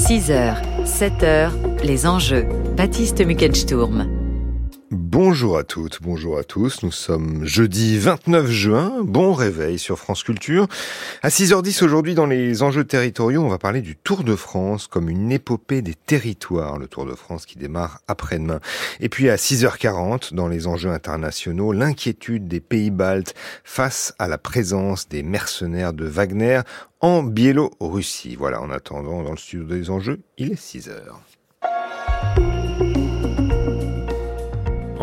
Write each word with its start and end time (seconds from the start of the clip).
6h, 0.00 0.56
7h, 0.86 1.50
les 1.84 2.06
enjeux. 2.06 2.46
Baptiste 2.74 3.20
Muckensturm. 3.24 4.19
Bonjour 4.92 5.56
à 5.56 5.62
toutes, 5.62 6.02
bonjour 6.02 6.36
à 6.36 6.42
tous. 6.42 6.82
Nous 6.82 6.90
sommes 6.90 7.44
jeudi 7.44 7.96
29 7.96 8.50
juin. 8.50 9.02
Bon 9.04 9.32
réveil 9.32 9.78
sur 9.78 10.00
France 10.00 10.24
Culture. 10.24 10.66
À 11.22 11.28
6h10 11.28 11.84
aujourd'hui 11.84 12.16
dans 12.16 12.26
les 12.26 12.64
enjeux 12.64 12.82
territoriaux, 12.82 13.40
on 13.40 13.48
va 13.48 13.58
parler 13.58 13.82
du 13.82 13.94
Tour 13.94 14.24
de 14.24 14.34
France 14.34 14.88
comme 14.88 15.08
une 15.08 15.30
épopée 15.30 15.80
des 15.80 15.94
territoires. 15.94 16.76
Le 16.76 16.88
Tour 16.88 17.06
de 17.06 17.14
France 17.14 17.46
qui 17.46 17.56
démarre 17.56 18.00
après-demain. 18.08 18.58
Et 18.98 19.08
puis 19.08 19.30
à 19.30 19.36
6h40 19.36 20.34
dans 20.34 20.48
les 20.48 20.66
enjeux 20.66 20.90
internationaux, 20.90 21.70
l'inquiétude 21.72 22.48
des 22.48 22.58
pays 22.58 22.90
baltes 22.90 23.36
face 23.62 24.12
à 24.18 24.26
la 24.26 24.38
présence 24.38 25.08
des 25.08 25.22
mercenaires 25.22 25.92
de 25.92 26.04
Wagner 26.04 26.62
en 27.00 27.22
Biélorussie. 27.22 28.34
Voilà, 28.34 28.60
en 28.60 28.72
attendant 28.72 29.22
dans 29.22 29.30
le 29.30 29.36
studio 29.36 29.66
des 29.66 29.88
enjeux, 29.88 30.18
il 30.36 30.50
est 30.50 30.60
6h. 30.60 30.90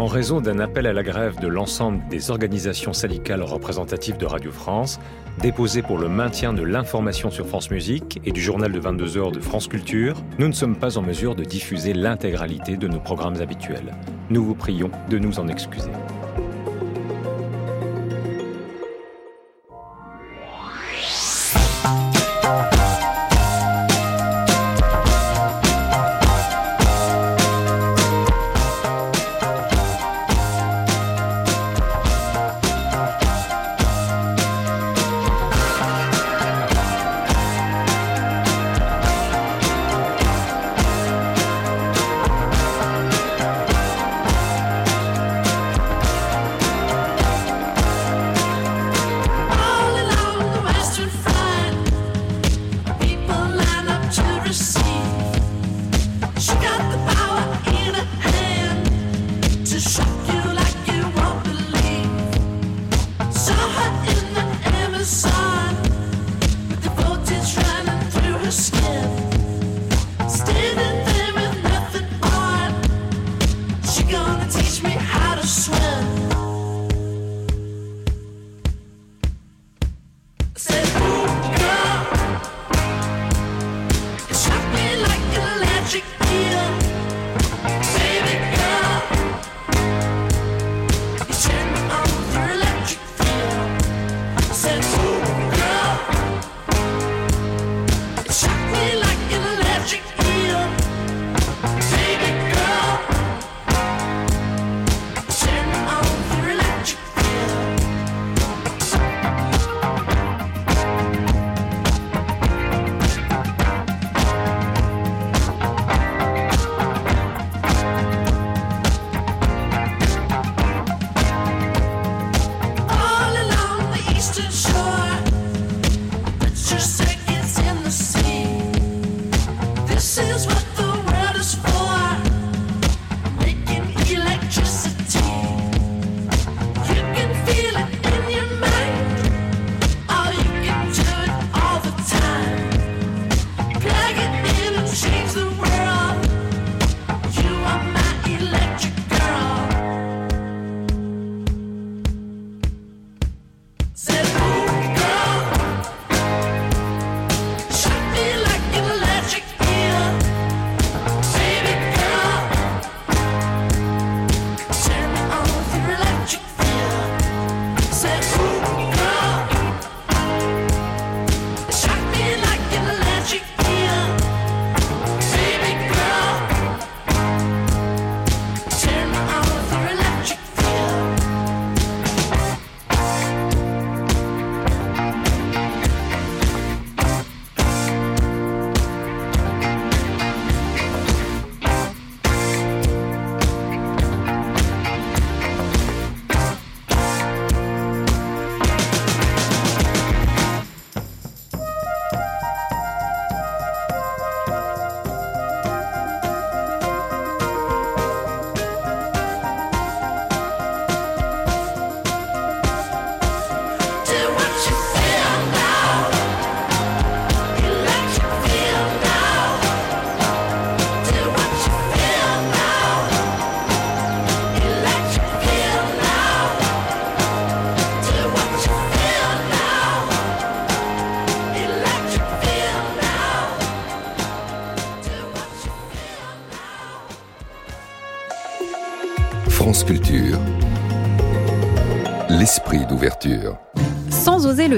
En 0.07 0.09
raison 0.09 0.39
d'un 0.39 0.59
appel 0.59 0.87
à 0.87 0.93
la 0.93 1.03
grève 1.03 1.37
de 1.41 1.49
l'ensemble 1.49 2.01
des 2.07 2.31
organisations 2.31 2.93
syndicales 2.93 3.43
représentatives 3.43 4.15
de 4.15 4.25
Radio 4.25 4.53
France, 4.53 5.01
déposé 5.41 5.81
pour 5.81 5.97
le 5.97 6.07
maintien 6.07 6.53
de 6.53 6.63
l'information 6.63 7.29
sur 7.29 7.45
France 7.45 7.69
Musique 7.71 8.21
et 8.23 8.31
du 8.31 8.39
journal 8.39 8.71
de 8.71 8.79
22 8.79 9.17
heures 9.17 9.31
de 9.33 9.41
France 9.41 9.67
Culture, 9.67 10.15
nous 10.39 10.47
ne 10.47 10.53
sommes 10.53 10.77
pas 10.77 10.97
en 10.97 11.01
mesure 11.01 11.35
de 11.35 11.43
diffuser 11.43 11.91
l'intégralité 11.93 12.77
de 12.77 12.87
nos 12.87 13.01
programmes 13.01 13.41
habituels. 13.41 13.97
Nous 14.29 14.45
vous 14.45 14.55
prions 14.55 14.91
de 15.09 15.19
nous 15.19 15.41
en 15.41 15.49
excuser. 15.49 15.91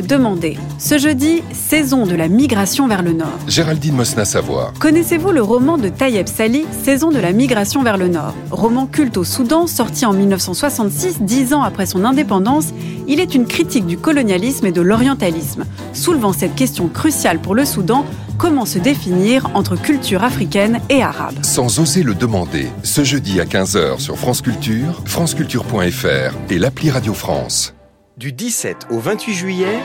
Demander. 0.09 0.57
Ce 0.79 0.97
jeudi, 0.97 1.43
saison 1.53 2.05
de 2.07 2.15
la 2.15 2.27
migration 2.27 2.87
vers 2.87 3.03
le 3.03 3.13
nord. 3.13 3.37
Géraldine 3.47 3.95
Mosna 3.95 4.25
Savoir. 4.25 4.73
Connaissez-vous 4.79 5.31
le 5.31 5.41
roman 5.43 5.77
de 5.77 5.87
Tayeb 5.87 6.27
Sali, 6.27 6.65
Saison 6.83 7.11
de 7.11 7.19
la 7.19 7.31
migration 7.31 7.83
vers 7.83 7.97
le 7.97 8.07
nord? 8.07 8.33
Roman 8.49 8.87
culte 8.87 9.17
au 9.17 9.23
Soudan, 9.23 9.67
sorti 9.67 10.07
en 10.07 10.13
1966, 10.13 11.21
dix 11.21 11.53
ans 11.53 11.61
après 11.61 11.85
son 11.85 12.03
indépendance, 12.03 12.69
il 13.07 13.19
est 13.19 13.35
une 13.35 13.45
critique 13.45 13.85
du 13.85 13.97
colonialisme 13.97 14.65
et 14.65 14.71
de 14.71 14.81
l'orientalisme. 14.81 15.65
Soulevant 15.93 16.33
cette 16.33 16.55
question 16.55 16.87
cruciale 16.87 17.39
pour 17.39 17.53
le 17.53 17.63
Soudan, 17.63 18.03
comment 18.39 18.65
se 18.65 18.79
définir 18.79 19.51
entre 19.53 19.75
culture 19.75 20.23
africaine 20.23 20.79
et 20.89 21.03
arabe? 21.03 21.35
Sans 21.43 21.79
oser 21.79 22.01
le 22.01 22.15
demander, 22.15 22.67
ce 22.81 23.03
jeudi 23.03 23.39
à 23.39 23.45
15h 23.45 23.99
sur 23.99 24.17
France 24.17 24.41
Culture, 24.41 25.03
franceculture.fr 25.05 26.35
et 26.49 26.57
l'appli 26.57 26.89
Radio 26.89 27.13
France. 27.13 27.75
Du 28.19 28.33
17 28.33 28.87
au 28.89 28.99
28 28.99 29.33
juillet, 29.33 29.79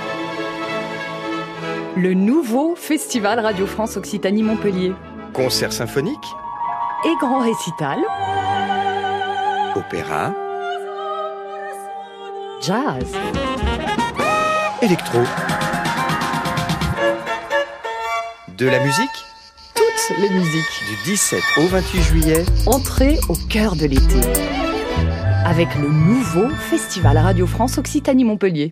le 1.96 2.14
nouveau 2.14 2.74
Festival 2.74 3.38
Radio 3.38 3.64
France 3.64 3.96
Occitanie 3.96 4.42
Montpellier. 4.42 4.92
Concert 5.32 5.72
symphonique 5.72 6.26
et 7.04 7.14
grand 7.20 7.44
récital. 7.44 7.96
Opéra. 9.76 10.34
Jazz. 12.60 13.12
Électro. 14.82 15.20
De 18.58 18.66
la 18.66 18.80
musique 18.80 19.24
Toutes 19.76 20.18
les 20.18 20.30
musiques. 20.30 20.82
Du 20.88 21.10
17 21.12 21.40
au 21.58 21.66
28 21.68 22.02
juillet. 22.02 22.44
Entrée 22.66 23.16
au 23.28 23.36
cœur 23.48 23.76
de 23.76 23.86
l'été. 23.86 24.20
Avec 25.46 25.74
le 25.74 25.90
nouveau 25.90 26.48
Festival 26.48 27.18
Radio 27.18 27.46
France 27.46 27.76
Occitanie 27.76 28.24
Montpellier. 28.24 28.70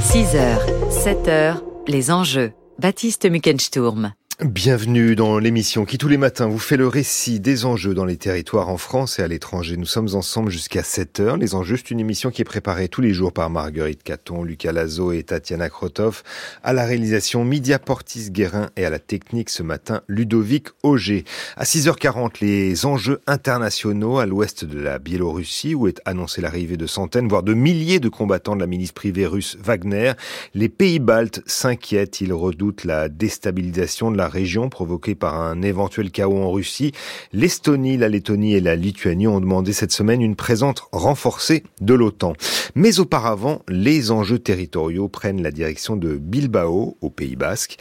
6h, 0.00 0.56
7h, 0.90 1.56
les 1.86 2.10
enjeux. 2.10 2.52
Baptiste 2.78 3.30
Muckensturm. 3.30 4.14
Bienvenue 4.44 5.16
dans 5.16 5.38
l'émission 5.38 5.86
qui 5.86 5.96
tous 5.96 6.08
les 6.08 6.18
matins 6.18 6.46
vous 6.46 6.58
fait 6.58 6.76
le 6.76 6.86
récit 6.86 7.40
des 7.40 7.64
enjeux 7.64 7.94
dans 7.94 8.04
les 8.04 8.18
territoires 8.18 8.68
en 8.68 8.76
France 8.76 9.18
et 9.18 9.22
à 9.22 9.28
l'étranger. 9.28 9.78
Nous 9.78 9.86
sommes 9.86 10.14
ensemble 10.14 10.50
jusqu'à 10.50 10.82
7 10.82 11.20
heures. 11.20 11.36
Les 11.38 11.54
enjeux, 11.54 11.78
c'est 11.78 11.90
une 11.90 12.00
émission 12.00 12.30
qui 12.30 12.42
est 12.42 12.44
préparée 12.44 12.88
tous 12.88 13.00
les 13.00 13.14
jours 13.14 13.32
par 13.32 13.48
Marguerite 13.48 14.02
Caton, 14.02 14.44
Lucas 14.44 14.72
Lazo 14.72 15.12
et 15.12 15.22
Tatiana 15.22 15.70
Krotov. 15.70 16.22
À 16.62 16.74
la 16.74 16.84
réalisation, 16.84 17.46
Midia 17.46 17.78
Portis-Guérin 17.78 18.68
et 18.76 18.84
à 18.84 18.90
la 18.90 18.98
technique 18.98 19.48
ce 19.48 19.62
matin, 19.62 20.02
Ludovic 20.06 20.66
Auger. 20.82 21.24
À 21.56 21.64
6h40, 21.64 22.42
les 22.42 22.84
enjeux 22.84 23.22
internationaux 23.26 24.18
à 24.18 24.26
l'ouest 24.26 24.66
de 24.66 24.78
la 24.78 24.98
Biélorussie 24.98 25.74
où 25.74 25.88
est 25.88 26.02
annoncée 26.04 26.42
l'arrivée 26.42 26.76
de 26.76 26.86
centaines, 26.86 27.26
voire 27.26 27.42
de 27.42 27.54
milliers 27.54 28.00
de 28.00 28.10
combattants 28.10 28.54
de 28.54 28.60
la 28.60 28.66
milice 28.66 28.92
privée 28.92 29.26
russe 29.26 29.56
Wagner. 29.62 30.12
Les 30.52 30.68
pays 30.68 30.98
baltes 30.98 31.40
s'inquiètent. 31.46 32.20
Ils 32.20 32.34
redoutent 32.34 32.84
la 32.84 33.08
déstabilisation 33.08 34.10
de 34.10 34.18
la 34.18 34.25
région 34.28 34.68
provoquée 34.68 35.14
par 35.14 35.40
un 35.40 35.62
éventuel 35.62 36.10
chaos 36.10 36.38
en 36.38 36.50
Russie. 36.50 36.92
L'Estonie, 37.32 37.96
la 37.96 38.08
Lettonie 38.08 38.54
et 38.54 38.60
la 38.60 38.76
Lituanie 38.76 39.26
ont 39.26 39.40
demandé 39.40 39.72
cette 39.72 39.92
semaine 39.92 40.22
une 40.22 40.36
présence 40.36 40.76
renforcée 40.92 41.64
de 41.80 41.94
l'OTAN. 41.94 42.34
Mais 42.74 43.00
auparavant, 43.00 43.62
les 43.68 44.10
enjeux 44.10 44.38
territoriaux 44.38 45.08
prennent 45.08 45.42
la 45.42 45.50
direction 45.50 45.96
de 45.96 46.16
Bilbao, 46.16 46.96
au 47.00 47.10
Pays 47.10 47.36
Basque, 47.36 47.76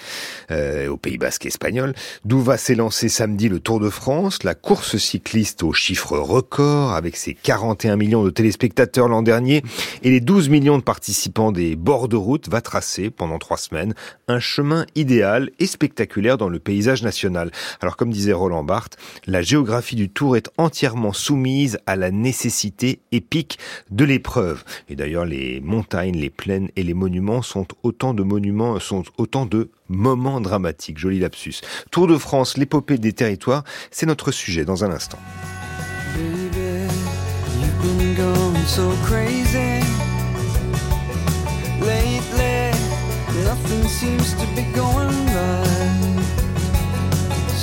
euh, 0.52 0.88
au 0.88 0.98
Pays 0.98 1.18
Basque 1.18 1.46
espagnol, 1.46 1.94
d'où 2.24 2.40
va 2.40 2.58
s'élancer 2.58 3.10
samedi 3.10 3.50
le 3.50 3.60
Tour 3.60 3.80
de 3.80 3.90
France, 3.90 4.44
la 4.44 4.56
course 4.56 4.98
cycliste 4.98 5.64
aux 5.64 5.74
chiffres 5.74 6.18
records, 6.18 6.94
avec 6.94 7.18
ses 7.18 7.34
41 7.34 7.96
millions 7.96 8.24
de 8.24 8.30
téléspectateurs 8.30 9.08
l'an 9.08 9.22
dernier 9.22 9.64
et 10.04 10.12
les 10.12 10.20
12 10.20 10.50
millions 10.50 10.78
de 10.78 10.84
participants 10.84 11.52
des 11.52 11.76
bords 11.76 12.08
de 12.08 12.16
route, 12.16 12.50
va 12.50 12.62
tracer 12.62 13.10
pendant 13.10 13.40
trois 13.40 13.58
semaines 13.58 13.94
un 14.28 14.40
chemin 14.40 14.86
idéal 14.96 15.50
et 15.60 15.66
spectaculaire 15.66 16.35
dans 16.38 16.50
le 16.50 16.60
paysage 16.60 17.04
national. 17.04 17.52
Alors 17.82 17.98
comme 17.98 18.12
disait 18.12 18.34
Roland 18.34 18.64
Barthes, 18.64 18.98
la 19.28 19.42
géographie 19.42 19.96
du 19.96 20.10
Tour 20.10 20.38
est 20.38 20.50
entièrement 20.58 21.14
soumise 21.14 21.80
à 21.86 21.96
la 21.96 22.12
nécessité 22.12 23.00
épique 23.12 23.60
de 23.92 24.06
l'épreuve. 24.06 24.64
Et 24.90 24.96
d'ailleurs 24.96 25.26
les 25.26 25.62
montagnes, 25.62 26.18
les 26.18 26.30
plaines 26.30 26.70
et 26.76 26.84
les 26.84 26.94
monuments 26.94 27.42
sont 27.42 27.68
autant 27.84 28.14
de 28.14 28.24
monuments, 28.24 28.80
sont 28.80 29.04
autant 29.18 29.46
de 29.46 29.70
moments 29.88 30.42
dramatiques. 30.42 30.98
Joli 30.98 31.20
lapsus. 31.20 31.62
Tour 31.92 32.08
de 32.08 32.18
France, 32.18 32.58
l'épopée 32.58 32.98
des 32.98 33.14
territoires, 33.14 33.64
c'est 33.92 34.06
notre 34.06 34.32
sujet 34.32 34.66
dans 34.66 34.84
un 34.84 34.92
instant. 34.92 35.20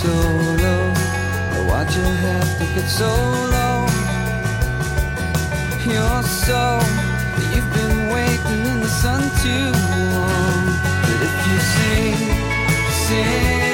So 0.03 0.09
low, 0.09 0.93
why'd 1.69 1.89
you 1.95 2.03
have 2.03 2.59
to 2.59 2.65
get 2.75 2.89
so 2.89 3.07
low? 3.07 3.87
You're 5.87 6.23
so, 6.25 6.81
you've 7.55 7.73
been 7.73 8.09
waiting 8.09 8.67
in 8.67 8.81
the 8.81 8.89
sun 8.89 9.23
too 9.45 9.71
long. 10.11 10.65
But 11.07 11.19
if 11.29 11.35
you 11.47 11.59
sing, 11.75 12.19
sing, 13.07 13.72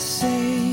say 0.00 0.69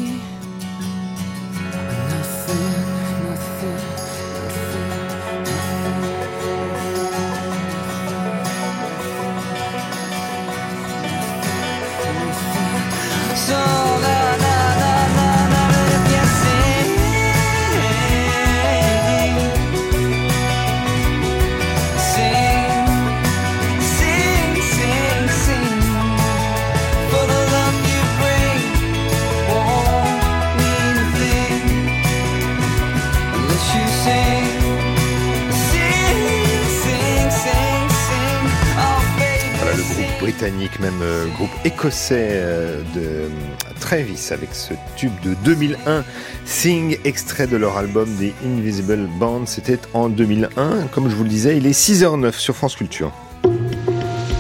écossais 41.88 42.32
euh, 42.32 42.82
de 42.96 43.30
Travis 43.80 44.30
avec 44.32 44.50
ce 44.54 44.74
tube 44.98 45.14
de 45.24 45.36
2001, 45.46 46.04
Sing, 46.44 46.98
extrait 47.06 47.48
de 47.48 47.56
leur 47.56 47.78
album 47.78 48.10
The 48.20 48.34
Invisible 48.46 49.08
Band. 49.18 49.46
C'était 49.46 49.80
en 49.94 50.10
2001. 50.10 50.88
Comme 50.92 51.10
je 51.10 51.16
vous 51.16 51.24
le 51.24 51.30
disais, 51.30 51.56
il 51.56 51.66
est 51.66 51.72
6h09 51.72 52.34
sur 52.34 52.56
France 52.58 52.76
Culture. 52.76 53.14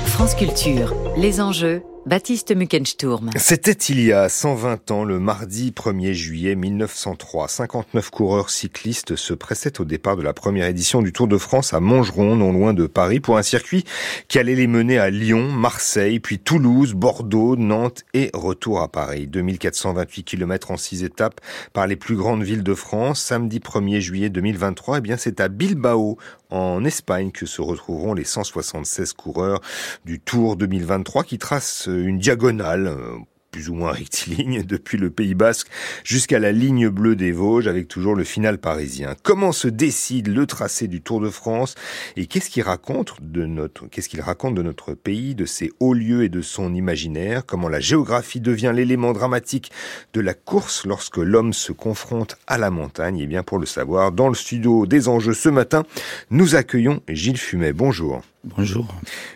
France 0.07 0.35
Culture, 0.35 0.93
les 1.15 1.39
enjeux 1.39 1.83
Baptiste 2.07 2.55
Muckensturm. 2.55 3.31
C'était 3.35 3.73
il 3.73 4.01
y 4.01 4.13
a 4.13 4.29
120 4.29 4.91
ans, 4.91 5.03
le 5.03 5.19
mardi 5.19 5.71
1er 5.71 6.13
juillet 6.13 6.55
1903. 6.55 7.49
59 7.49 8.09
coureurs 8.11 8.49
cyclistes 8.49 9.17
se 9.17 9.33
pressaient 9.33 9.81
au 9.81 9.83
départ 9.83 10.15
de 10.15 10.21
la 10.21 10.31
première 10.31 10.67
édition 10.67 11.01
du 11.01 11.11
Tour 11.11 11.27
de 11.27 11.37
France 11.37 11.73
à 11.73 11.81
Montgeron, 11.81 12.37
non 12.37 12.53
loin 12.53 12.73
de 12.73 12.87
Paris, 12.87 13.19
pour 13.19 13.37
un 13.37 13.43
circuit 13.43 13.83
qui 14.29 14.39
allait 14.39 14.55
les 14.55 14.67
mener 14.67 14.97
à 14.97 15.09
Lyon, 15.09 15.51
Marseille, 15.51 16.21
puis 16.21 16.39
Toulouse, 16.39 16.93
Bordeaux, 16.93 17.57
Nantes 17.57 18.05
et 18.13 18.29
retour 18.33 18.79
à 18.79 18.87
Paris. 18.87 19.27
2428 19.27 20.23
km 20.23 20.71
en 20.71 20.77
6 20.77 21.03
étapes 21.03 21.41
par 21.73 21.87
les 21.87 21.97
plus 21.97 22.15
grandes 22.15 22.43
villes 22.43 22.63
de 22.63 22.73
France. 22.73 23.19
Samedi 23.21 23.59
1er 23.59 23.99
juillet 23.99 24.29
2023, 24.29 24.99
eh 24.99 25.01
bien, 25.01 25.17
c'est 25.17 25.41
à 25.41 25.49
Bilbao, 25.49 26.17
en 26.49 26.83
Espagne 26.85 27.31
que 27.31 27.45
se 27.45 27.61
retrouveront 27.61 28.13
les 28.13 28.23
176 28.23 29.13
coureurs 29.13 29.61
du 30.05 30.19
Tour 30.19 30.55
2023 30.55 31.23
qui 31.23 31.37
tracent 31.37 31.87
une 31.87 32.19
diagonale 32.19 32.87
euh, 32.87 33.17
plus 33.57 33.69
ou 33.69 33.73
moins 33.73 33.91
rectiligne 33.91 34.61
depuis 34.67 34.99
le 34.99 35.09
Pays 35.09 35.33
Basque 35.33 35.67
jusqu'à 36.03 36.37
la 36.37 36.51
ligne 36.51 36.89
bleue 36.89 37.15
des 37.15 37.31
Vosges 37.31 37.65
avec 37.65 37.87
toujours 37.87 38.13
le 38.13 38.23
final 38.23 38.59
parisien. 38.59 39.15
Comment 39.23 39.51
se 39.51 39.67
décide 39.67 40.27
le 40.27 40.45
tracé 40.45 40.87
du 40.87 41.01
Tour 41.01 41.21
de 41.21 41.31
France 41.31 41.73
et 42.17 42.27
qu'est-ce 42.27 42.51
qu'il 42.51 42.61
raconte 42.61 43.15
de 43.19 43.47
notre 43.47 43.87
qu'est-ce 43.87 44.09
qu'il 44.09 44.21
raconte 44.21 44.53
de 44.53 44.61
notre 44.61 44.93
pays, 44.93 45.33
de 45.33 45.45
ses 45.45 45.71
hauts 45.79 45.95
lieux 45.95 46.23
et 46.23 46.29
de 46.29 46.43
son 46.43 46.75
imaginaire, 46.75 47.47
comment 47.47 47.67
la 47.67 47.79
géographie 47.79 48.41
devient 48.41 48.73
l'élément 48.75 49.11
dramatique 49.11 49.71
de 50.13 50.21
la 50.21 50.35
course 50.35 50.85
lorsque 50.85 51.17
l'homme 51.17 51.53
se 51.53 51.71
confronte 51.71 52.37
à 52.45 52.59
la 52.59 52.69
montagne? 52.69 53.17
Et 53.17 53.23
eh 53.23 53.27
bien 53.27 53.41
pour 53.41 53.57
le 53.57 53.65
savoir 53.65 54.11
dans 54.11 54.29
le 54.29 54.35
studio 54.35 54.85
des 54.85 55.07
enjeux 55.07 55.33
ce 55.33 55.49
matin, 55.49 55.83
nous 56.29 56.53
accueillons 56.53 57.01
Gilles 57.07 57.39
Fumet. 57.39 57.73
Bonjour. 57.73 58.21
Bonjour. 58.55 58.87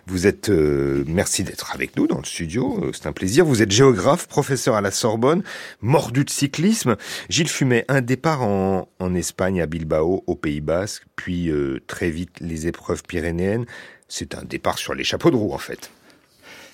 Vous 0.08 0.26
êtes, 0.26 0.50
euh, 0.50 1.04
merci 1.06 1.44
d'être 1.44 1.74
avec 1.76 1.98
nous 1.98 2.08
dans 2.08 2.18
le 2.18 2.24
studio, 2.24 2.80
euh, 2.82 2.92
c'est 2.94 3.08
un 3.08 3.12
plaisir. 3.12 3.44
Vous 3.44 3.62
êtes 3.62 3.72
géographe, 3.72 4.28
professeur 4.28 4.76
à 4.76 4.82
la 4.82 4.92
Sorbonne, 4.92 5.44
mordu 5.82 6.24
de 6.24 6.30
cyclisme. 6.30 6.96
Gilles 7.28 7.50
Fumet, 7.50 7.84
un 7.90 8.00
départ 8.02 8.42
en, 8.44 8.88
en 9.00 9.16
Espagne, 9.16 9.62
à 9.62 9.66
Bilbao, 9.66 10.24
au 10.28 10.36
Pays 10.36 10.62
Basque, 10.62 11.04
puis 11.18 11.50
euh, 11.50 11.80
très 11.88 12.10
vite 12.10 12.38
les 12.40 12.68
épreuves 12.68 13.04
pyrénéennes. 13.04 13.66
C'est 14.08 14.34
un 14.36 14.44
départ 14.44 14.78
sur 14.78 14.94
les 14.94 15.04
chapeaux 15.04 15.32
de 15.32 15.36
roue 15.36 15.54
en 15.54 15.58
fait. 15.58 15.92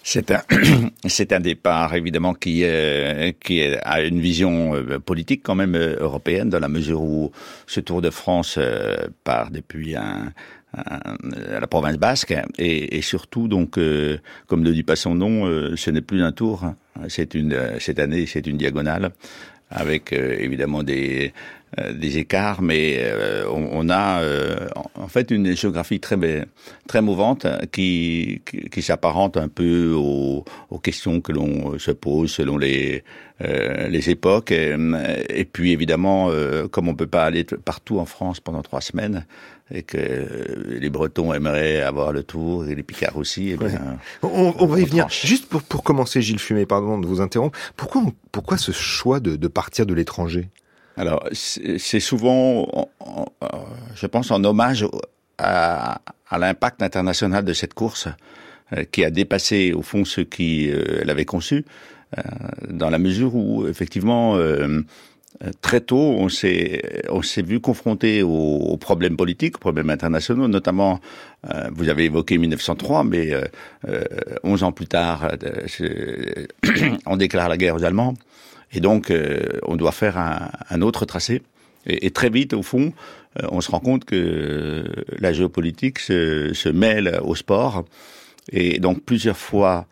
C'est 0.04 0.30
un, 0.30 0.44
c'est 1.08 1.34
un 1.34 1.40
départ 1.40 1.96
évidemment 1.96 2.36
qui, 2.36 2.64
qui 3.42 3.64
a 3.64 4.02
une 4.02 4.22
vision 4.22 4.74
politique 5.06 5.42
quand 5.44 5.56
même 5.56 5.76
européenne 5.76 6.50
dans 6.50 6.60
la 6.60 6.70
mesure 6.70 7.02
où 7.02 7.32
ce 7.66 7.80
Tour 7.80 8.02
de 8.02 8.10
France 8.10 8.58
part 9.24 9.52
depuis 9.52 9.96
un, 9.98 10.32
à 10.74 11.60
la 11.60 11.68
province 11.68 11.98
basque. 11.98 12.36
Et, 12.58 12.98
et 12.98 13.02
surtout 13.02 13.48
donc 13.48 13.78
euh, 13.78 14.18
comme 14.48 14.62
ne 14.62 14.72
dit 14.72 14.84
pas 14.84 14.96
son 14.96 15.16
nom 15.16 15.46
euh, 15.46 15.76
ce 15.76 15.92
n'est 15.92 16.02
plus 16.02 16.22
un 16.24 16.32
tour. 16.32 16.66
C'est 17.10 17.36
une 17.36 17.58
cette 17.80 18.00
année 18.00 18.26
c'est 18.26 18.48
une 18.48 18.58
diagonale 18.58 19.12
avec 19.70 20.14
euh, 20.14 20.36
évidemment 20.40 20.84
des 20.84 21.34
des 21.92 22.18
écarts. 22.18 22.62
Mais 22.62 23.04
on, 23.50 23.68
on, 23.74 23.90
a 23.90 24.22
en 24.96 25.08
fait 25.10 25.32
une 25.32 25.54
géographie 25.54 26.00
très 26.00 26.18
très 26.88 27.02
mouvante 27.02 27.46
qui 27.74 28.42
qui, 28.46 28.70
qui 28.70 28.82
s'apparente 28.82 29.36
un 29.36 29.50
peu 29.50 29.92
aux, 29.94 30.46
aux 30.70 30.80
questions 30.80 31.20
que 31.20 31.34
l'on 31.34 31.78
se 31.78 31.92
pose 31.92 32.32
selon 32.32 32.58
les 32.58 33.04
les 33.42 34.10
époques. 34.10 34.52
Et, 34.52 34.78
et 35.30 35.44
puis 35.44 35.74
évidemment 35.74 36.32
comme 36.72 36.88
on 36.88 36.96
peut 36.96 37.06
pas 37.06 37.26
aller 37.26 37.44
partout 37.44 38.00
en 38.00 38.06
France 38.06 38.40
pendant 38.40 38.62
trois 38.62 38.82
semaines 38.82 39.26
et 39.72 39.84
que 39.84 39.98
les 40.80 40.90
Bretons 40.90 41.34
aimeraient 41.34 41.82
avoir 41.82 42.12
le 42.14 42.24
tour 42.24 42.66
et 42.66 42.76
les 42.76 42.84
Picards 42.84 43.18
aussi. 43.18 43.50
Eh 43.52 43.58
bien, 43.58 43.98
on, 44.24 44.54
on, 44.58 44.66
va 44.66 44.80
y 44.80 44.86
venir. 44.86 45.10
Juste 45.10 45.48
pour, 45.48 45.62
pour 45.62 45.84
commencer, 45.84 46.22
Gilles 46.22 46.40
Fumet, 46.40 46.66
pardon 46.66 46.98
de 46.98 47.06
vous 47.06 47.22
interrompre. 47.22 47.58
Pourquoi, 47.76 48.04
pourquoi 48.32 48.58
ce 48.58 48.72
choix 48.72 49.20
de, 49.20 49.36
de 49.36 49.48
partir 49.48 49.86
de 49.86 49.94
l'étranger? 49.94 50.50
Alors, 50.96 51.24
c'est 51.32 52.00
souvent, 52.00 52.90
je 53.96 54.08
pense, 54.08 54.32
en 54.32 54.44
hommage 54.44 54.88
à, 55.38 56.02
à 56.30 56.38
l'impact 56.40 56.82
international 56.82 57.46
de 57.46 57.54
cette 57.54 57.74
course 57.74 58.08
euh, 58.74 58.84
qui 58.92 59.04
a 59.06 59.12
dépassé 59.12 59.74
au 59.74 59.82
fond 59.82 60.06
ce 60.06 60.22
qui 60.22 60.72
euh, 60.72 61.04
l'avait 61.04 61.26
conçu, 61.26 61.66
euh, 62.18 62.22
dans 62.70 62.90
la 62.90 62.98
mesure 62.98 63.36
où 63.36 63.68
effectivement 63.68 64.36
euh, 64.36 64.40
euh, 64.40 64.82
très 65.62 65.82
tôt, 65.82 66.16
on 66.18 66.30
s'est 66.30 66.82
vu 67.44 67.60
confronté 67.60 68.24
aux, 68.24 68.78
problèmes 68.78 69.18
politiques, 69.18 69.58
aux 69.58 69.60
problèmes 69.60 69.90
internationaux, 69.90 70.48
notamment. 70.48 71.00
Euh, 71.54 71.70
vous 71.74 71.90
avez 71.90 72.06
évoqué 72.06 72.38
1903, 72.38 73.04
mais 73.04 73.32
euh, 73.34 73.44
11 74.44 74.64
euh, 74.64 74.66
ans 74.66 74.72
plus 74.72 74.88
tard, 74.88 75.30
euh, 75.82 76.46
on 77.06 77.18
déclare 77.18 77.50
la 77.50 77.58
guerre 77.58 77.76
aux 77.76 77.84
Allemands, 77.84 78.16
et 78.72 78.80
donc 78.80 79.14
on 79.64 79.76
doit 79.76 79.92
faire 79.92 80.18
un, 80.18 80.82
autre 80.82 81.06
tracé. 81.06 81.42
Et, 81.86 82.12
très 82.12 82.30
vite, 82.30 82.54
au 82.54 82.64
fond, 82.64 82.92
on 83.50 83.62
se 83.62 83.72
rend 83.72 83.80
compte 83.80 84.04
que 84.04 84.84
la 85.20 85.32
géopolitique 85.32 86.00
se, 86.00 86.70
mêle 86.70 87.20
au 87.24 87.34
sport, 87.34 87.86
et 88.52 88.80
donc 88.80 89.04
plusieurs 89.04 89.38
fois 89.38 89.86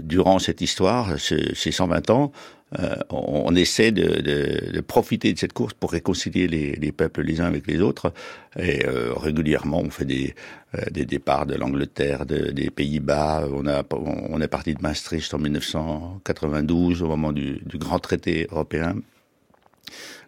durant 0.00 0.40
cette 0.40 0.60
histoire, 0.62 1.20
ces 1.20 1.70
120 1.70 2.10
ans, 2.10 2.32
euh, 2.78 2.96
on, 3.10 3.44
on, 3.46 3.54
essaie 3.54 3.92
de, 3.92 4.20
de, 4.20 4.72
de, 4.72 4.80
profiter 4.80 5.32
de 5.32 5.38
cette 5.38 5.52
course 5.52 5.74
pour 5.74 5.92
réconcilier 5.92 6.48
les, 6.48 6.72
les 6.72 6.92
peuples 6.92 7.22
les 7.22 7.40
uns 7.40 7.46
avec 7.46 7.66
les 7.66 7.80
autres. 7.80 8.12
Et 8.58 8.86
euh, 8.86 9.12
régulièrement, 9.14 9.80
on 9.80 9.90
fait 9.90 10.04
des, 10.04 10.34
euh, 10.74 10.82
des 10.90 11.04
départs 11.04 11.46
de 11.46 11.54
l'Angleterre, 11.54 12.24
de, 12.26 12.50
des 12.50 12.70
Pays-Bas. 12.70 13.46
On, 13.52 13.66
a, 13.66 13.82
on 13.90 14.40
est 14.40 14.48
parti 14.48 14.74
de 14.74 14.80
Maastricht 14.80 15.32
en 15.34 15.38
1992, 15.38 17.02
au 17.02 17.08
moment 17.08 17.32
du, 17.32 17.60
du 17.64 17.78
grand 17.78 17.98
traité 17.98 18.46
européen. 18.50 18.96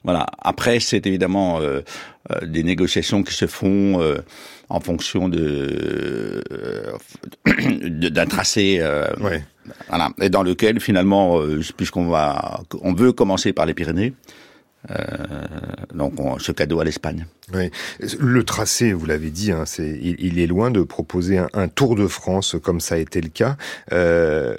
Voilà. 0.05 0.27
Après, 0.39 0.81
c'est 0.81 1.07
évidemment 1.07 1.61
euh, 1.61 1.81
euh, 2.31 2.47
des 2.47 2.63
négociations 2.63 3.23
qui 3.23 3.35
se 3.35 3.47
font 3.47 4.01
euh, 4.01 4.19
en 4.69 4.81
fonction 4.81 5.29
de 5.29 6.43
d'un 7.47 8.27
tracé. 8.27 8.81
Ouais. 9.21 9.43
Voilà. 9.89 10.11
Et 10.21 10.31
dans 10.31 10.43
lequel 10.43 10.81
finalement, 10.81 11.41
puisqu'on 11.77 12.09
va, 12.09 12.61
on 12.83 12.93
veut 12.93 13.13
commencer 13.13 13.53
par 13.53 13.67
les 13.67 13.75
Pyrénées. 13.75 14.15
Euh, 14.91 14.97
donc 15.95 16.19
on, 16.19 16.39
ce 16.39 16.53
cadeau 16.53 16.81
à 16.81 16.85
l'Espagne. 16.85 17.27
Oui. 17.53 17.71
Le 18.19 18.45
tracé, 18.45 18.93
vous 18.93 19.07
l'avez 19.07 19.31
dit, 19.31 19.53
hein, 19.53 19.65
c'est, 19.67 19.99
il, 20.03 20.39
est 20.39 20.47
loin 20.47 20.71
de 20.71 20.83
proposer 20.83 21.39
un, 21.39 21.49
un, 21.55 21.69
Tour 21.69 21.97
de 21.97 22.07
France 22.07 22.57
comme 22.63 22.81
ça 22.81 22.97
a 22.97 22.99
été 22.99 23.21
le 23.21 23.29
cas. 23.29 23.57
Euh, 23.93 24.57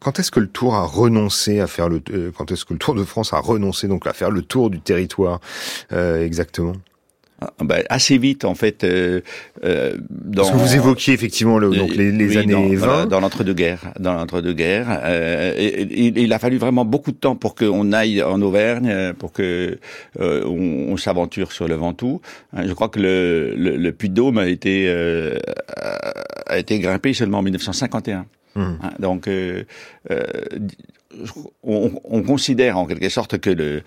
quand 0.00 0.18
est-ce 0.18 0.30
que 0.30 0.40
le 0.40 0.48
Tour 0.48 0.74
a 0.74 0.84
renoncé 0.84 1.60
à 1.60 1.66
faire 1.66 1.88
le, 1.88 2.02
euh, 2.10 2.30
quand 2.36 2.50
est-ce 2.50 2.64
que 2.64 2.72
le 2.72 2.78
Tour 2.78 2.94
de 2.94 3.04
France 3.04 3.32
a 3.32 3.38
renoncé 3.38 3.86
donc 3.88 4.06
à 4.06 4.12
faire 4.12 4.30
le 4.30 4.42
tour 4.42 4.70
du 4.70 4.80
territoire 4.80 5.40
euh, 5.92 6.24
exactement? 6.24 6.74
Ben, 7.60 7.82
assez 7.88 8.18
vite 8.18 8.44
en 8.44 8.54
fait. 8.54 8.84
Euh, 8.84 9.20
euh, 9.64 9.96
dans, 10.10 10.42
Parce 10.42 10.50
que 10.52 10.56
vous 10.56 10.74
évoquiez 10.74 11.14
effectivement 11.14 11.58
le, 11.58 11.70
donc 11.70 11.94
les, 11.94 12.10
les 12.10 12.28
oui, 12.28 12.36
années 12.38 12.76
dans, 12.76 12.86
20. 12.86 13.06
Dans 13.06 13.20
l'entre-deux-guerres, 13.20 13.92
dans 13.98 14.14
l'entre-deux-guerres, 14.14 15.00
euh, 15.04 15.86
il, 15.90 16.18
il, 16.18 16.32
a 16.32 16.38
fallu 16.38 16.58
vraiment 16.58 16.84
beaucoup 16.84 17.12
de 17.12 17.16
temps 17.16 17.36
pour 17.36 17.54
qu'on 17.54 17.92
aille 17.92 18.22
en 18.22 18.40
Auvergne, 18.42 19.12
pour 19.18 19.32
que 19.32 19.78
euh, 20.20 20.44
on, 20.46 20.92
on 20.92 20.96
s'aventure 20.96 21.52
sur 21.52 21.68
le 21.68 21.74
Ventoux. 21.74 22.20
Je 22.56 22.72
crois 22.72 22.88
que 22.88 23.00
le, 23.00 23.54
le, 23.56 23.76
le 23.76 23.92
Puy 23.92 24.08
de 24.08 24.14
Dôme 24.14 24.38
a 24.38 24.46
été 24.46 24.86
euh, 24.88 25.38
a 26.46 26.58
été 26.58 26.78
grimpé 26.78 27.14
seulement 27.14 27.38
en 27.38 27.42
1951. 27.42 28.26
Mmh. 28.54 28.74
Donc, 28.98 29.28
euh, 29.28 29.64
euh, 30.10 30.22
on, 31.62 31.92
on, 32.04 32.22
considère 32.22 32.78
en 32.78 32.86
quelque 32.86 33.08
sorte 33.08 33.38
que 33.38 33.50
euh, 33.50 33.80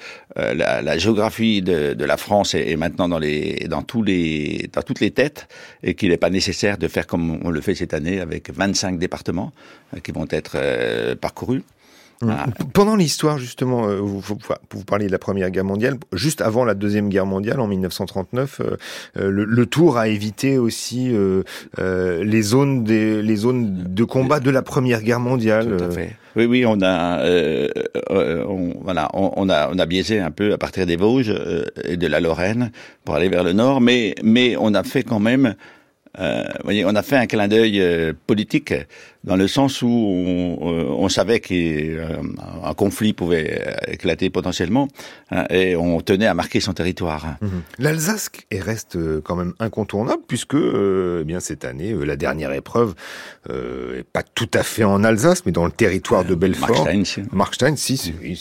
la, 0.53 0.98
géographie 0.98 1.62
de, 1.62 2.03
la 2.03 2.17
France 2.17 2.53
est, 2.53 2.72
est, 2.72 2.75
maintenant 2.75 3.08
dans, 3.08 3.20
les, 3.20 3.67
dans, 3.70 3.82
tous 3.82 4.03
les, 4.03 4.70
dans 4.72 4.82
toutes 4.82 5.00
les 5.00 5.12
têtes 5.12 5.48
et 5.84 5.96
qu'il 5.96 6.10
n'est 6.10 6.17
pas 6.17 6.29
nécessaire 6.29 6.77
de 6.77 6.88
faire 6.88 7.08
comme 7.08 7.39
on 7.44 7.50
le 7.50 7.62
fait 7.62 7.75
cette 7.75 7.94
année 7.94 8.20
avec 8.20 8.51
25 8.51 8.98
départements 8.98 9.51
euh, 9.96 10.00
qui 10.00 10.12
vont 10.12 10.27
être 10.29 10.53
euh, 10.55 11.15
parcourus. 11.15 11.63
Ah. 12.22 12.45
Pendant 12.74 12.95
l'histoire, 12.95 13.38
justement, 13.38 13.88
euh, 13.88 13.98
vous, 13.98 14.19
vous, 14.19 14.38
vous, 14.72 14.84
parliez 14.86 15.07
de 15.07 15.12
la 15.12 15.19
Première 15.19 15.50
Guerre 15.51 15.65
mondiale, 15.65 15.98
juste 16.13 16.41
avant 16.41 16.63
la 16.63 16.74
Deuxième 16.74 17.10
Guerre 17.10 17.25
mondiale, 17.25 17.60
en 17.60 17.67
1939, 17.67 18.62
euh, 18.62 18.77
euh, 19.17 19.29
le, 19.29 19.43
le, 19.43 19.65
Tour 19.65 19.98
a 19.98 20.07
évité 20.07 20.57
aussi 20.57 21.10
euh, 21.12 21.43
euh, 21.79 22.24
les 22.24 22.41
zones 22.41 22.84
des, 22.84 23.22
les 23.22 23.36
zones 23.36 23.84
de 23.89 24.03
combat 24.05 24.39
de 24.39 24.50
la 24.50 24.62
Première 24.62 25.01
Guerre 25.01 25.19
mondiale. 25.19 25.77
Tout 25.77 25.84
à 25.84 25.91
fait. 25.91 26.15
Oui, 26.38 26.45
oui, 26.45 26.65
on 26.65 26.81
a, 26.81 27.19
euh, 27.19 27.67
on, 28.10 28.74
voilà, 28.81 29.10
on, 29.13 29.31
on, 29.36 29.50
a, 29.50 29.69
on 29.72 29.79
a 29.79 29.86
biaisé 29.86 30.19
un 30.19 30.31
peu 30.31 30.53
à 30.53 30.57
partir 30.57 30.86
des 30.86 30.95
Vosges 30.95 31.34
et 31.84 31.98
de 31.98 32.07
la 32.07 32.19
Lorraine 32.19 32.72
pour 33.03 33.15
aller 33.15 33.29
vers 33.29 33.43
le 33.43 33.53
nord, 33.53 33.81
mais, 33.81 34.15
mais 34.24 34.55
on 34.60 34.74
a 34.74 34.84
fait 34.84 35.03
quand 35.03 35.19
même 35.19 35.55
euh, 36.19 36.43
voyez, 36.63 36.86
on 36.86 36.95
a 36.95 37.01
fait 37.03 37.17
un 37.17 37.25
clin 37.27 37.48
d'œil 37.48 37.79
euh, 37.81 38.13
politique 38.27 38.74
dans 39.24 39.36
le 39.36 39.48
sens 39.48 39.81
où 39.81 39.88
on, 39.89 40.72
euh, 40.72 40.84
on 40.89 41.10
savait 41.10 41.39
qu'un 41.39 42.74
conflit 42.77 43.13
pouvait 43.13 43.75
éclater 43.88 44.29
potentiellement 44.29 44.88
hein, 45.31 45.45
et 45.50 45.75
on 45.75 46.00
tenait 46.01 46.27
à 46.27 46.34
marquer 46.34 46.60
son 46.60 46.74
territoire. 46.74 47.38
Mhm. 47.41 47.50
L'Alsace 47.79 48.29
est 48.51 48.60
reste 48.62 48.98
quand 49.24 49.36
même 49.36 49.53
incontournable 49.60 50.22
puisque 50.27 50.55
eh 50.55 51.24
bien 51.24 51.39
cette 51.39 51.65
année 51.65 51.93
la 52.05 52.15
dernière 52.15 52.51
épreuve 52.53 52.93
euh, 53.50 54.00
est 54.00 54.03
pas 54.03 54.24
tout 54.24 54.50
à 54.53 54.63
fait 54.63 54.84
en 54.84 55.03
Alsace 55.03 55.45
mais 55.45 55.51
dans 55.51 55.65
le 55.65 55.72
territoire 55.72 56.24
de 56.25 56.36
Belfort. 56.36 56.69
Markstein, 56.69 57.03
si. 57.05 57.22
Markstein, 57.31 57.75
si, 57.75 57.98
c'est 57.98 58.13
oui, 58.22 58.38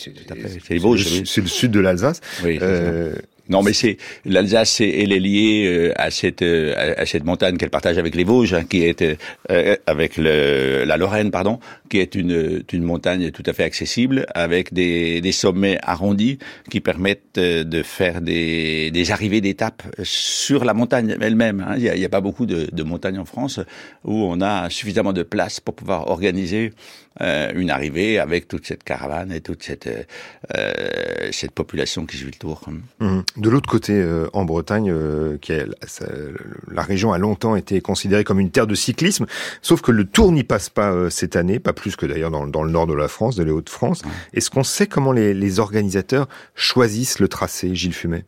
le- 1.20 1.24
c'est 1.24 1.40
le 1.40 1.46
sud 1.46 1.70
de 1.70 1.80
l'Alsace. 1.80 2.20
Oui, 2.44 2.56
c'est 2.58 2.64
Euh, 2.66 3.14
Non, 3.50 3.62
mais 3.62 3.74
c'est 3.74 3.98
l'Alsace, 4.24 4.80
elle 4.80 5.12
est 5.12 5.18
liée 5.20 5.66
euh, 5.66 5.92
à 5.96 6.10
cette 6.10 6.40
euh, 6.40 6.94
à, 6.96 7.04
cette 7.04 7.24
montagne 7.24 7.58
qu'elle 7.58 7.68
partage 7.68 7.98
avec 7.98 8.14
les 8.14 8.24
Vosges, 8.24 8.54
hein, 8.54 8.64
qui 8.64 8.84
est 8.84 9.02
euh, 9.02 9.76
avec 9.86 10.16
le, 10.16 10.84
la 10.86 10.96
Lorraine, 10.96 11.30
pardon, 11.30 11.58
qui 11.90 11.98
est 11.98 12.14
une 12.14 12.62
une 12.72 12.82
montagne 12.84 13.30
tout 13.32 13.42
à 13.44 13.52
fait 13.52 13.64
accessible, 13.64 14.24
avec 14.34 14.72
des, 14.72 15.20
des 15.20 15.32
sommets 15.32 15.78
arrondis 15.82 16.38
qui 16.70 16.80
permettent 16.80 17.36
euh, 17.36 17.64
de 17.64 17.82
faire 17.82 18.22
des 18.22 18.90
des 18.90 19.10
arrivées 19.10 19.42
d'étapes 19.42 19.82
sur 20.02 20.64
la 20.64 20.72
montagne 20.72 21.14
elle-même. 21.20 21.60
hein. 21.68 21.74
Il 21.76 21.82
y 21.82 21.88
a, 21.90 21.96
il 21.96 22.00
y 22.00 22.04
a 22.06 22.08
pas 22.08 22.22
beaucoup 22.22 22.46
de, 22.46 22.68
de 22.72 22.82
montagnes 22.82 23.18
en 23.18 23.26
France 23.26 23.60
où 24.04 24.14
on 24.24 24.40
a 24.40 24.70
suffisamment 24.70 25.12
de 25.12 25.22
place 25.22 25.60
pour 25.60 25.74
pouvoir 25.74 26.08
organiser 26.08 26.72
euh, 27.20 27.52
une 27.54 27.70
arrivée 27.70 28.18
avec 28.18 28.48
toute 28.48 28.66
cette 28.66 28.82
caravane 28.84 29.30
et 29.32 29.40
toute 29.40 29.62
cette 29.62 29.86
euh, 29.86 30.02
euh, 30.56 30.72
cette 31.32 31.52
population 31.52 32.06
qui 32.06 32.16
suit 32.16 32.26
le 32.26 32.32
tour. 32.32 32.60
Mhm. 33.00 33.22
De 33.36 33.48
l'autre 33.50 33.68
côté, 33.68 33.92
euh, 33.92 34.28
en 34.32 34.44
Bretagne, 34.44 34.90
euh, 34.90 35.38
qui 35.40 35.52
ça- 35.86 36.06
la 36.70 36.82
région 36.82 37.12
a 37.12 37.18
longtemps 37.18 37.54
été 37.56 37.80
considérée 37.80 38.24
comme 38.24 38.40
une 38.40 38.50
terre 38.50 38.66
de 38.66 38.74
cyclisme, 38.74 39.26
sauf 39.62 39.80
que 39.80 39.92
le 39.92 40.04
Tour 40.04 40.32
n'y 40.32 40.44
passe 40.44 40.68
pas 40.68 40.92
euh, 40.92 41.10
cette 41.10 41.36
année, 41.36 41.58
pas 41.58 41.72
plus 41.72 41.96
que 41.96 42.06
d'ailleurs 42.06 42.30
dans, 42.30 42.46
dans 42.46 42.62
le 42.62 42.70
nord 42.70 42.86
de 42.86 42.94
la 42.94 43.08
France, 43.08 43.36
de 43.36 43.44
les 43.44 43.50
Hauts-de-France. 43.52 44.02
Est-ce 44.32 44.50
qu'on 44.50 44.64
sait 44.64 44.86
comment 44.86 45.12
les, 45.12 45.34
les 45.34 45.58
organisateurs 45.60 46.28
choisissent 46.54 47.18
le 47.20 47.28
tracé, 47.28 47.74
Gilles 47.74 47.94
Fumet? 47.94 48.24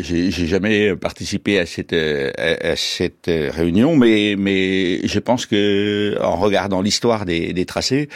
J'ai 0.00 0.30
jamais 0.30 0.94
participé 0.94 1.58
à 1.58 1.66
cette 1.66 1.92
à, 1.92 2.68
à 2.72 2.76
cette 2.76 3.26
réunion, 3.26 3.96
mais 3.96 4.36
mais 4.38 5.06
je 5.06 5.18
pense 5.18 5.46
que 5.46 6.16
en 6.22 6.36
regardant 6.36 6.80
l'histoire 6.80 7.24
des, 7.24 7.52
des 7.52 7.64
tracés, 7.66 8.08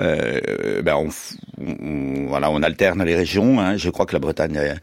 euh, 0.00 0.82
ben 0.82 0.94
on, 0.96 2.26
voilà, 2.28 2.50
on 2.50 2.62
alterne 2.62 3.02
les 3.04 3.14
régions. 3.14 3.60
Hein. 3.60 3.76
Je 3.76 3.90
crois 3.90 4.06
que 4.06 4.12
la 4.14 4.18
Bretagne 4.20 4.58
a, 4.58 4.74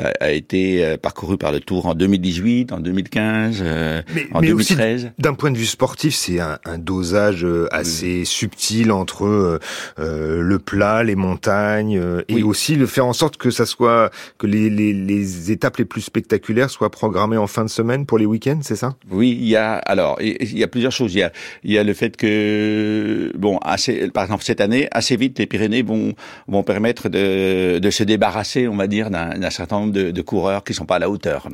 a- 0.00 0.12
a 0.20 0.30
été 0.32 0.84
euh, 0.84 0.96
parcourue 0.96 1.36
par 1.38 1.52
le 1.52 1.60
Tour 1.60 1.86
en 1.86 1.94
2018, 1.94 2.72
en 2.72 2.80
2015, 2.80 3.60
euh, 3.62 4.02
Mais- 4.14 4.26
en 4.32 4.40
mais 4.40 4.52
aussi 4.52 4.74
2013. 4.74 5.12
D'un 5.18 5.34
point 5.34 5.50
de 5.50 5.58
vue 5.58 5.66
sportif, 5.66 6.14
c'est 6.14 6.40
un, 6.40 6.58
un 6.64 6.78
dosage 6.78 7.44
euh, 7.44 7.66
assez 7.70 8.24
subtil 8.24 8.90
entre 8.92 9.24
euh, 9.26 9.58
euh, 9.98 10.40
le 10.42 10.58
plat, 10.58 11.04
les 11.04 11.14
montagnes, 11.16 12.00
et 12.28 12.34
Oui. 12.34 12.42
aussi 12.42 12.74
le 12.76 12.86
faire 12.86 13.06
en 13.06 13.12
sorte 13.12 13.36
que 13.36 13.50
ça 13.50 13.66
soit 13.66 14.10
que 14.38 14.46
les, 14.46 14.70
les, 14.70 14.92
les 14.92 15.50
étapes 15.52 15.76
les 15.76 15.84
plus 15.84 16.00
spectaculaires 16.02 16.70
soient 16.70 16.90
programmées 16.90 17.36
en 17.36 17.46
fin 17.46 17.64
de 17.64 17.70
semaine 17.70 18.06
pour 18.06 18.18
les 18.18 18.26
week-ends, 18.26 18.60
c'est 18.62 18.76
ça? 18.76 18.96
Oui, 19.10 19.36
il 19.40 19.46
y 19.48 19.56
a 19.56 19.74
alors 19.74 20.18
il 20.20 20.36
il 20.40 20.58
y 20.58 20.62
a 20.64 20.68
plusieurs 20.68 20.92
choses. 20.92 21.14
Il 21.14 21.18
y 21.18 21.22
a 21.22 21.32
il 21.62 21.72
y 21.72 21.78
a 21.78 21.84
le 21.84 21.94
fait 21.94 22.16
que 22.16 23.32
bon 23.36 23.58
assez 23.58 24.08
par 24.10 24.24
exemple 24.24 24.44
cette 24.44 24.60
année 24.64 24.88
assez 24.90 25.16
vite 25.16 25.38
les 25.38 25.46
Pyrénées 25.46 25.82
vont 25.82 26.12
vont 26.48 26.62
permettre 26.64 27.08
de 27.08 27.78
de 27.78 27.90
se 27.90 28.02
débarrasser 28.04 28.66
on 28.68 28.76
va 28.76 28.86
dire 28.88 29.10
d'un 29.10 29.50
certain 29.50 29.78
nombre 29.80 29.92
de, 29.92 30.10
de 30.10 30.22
coureurs 30.22 30.64
qui 30.64 30.74
sont 30.74 30.86
pas 30.86 30.96
à 30.96 30.98
la 30.98 31.08
hauteur. 31.10 31.48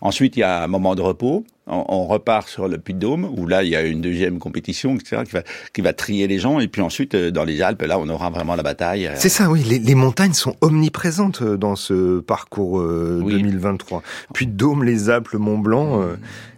Ensuite 0.00 0.36
il 0.36 0.40
y 0.40 0.42
a 0.42 0.64
un 0.64 0.68
moment 0.68 0.94
de 0.94 1.02
repos. 1.02 1.44
On, 1.66 2.04
repart 2.06 2.46
sur 2.46 2.68
le 2.68 2.76
Puy-de-Dôme 2.76 3.24
où 3.38 3.46
là 3.46 3.62
il 3.62 3.70
y 3.70 3.76
a 3.76 3.80
une 3.80 4.02
deuxième 4.02 4.38
compétition 4.38 4.96
etc 4.96 5.22
qui 5.24 5.32
va 5.32 5.42
qui 5.72 5.80
va 5.80 5.94
trier 5.94 6.26
les 6.26 6.38
gens 6.38 6.60
et 6.60 6.68
puis 6.68 6.82
ensuite 6.82 7.14
euh, 7.14 7.30
dans 7.30 7.44
les 7.44 7.62
Alpes 7.62 7.80
là 7.80 7.98
on 7.98 8.06
aura 8.10 8.28
vraiment 8.28 8.54
la 8.54 8.62
bataille. 8.62 9.06
euh, 9.06 9.14
C'est 9.16 9.30
ça, 9.30 9.48
oui. 9.50 9.62
Les, 9.66 9.78
les 9.78 9.94
montagnes 9.94 10.34
sont 10.34 10.56
omniprésentes 10.60 11.40
euh, 11.40 11.56
dans 11.56 11.74
ce 11.74 12.20
parcours 12.20 12.80
euh, 12.80 13.20
Oui. 13.24 13.32
2023. 13.40 14.02
Puis 14.34 14.46
Dôme, 14.46 14.84
les 14.84 15.08
Alpes, 15.08 15.28
le 15.30 15.38
Mont 15.38 15.58
Blanc. 15.58 16.02
euh, 16.02 16.16
c'est- 16.16 16.53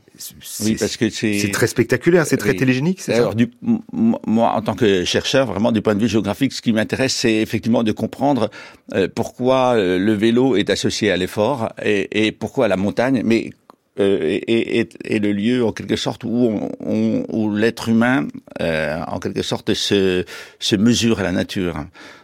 Oui 0.65 0.77
parce 0.79 0.97
que 0.97 1.11
c'est 1.11 1.51
très 1.53 1.67
spectaculaire, 1.67 2.27
c'est 2.27 2.37
très 2.39 2.51
Oui. 2.53 2.57
télégénique, 2.57 3.01
c'est 3.01 3.13
ça 3.13 3.19
Alors, 3.19 3.35
du, 3.35 3.51
moi, 3.93 4.53
en 4.53 4.63
tant 4.63 4.75
que 4.75 5.05
chercheur, 5.05 5.47
vraiment 5.47 5.73
du 5.73 5.83
point 5.83 5.95
de 5.95 6.01
vue 6.01 6.09
géographique, 6.09 6.53
ce 6.53 6.63
qui 6.63 6.73
m'intéresse, 6.73 7.15
c'est 7.15 7.35
effectivement 7.35 7.83
de 7.83 7.93
comprendre 7.93 8.51
euh, 8.95 9.09
pourquoi 9.15 9.75
euh, 9.77 9.99
le 9.99 10.13
vélo 10.15 10.57
est 10.57 10.71
associé 10.71 11.11
à 11.11 11.17
l'effort 11.17 11.71
et, 11.85 12.27
et 12.27 12.33
pourquoi 12.33 12.67
la 12.69 12.77
montagne, 12.77 13.23
mais 13.25 13.51
euh, 13.99 14.39
est, 14.47 14.79
est- 14.79 14.97
est 15.05 15.19
le 15.19 15.33
lieu 15.33 15.65
en 15.65 15.73
quelque 15.73 15.97
sorte 15.97 16.25
où, 16.25 16.29
on, 16.31 16.71
on- 16.81 17.25
où 17.31 17.55
l'être 17.55 17.89
humain, 17.89 18.27
euh, 18.61 18.99
en 19.07 19.19
quelque 19.21 19.43
sorte, 19.43 19.73
se, 19.75 20.25
se 20.59 20.77
mesure 20.77 21.21
à 21.21 21.23
la 21.23 21.33
nature. 21.33 21.77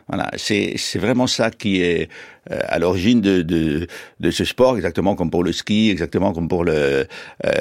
Voilà, 0.09 0.31
c'est 0.37 0.99
vraiment 0.99 1.27
ça 1.27 1.51
qui 1.51 1.81
est 1.81 2.09
euh, 2.51 2.59
à 2.69 2.79
l'origine 2.79 3.21
de, 3.21 3.43
de 3.43 3.87
de 4.19 4.31
ce 4.31 4.45
sport, 4.45 4.77
exactement 4.77 5.15
comme 5.15 5.31
pour 5.31 5.45
le 5.45 5.53
ski, 5.53 5.91
exactement 5.91 6.33
comme 6.33 6.49
pour 6.49 6.65
le 6.65 6.73
euh, 6.73 7.07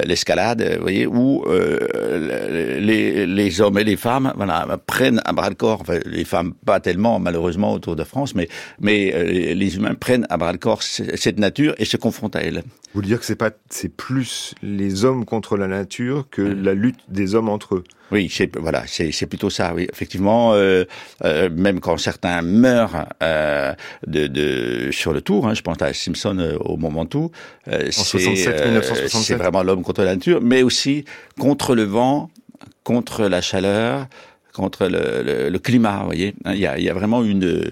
l'escalade, 0.05 0.61
vous 0.77 0.81
voyez, 0.81 1.05
où 1.05 1.43
euh, 1.47 2.79
les 2.79 3.27
les 3.27 3.61
hommes 3.61 3.77
et 3.77 3.83
les 3.83 3.97
femmes, 3.97 4.33
voilà, 4.35 4.65
prennent 4.85 5.21
à 5.23 5.33
bras 5.33 5.49
le 5.49 5.55
corps. 5.55 5.81
Enfin, 5.81 5.99
les 6.05 6.25
femmes 6.25 6.53
pas 6.65 6.79
tellement 6.79 7.19
malheureusement 7.19 7.73
autour 7.73 7.95
de 7.95 8.03
France, 8.03 8.33
mais 8.35 8.47
mais 8.79 9.13
euh, 9.13 9.53
les 9.53 9.75
humains 9.75 9.93
prennent 9.93 10.25
à 10.29 10.37
bras 10.37 10.51
le 10.51 10.57
corps 10.57 10.81
cette 10.83 11.39
nature 11.39 11.75
et 11.77 11.85
se 11.85 11.97
confrontent 11.97 12.35
à 12.35 12.41
elle. 12.41 12.63
Vous 12.93 12.95
voulez 12.95 13.07
dire 13.07 13.19
que 13.19 13.25
c'est 13.25 13.95
plus 13.95 14.55
les 14.61 15.05
hommes 15.05 15.25
contre 15.25 15.57
la 15.57 15.67
nature 15.67 16.27
que 16.29 16.41
la 16.41 16.73
lutte 16.73 16.99
des 17.07 17.35
hommes 17.35 17.49
entre 17.49 17.75
eux? 17.75 17.83
Oui, 18.11 18.29
c'est 18.31 18.55
voilà, 18.57 18.83
c'est 18.87 19.11
c'est 19.11 19.25
plutôt 19.25 19.49
ça. 19.49 19.73
Oui, 19.73 19.87
effectivement, 19.91 20.53
euh, 20.53 20.85
euh, 21.23 21.49
même 21.49 21.79
quand 21.79 21.97
certains 21.97 22.41
meurent 22.41 23.05
euh, 23.23 23.73
de, 24.07 24.27
de 24.27 24.89
sur 24.91 25.13
le 25.13 25.21
tour, 25.21 25.47
hein, 25.47 25.53
je 25.53 25.61
pense 25.61 25.81
à 25.81 25.93
Simpson 25.93 26.37
euh, 26.39 26.57
au 26.59 26.77
moment 26.77 27.05
tout, 27.05 27.31
euh, 27.67 27.85
c'est 27.91 28.19
67, 28.19 28.47
euh, 28.47 28.65
1967. 28.65 29.21
c'est 29.23 29.35
vraiment 29.35 29.63
l'homme 29.63 29.83
contre 29.83 30.03
la 30.03 30.15
nature, 30.15 30.41
mais 30.41 30.63
aussi 30.63 31.05
contre 31.39 31.75
le 31.75 31.83
vent, 31.83 32.29
contre 32.83 33.27
la 33.27 33.41
chaleur, 33.41 34.07
contre 34.53 34.87
le, 34.87 35.23
le, 35.23 35.49
le 35.49 35.59
climat. 35.59 35.99
Vous 35.99 36.05
voyez, 36.07 36.33
Hein, 36.45 36.53
il 36.53 36.59
y 36.59 36.67
a, 36.67 36.77
il 36.77 36.83
y 36.83 36.89
a 36.89 36.93
vraiment 36.93 37.23
une 37.23 37.71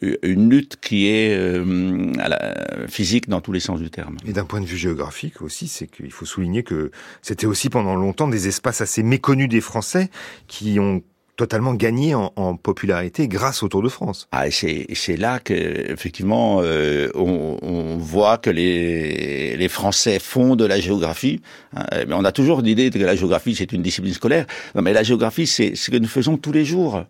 une 0.00 0.50
lutte 0.50 0.76
qui 0.80 1.08
est 1.08 1.34
euh, 1.36 2.12
à 2.18 2.28
la, 2.28 2.86
physique 2.88 3.28
dans 3.28 3.40
tous 3.40 3.52
les 3.52 3.60
sens 3.60 3.80
du 3.80 3.90
terme. 3.90 4.16
Et 4.26 4.32
d'un 4.32 4.44
point 4.44 4.60
de 4.60 4.66
vue 4.66 4.76
géographique 4.76 5.40
aussi, 5.40 5.68
c'est 5.68 5.86
qu'il 5.86 6.12
faut 6.12 6.26
souligner 6.26 6.62
que 6.62 6.90
c'était 7.22 7.46
aussi 7.46 7.70
pendant 7.70 7.94
longtemps 7.94 8.28
des 8.28 8.46
espaces 8.48 8.80
assez 8.80 9.02
méconnus 9.02 9.48
des 9.48 9.60
Français 9.60 10.10
qui 10.48 10.78
ont 10.78 11.02
totalement 11.36 11.74
gagné 11.74 12.14
en, 12.14 12.32
en 12.36 12.56
popularité 12.56 13.28
grâce 13.28 13.62
au 13.62 13.68
Tour 13.68 13.82
de 13.82 13.90
France. 13.90 14.26
Ah, 14.32 14.50
c'est 14.50 15.16
là 15.16 15.38
que 15.38 15.52
effectivement 15.52 16.60
euh, 16.62 17.10
on, 17.14 17.58
on 17.60 17.96
voit 17.98 18.38
que 18.38 18.48
les 18.50 19.56
les 19.56 19.68
Français 19.68 20.18
font 20.18 20.56
de 20.56 20.64
la 20.64 20.80
géographie. 20.80 21.40
hein. 21.74 21.84
mais 22.08 22.14
on 22.14 22.24
a 22.24 22.32
toujours 22.32 22.62
l'idée 22.62 22.90
que 22.90 22.98
la 22.98 23.16
géographie 23.16 23.54
c'est 23.54 23.72
une 23.72 23.82
discipline 23.82 24.14
scolaire. 24.14 24.46
Non, 24.74 24.82
mais 24.82 24.94
la 24.94 25.02
géographie 25.02 25.46
c'est 25.46 25.74
ce 25.74 25.90
que 25.90 25.98
nous 25.98 26.08
faisons 26.08 26.38
tous 26.38 26.52
les 26.52 26.64
jours. 26.64 27.04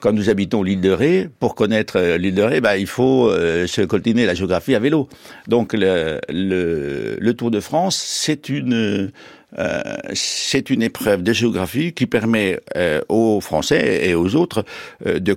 Quand 0.00 0.12
nous 0.12 0.30
habitons 0.30 0.62
l'île 0.62 0.80
de 0.80 0.90
Ré, 0.90 1.28
pour 1.40 1.54
connaître 1.54 1.98
euh, 1.98 2.18
l'île 2.18 2.34
de 2.34 2.42
Ré, 2.42 2.60
bah, 2.60 2.76
il 2.76 2.86
faut 2.86 3.28
euh, 3.28 3.66
se 3.66 3.82
coltiner 3.82 4.26
la 4.26 4.34
géographie 4.34 4.74
à 4.74 4.78
vélo. 4.78 5.08
Donc 5.48 5.72
le, 5.72 6.20
le, 6.28 7.16
le 7.18 7.34
Tour 7.34 7.50
de 7.50 7.60
France, 7.60 7.96
c'est 7.96 8.48
une 8.48 9.10
euh, 9.58 9.82
c'est 10.12 10.70
une 10.70 10.82
épreuve 10.82 11.22
de 11.22 11.32
géographie 11.32 11.92
qui 11.94 12.06
permet 12.06 12.60
euh, 12.76 13.00
aux 13.08 13.40
Français 13.40 14.08
et 14.08 14.14
aux 14.14 14.36
autres 14.36 14.64
euh, 15.06 15.18
de 15.18 15.36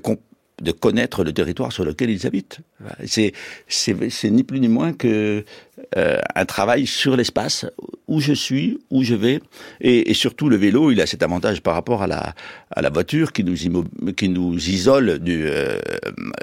de 0.61 0.71
connaître 0.71 1.23
le 1.23 1.33
territoire 1.33 1.71
sur 1.71 1.83
lequel 1.83 2.11
ils 2.11 2.27
habitent. 2.27 2.59
C'est 3.05 3.33
c'est 3.67 3.95
c'est 4.11 4.29
ni 4.29 4.43
plus 4.43 4.59
ni 4.59 4.67
moins 4.67 4.93
que 4.93 5.43
euh, 5.97 6.19
un 6.35 6.45
travail 6.45 6.85
sur 6.85 7.17
l'espace 7.17 7.65
où 8.11 8.19
je 8.19 8.33
suis, 8.33 8.77
où 8.89 9.03
je 9.03 9.15
vais, 9.15 9.39
et, 9.79 10.11
et 10.11 10.13
surtout 10.13 10.49
le 10.49 10.57
vélo, 10.57 10.91
il 10.91 10.99
a 10.99 11.05
cet 11.05 11.23
avantage 11.23 11.61
par 11.61 11.73
rapport 11.73 12.03
à 12.03 12.07
la 12.07 12.35
à 12.69 12.81
la 12.81 12.89
voiture 12.89 13.31
qui 13.31 13.43
nous 13.45 13.55
qui 14.19 14.27
nous 14.27 14.53
isole 14.77 15.19
du 15.19 15.37
euh, 15.45 15.79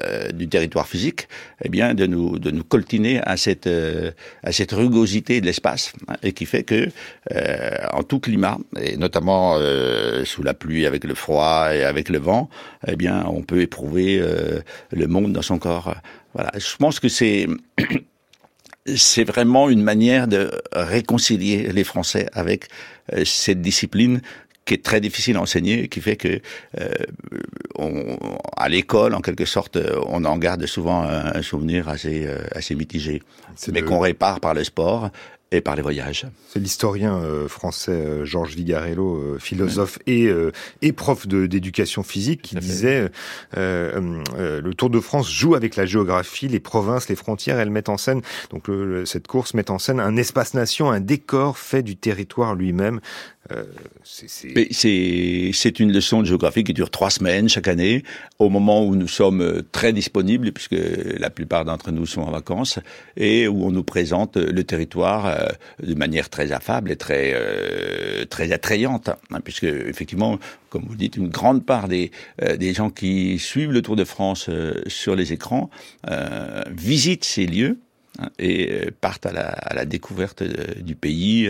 euh, 0.04 0.32
du 0.32 0.48
territoire 0.48 0.88
physique, 0.88 1.28
eh 1.62 1.68
bien 1.68 1.92
de 1.92 2.06
nous 2.06 2.38
de 2.38 2.50
nous 2.50 2.64
coltiner 2.64 3.20
à 3.20 3.36
cette 3.36 3.66
euh, 3.66 4.10
à 4.42 4.50
cette 4.52 4.72
rugosité 4.72 5.42
de 5.42 5.46
l'espace 5.46 5.92
hein, 6.08 6.16
et 6.22 6.32
qui 6.32 6.46
fait 6.46 6.64
que 6.64 6.88
euh, 7.34 7.70
en 7.92 8.02
tout 8.02 8.18
climat 8.18 8.56
et 8.80 8.96
notamment 8.96 9.56
euh, 9.58 10.24
sous 10.24 10.42
la 10.42 10.54
pluie 10.54 10.86
avec 10.86 11.04
le 11.04 11.14
froid 11.14 11.68
et 11.74 11.84
avec 11.84 12.08
le 12.08 12.18
vent, 12.18 12.48
eh 12.86 12.96
bien 12.96 13.26
on 13.28 13.42
peut 13.42 13.60
éprouver 13.60 14.18
euh, 14.18 14.60
le 14.90 15.06
monde 15.06 15.32
dans 15.34 15.42
son 15.42 15.58
corps. 15.58 15.94
Voilà, 16.34 16.50
je 16.56 16.76
pense 16.76 16.98
que 17.00 17.08
c'est 17.08 17.46
c'est 18.96 19.24
vraiment 19.24 19.68
une 19.68 19.82
manière 19.82 20.28
de 20.28 20.50
réconcilier 20.72 21.70
les 21.72 21.84
Français 21.84 22.28
avec 22.32 22.68
euh, 23.12 23.24
cette 23.24 23.60
discipline 23.60 24.20
qui 24.68 24.74
est 24.74 24.84
très 24.84 25.00
difficile 25.00 25.36
à 25.38 25.40
enseigner, 25.40 25.88
qui 25.88 26.02
fait 26.02 26.16
que 26.16 26.40
euh, 26.78 26.88
on, 27.76 28.18
à 28.54 28.68
l'école, 28.68 29.14
en 29.14 29.22
quelque 29.22 29.46
sorte, 29.46 29.76
euh, 29.76 29.98
on 30.06 30.26
en 30.26 30.36
garde 30.36 30.66
souvent 30.66 31.02
un, 31.02 31.34
un 31.34 31.42
souvenir 31.42 31.88
assez 31.88 32.26
euh, 32.26 32.36
assez 32.52 32.74
mitigé, 32.74 33.22
mais 33.72 33.80
qu'on 33.80 33.98
répare 33.98 34.40
par 34.40 34.52
le 34.52 34.64
sport 34.64 35.10
et 35.50 35.60
par 35.60 35.76
les 35.76 35.82
voyages. 35.82 36.26
C'est 36.48 36.58
l'historien 36.58 37.16
euh, 37.16 37.48
français 37.48 37.92
euh, 37.92 38.24
Georges 38.24 38.54
Vigarello, 38.54 39.16
euh, 39.16 39.38
philosophe 39.38 39.98
et, 40.06 40.28
et 40.82 40.92
prof 40.92 41.26
d'éducation 41.26 42.02
physique, 42.02 42.42
qui 42.42 42.56
disait 42.56 43.10
le 43.56 44.72
Tour 44.72 44.90
de 44.90 45.00
France 45.00 45.30
joue 45.30 45.54
avec 45.54 45.76
la 45.76 45.86
géographie, 45.86 46.48
les 46.48 46.60
provinces, 46.60 47.08
les 47.08 47.16
frontières. 47.16 47.58
Elle 47.58 47.70
met 47.70 47.88
en 47.88 47.96
scène 47.96 48.20
donc 48.50 48.66
cette 49.06 49.26
course 49.26 49.54
met 49.54 49.70
en 49.70 49.78
scène 49.78 50.00
un 50.00 50.16
espace-nation, 50.16 50.90
un 50.90 51.00
décor 51.00 51.58
fait 51.58 51.82
du 51.82 51.96
territoire 51.96 52.54
lui-même. 52.54 53.00
Euh, 53.52 53.64
c'est 54.04 55.80
une 55.80 55.92
leçon 55.92 56.20
de 56.20 56.26
géographie 56.26 56.64
qui 56.64 56.74
dure 56.74 56.90
trois 56.90 57.10
semaines 57.10 57.48
chaque 57.48 57.68
année, 57.68 58.02
au 58.38 58.48
moment 58.48 58.84
où 58.84 58.94
nous 58.94 59.08
sommes 59.08 59.40
euh, 59.40 59.62
très 59.72 59.92
disponibles, 59.92 60.52
puisque 60.52 60.76
la 61.18 61.30
plupart 61.30 61.64
d'entre 61.64 61.90
nous 61.90 62.06
sont 62.06 62.22
en 62.22 62.30
vacances, 62.30 62.78
et 63.16 63.48
où 63.48 63.64
on 63.64 63.70
nous 63.70 63.84
présente 63.84 64.36
le 64.36 64.64
territoire 64.64 65.26
euh, 65.26 65.48
de 65.82 65.94
manière 65.94 66.28
très 66.28 66.52
affable 66.52 66.90
et 66.90 66.96
très 66.96 67.34
très 68.26 68.52
attrayante, 68.52 69.08
hein, 69.08 69.40
puisque 69.42 69.64
effectivement, 69.64 70.38
comme 70.70 70.84
vous 70.86 70.96
dites, 70.96 71.16
une 71.16 71.28
grande 71.28 71.64
part 71.64 71.88
des 71.88 72.10
des 72.58 72.74
gens 72.74 72.90
qui 72.90 73.38
suivent 73.38 73.72
le 73.72 73.82
Tour 73.82 73.96
de 73.96 74.04
France 74.04 74.50
sur 74.86 75.16
les 75.16 75.32
écrans 75.32 75.70
visitent 76.70 77.24
ces 77.24 77.46
lieux 77.46 77.78
hein, 78.18 78.28
et 78.38 78.90
partent 79.00 79.26
à 79.26 79.32
la, 79.32 79.48
à 79.48 79.74
la 79.74 79.84
découverte 79.84 80.42
du 80.42 80.94
pays 80.94 81.48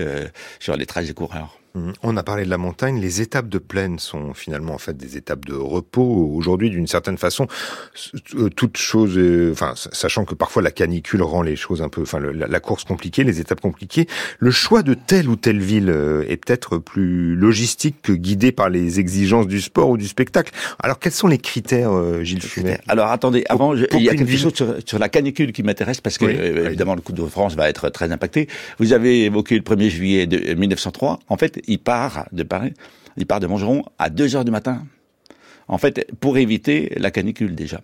sur 0.61 0.76
les 0.76 0.87
traces 0.87 1.06
des 1.06 1.14
coureurs. 1.14 1.58
Mhm. 1.78 1.92
On 2.02 2.16
a 2.16 2.22
parlé 2.22 2.44
de 2.44 2.50
la 2.50 2.58
montagne. 2.58 3.00
Les 3.00 3.20
étapes 3.20 3.48
de 3.48 3.58
plaine 3.58 3.98
sont 3.98 4.34
finalement 4.34 4.74
en 4.74 4.78
fait 4.78 4.96
des 4.96 5.16
étapes 5.16 5.44
de 5.44 5.54
repos. 5.54 6.32
Aujourd'hui, 6.34 6.70
d'une 6.70 6.86
certaine 6.86 7.18
façon, 7.18 7.46
euh, 8.34 8.48
toute 8.48 8.76
chose, 8.76 9.16
euh, 9.16 9.52
enfin, 9.52 9.74
sachant 9.74 10.24
que 10.24 10.34
parfois 10.34 10.62
la 10.62 10.70
canicule 10.70 11.22
rend 11.22 11.42
les 11.42 11.56
choses 11.56 11.82
un 11.82 11.88
peu, 11.88 12.02
enfin, 12.02 12.20
la, 12.20 12.60
course 12.60 12.84
compliquée, 12.84 13.24
les 13.24 13.40
étapes 13.40 13.60
compliquées. 13.60 14.06
Le 14.38 14.50
choix 14.50 14.82
de 14.82 14.94
telle 14.94 15.28
ou 15.28 15.36
telle 15.36 15.60
ville 15.60 15.90
euh, 15.90 16.24
est 16.28 16.36
peut-être 16.36 16.78
plus 16.78 17.34
logistique 17.34 17.96
que 18.02 18.12
guidé 18.12 18.52
par 18.52 18.68
les 18.68 19.00
exigences 19.00 19.46
du 19.46 19.60
sport 19.60 19.90
ou 19.90 19.96
du 19.96 20.08
spectacle. 20.08 20.52
Alors, 20.80 20.98
quels 20.98 21.12
sont 21.12 21.28
les 21.28 21.38
critères, 21.38 21.92
Gilles 22.24 22.42
Fumet? 22.42 22.80
Alors, 22.88 23.08
attendez, 23.08 23.44
avant, 23.48 23.74
il 23.74 24.02
y 24.02 24.08
a 24.08 24.14
quelque 24.14 24.36
chose 24.36 24.52
sur, 24.84 24.98
la 24.98 25.08
canicule 25.08 25.52
qui 25.52 25.62
m'intéresse 25.62 26.00
parce 26.00 26.18
que 26.18 26.24
évidemment 26.26 26.94
le 26.94 27.00
Coupe 27.00 27.16
de 27.16 27.24
France 27.26 27.54
va 27.54 27.68
être 27.68 27.88
très 27.90 28.10
impacté. 28.10 28.48
Vous 28.78 28.92
avez 28.92 29.24
évoqué 29.24 29.54
le 29.54 29.62
1er 29.62 29.88
juillet 29.88 30.26
de 30.26 30.54
1903. 30.54 31.20
En 31.28 31.36
fait, 31.36 31.60
il 31.68 31.78
part 31.78 32.26
de 32.33 32.42
Paris, 32.42 32.74
il 33.16 33.26
part 33.26 33.40
de 33.40 33.46
Montgeron 33.46 33.85
à 33.98 34.11
2 34.11 34.37
heures 34.37 34.44
du 34.44 34.50
matin. 34.50 34.83
En 35.68 35.78
fait, 35.78 36.11
pour 36.18 36.38
éviter 36.38 36.94
la 36.96 37.11
canicule 37.11 37.54
déjà. 37.54 37.81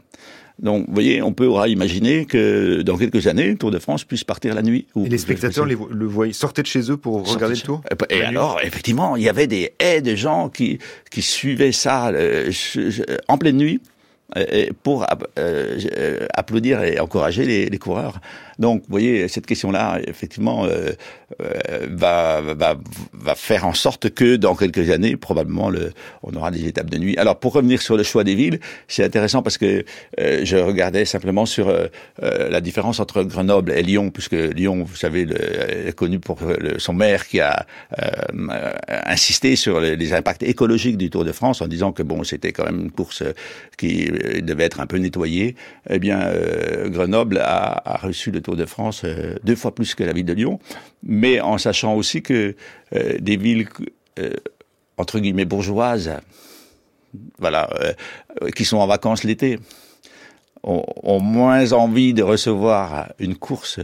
Donc, 0.60 0.86
vous 0.86 0.94
voyez, 0.94 1.20
on 1.20 1.32
peut 1.32 1.50
imaginer 1.66 2.26
que 2.26 2.82
dans 2.82 2.96
quelques 2.96 3.26
années, 3.26 3.48
le 3.48 3.56
Tour 3.56 3.72
de 3.72 3.78
France 3.78 4.04
puisse 4.04 4.22
partir 4.22 4.54
la 4.54 4.62
nuit. 4.62 4.86
Et 4.96 5.08
les 5.08 5.18
spectateurs 5.18 5.66
le 5.66 6.06
voyaient, 6.06 6.32
sortaient 6.32 6.62
de 6.62 6.66
chez 6.66 6.90
eux 6.90 6.96
pour 6.96 7.28
regarder 7.28 7.56
le 7.56 7.60
Tour 7.60 7.82
Et 8.08 8.22
alors, 8.22 8.60
effectivement, 8.62 9.16
il 9.16 9.24
y 9.24 9.28
avait 9.28 9.48
des 9.48 9.72
haies 9.80 10.00
de 10.00 10.14
gens 10.14 10.48
qui, 10.48 10.78
qui 11.10 11.22
suivaient 11.22 11.72
ça 11.72 12.08
euh, 12.08 12.50
en 13.28 13.36
pleine 13.36 13.56
nuit 13.56 13.80
pour 14.82 15.06
euh, 15.38 16.26
applaudir 16.34 16.82
et 16.82 16.98
encourager 16.98 17.44
les, 17.44 17.66
les 17.66 17.78
coureurs. 17.78 18.20
Donc, 18.58 18.82
vous 18.82 18.90
voyez, 18.90 19.28
cette 19.28 19.46
question-là, 19.46 19.98
effectivement, 20.06 20.64
euh, 20.64 20.92
euh, 21.40 21.86
va, 21.90 22.74
faire 23.34 23.66
en 23.66 23.74
sorte 23.74 24.10
que 24.10 24.36
dans 24.36 24.54
quelques 24.54 24.90
années, 24.90 25.16
probablement, 25.16 25.70
le, 25.70 25.92
on 26.22 26.34
aura 26.34 26.50
des 26.50 26.66
étapes 26.66 26.90
de 26.90 26.98
nuit. 26.98 27.16
Alors, 27.16 27.38
pour 27.38 27.52
revenir 27.52 27.82
sur 27.82 27.96
le 27.96 28.02
choix 28.02 28.24
des 28.24 28.34
villes, 28.34 28.60
c'est 28.88 29.04
intéressant 29.04 29.42
parce 29.42 29.58
que 29.58 29.84
euh, 30.20 30.40
je 30.44 30.56
regardais 30.56 31.04
simplement 31.04 31.46
sur 31.46 31.72
la 32.20 32.60
différence 32.60 33.00
entre 33.00 33.22
Grenoble 33.22 33.72
et 33.72 33.82
Lyon, 33.82 34.10
puisque 34.10 34.32
Lyon, 34.32 34.84
vous 34.84 34.96
savez, 34.96 35.26
est 35.86 35.94
connu 35.94 36.20
pour 36.20 36.38
son 36.78 36.92
maire 36.92 37.26
qui 37.26 37.40
a 37.40 37.66
insisté 39.06 39.56
sur 39.56 39.80
les, 39.80 40.14
impacts 40.14 40.42
écologiques 40.42 40.96
du 40.96 41.10
Tour 41.10 41.24
de 41.24 41.32
France 41.32 41.60
en 41.60 41.66
disant 41.66 41.92
que 41.92 42.02
bon, 42.02 42.24
c'était 42.24 42.52
quand 42.52 42.64
même 42.64 42.80
une 42.82 42.90
course 42.90 43.22
qui 43.78 44.10
devait 44.42 44.64
être 44.64 44.80
un 44.80 44.86
peu 44.86 44.98
nettoyée. 44.98 45.56
Eh 45.88 45.98
bien, 45.98 46.32
Grenoble 46.86 47.38
a 47.42 47.98
reçu 48.02 48.30
le 48.30 48.40
De 48.52 48.66
France 48.66 49.02
euh, 49.04 49.36
deux 49.42 49.56
fois 49.56 49.74
plus 49.74 49.94
que 49.94 50.04
la 50.04 50.12
ville 50.12 50.26
de 50.26 50.34
Lyon, 50.34 50.60
mais 51.02 51.40
en 51.40 51.56
sachant 51.56 51.94
aussi 51.94 52.20
que 52.20 52.54
euh, 52.94 53.18
des 53.18 53.38
villes 53.38 53.68
euh, 54.18 54.30
entre 54.98 55.18
guillemets 55.18 55.46
bourgeoises, 55.46 56.12
voilà, 57.38 57.70
qui 58.54 58.64
sont 58.64 58.76
en 58.76 58.86
vacances 58.86 59.24
l'été, 59.24 59.58
ont, 60.62 61.20
moins 61.20 61.72
envie 61.72 62.12
de 62.12 62.22
recevoir 62.22 63.12
une 63.18 63.36
course 63.36 63.80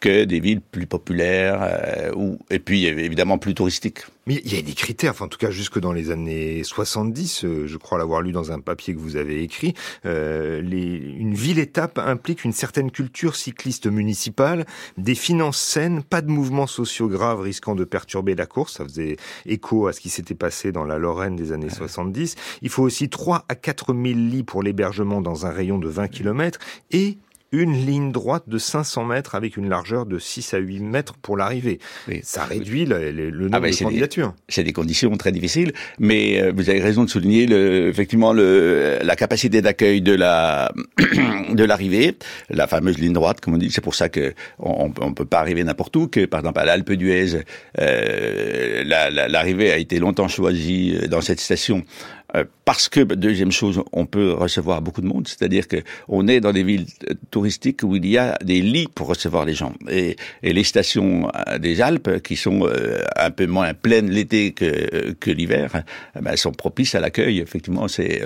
que 0.00 0.24
des 0.24 0.40
villes 0.40 0.60
plus 0.60 0.86
populaires 0.86 2.12
ou 2.16 2.38
et 2.50 2.58
puis 2.58 2.86
évidemment 2.86 3.38
plus 3.38 3.54
touristiques. 3.54 4.00
Mais 4.26 4.40
il 4.44 4.54
y 4.54 4.58
a 4.58 4.62
des 4.62 4.72
critères, 4.72 5.10
enfin, 5.10 5.26
en 5.26 5.28
tout 5.28 5.38
cas 5.38 5.50
jusque 5.50 5.78
dans 5.78 5.92
les 5.92 6.10
années 6.10 6.64
70, 6.64 7.44
euh, 7.44 7.66
je 7.66 7.76
crois 7.76 7.98
l'avoir 7.98 8.22
lu 8.22 8.32
dans 8.32 8.52
un 8.52 8.60
papier 8.60 8.94
que 8.94 8.98
vous 8.98 9.16
avez 9.16 9.42
écrit, 9.42 9.74
euh, 10.06 10.62
les, 10.62 10.96
une 10.96 11.34
ville-étape 11.34 11.98
implique 11.98 12.44
une 12.44 12.52
certaine 12.52 12.90
culture 12.90 13.36
cycliste 13.36 13.86
municipale, 13.86 14.64
des 14.96 15.14
finances 15.14 15.58
saines, 15.58 16.02
pas 16.02 16.22
de 16.22 16.30
mouvements 16.30 16.66
sociaux 16.66 17.08
graves 17.08 17.40
risquant 17.40 17.74
de 17.74 17.84
perturber 17.84 18.34
la 18.34 18.46
course, 18.46 18.74
ça 18.74 18.84
faisait 18.84 19.16
écho 19.44 19.88
à 19.88 19.92
ce 19.92 20.00
qui 20.00 20.08
s'était 20.08 20.34
passé 20.34 20.72
dans 20.72 20.84
la 20.84 20.96
Lorraine 20.96 21.36
des 21.36 21.52
années 21.52 21.70
70. 21.70 22.36
Il 22.62 22.70
faut 22.70 22.82
aussi 22.82 23.10
3 23.10 23.44
à 23.48 23.54
4 23.54 23.92
000 23.92 24.02
lits 24.02 24.42
pour 24.42 24.62
l'hébergement 24.62 25.20
dans 25.20 25.44
un 25.44 25.50
rayon 25.50 25.78
de 25.78 25.88
20 25.88 26.08
km 26.08 26.58
et 26.92 27.18
une 27.54 27.86
ligne 27.86 28.12
droite 28.12 28.44
de 28.48 28.58
500 28.58 29.04
mètres 29.04 29.34
avec 29.34 29.56
une 29.56 29.68
largeur 29.68 30.06
de 30.06 30.18
6 30.18 30.54
à 30.54 30.58
8 30.58 30.80
mètres 30.80 31.14
pour 31.14 31.36
l'arrivée. 31.36 31.78
Ça 32.22 32.44
réduit 32.44 32.84
le, 32.84 33.10
le 33.10 33.48
ah, 33.52 33.60
nombre 33.60 33.70
de 33.70 33.82
candidatures. 33.82 34.34
C'est 34.48 34.64
des 34.64 34.72
conditions 34.72 35.16
très 35.16 35.32
difficiles, 35.32 35.72
mais 35.98 36.42
euh, 36.42 36.52
vous 36.54 36.68
avez 36.70 36.80
raison 36.80 37.04
de 37.04 37.10
souligner 37.10 37.46
le, 37.46 37.88
effectivement 37.88 38.32
le, 38.32 38.98
la 39.02 39.16
capacité 39.16 39.62
d'accueil 39.62 40.00
de 40.00 40.14
la 40.14 40.72
de 41.50 41.64
l'arrivée, 41.64 42.16
la 42.50 42.66
fameuse 42.66 42.98
ligne 42.98 43.12
droite, 43.12 43.40
comme 43.40 43.54
on 43.54 43.58
dit. 43.58 43.70
C'est 43.70 43.80
pour 43.80 43.94
ça 43.94 44.08
que 44.08 44.34
on, 44.58 44.92
on 45.00 45.14
peut 45.14 45.24
pas 45.24 45.38
arriver 45.38 45.62
n'importe 45.64 45.94
où. 45.96 46.08
Que 46.08 46.24
par 46.26 46.40
exemple 46.40 46.60
à 46.60 46.64
l'Alpe 46.64 46.92
d'Huez, 46.92 47.42
euh, 47.80 48.84
l'arrivée 48.84 49.72
a 49.72 49.78
été 49.78 49.98
longtemps 49.98 50.28
choisie 50.28 50.98
dans 51.08 51.20
cette 51.20 51.40
station 51.40 51.84
euh, 51.84 52.23
parce 52.64 52.88
que 52.88 53.00
deuxième 53.00 53.52
chose, 53.52 53.82
on 53.92 54.06
peut 54.06 54.32
recevoir 54.32 54.82
beaucoup 54.82 55.00
de 55.00 55.06
monde, 55.06 55.28
c'est-à-dire 55.28 55.68
que 55.68 55.76
on 56.08 56.26
est 56.28 56.40
dans 56.40 56.52
des 56.52 56.62
villes 56.62 56.86
touristiques 57.30 57.82
où 57.82 57.94
il 57.96 58.06
y 58.06 58.18
a 58.18 58.36
des 58.42 58.60
lits 58.60 58.88
pour 58.94 59.06
recevoir 59.06 59.44
les 59.44 59.54
gens 59.54 59.72
et, 59.90 60.16
et 60.42 60.52
les 60.52 60.64
stations 60.64 61.30
euh, 61.48 61.58
des 61.58 61.80
Alpes 61.80 62.22
qui 62.22 62.36
sont 62.36 62.66
euh, 62.66 63.02
un 63.16 63.30
peu 63.30 63.46
moins 63.46 63.74
pleines 63.74 64.10
l'été 64.10 64.52
que, 64.52 65.12
que 65.12 65.30
l'hiver, 65.30 65.84
ben, 66.20 66.36
sont 66.36 66.52
propices 66.52 66.94
à 66.94 67.00
l'accueil. 67.00 67.40
Effectivement, 67.40 67.88
c'est 67.88 68.22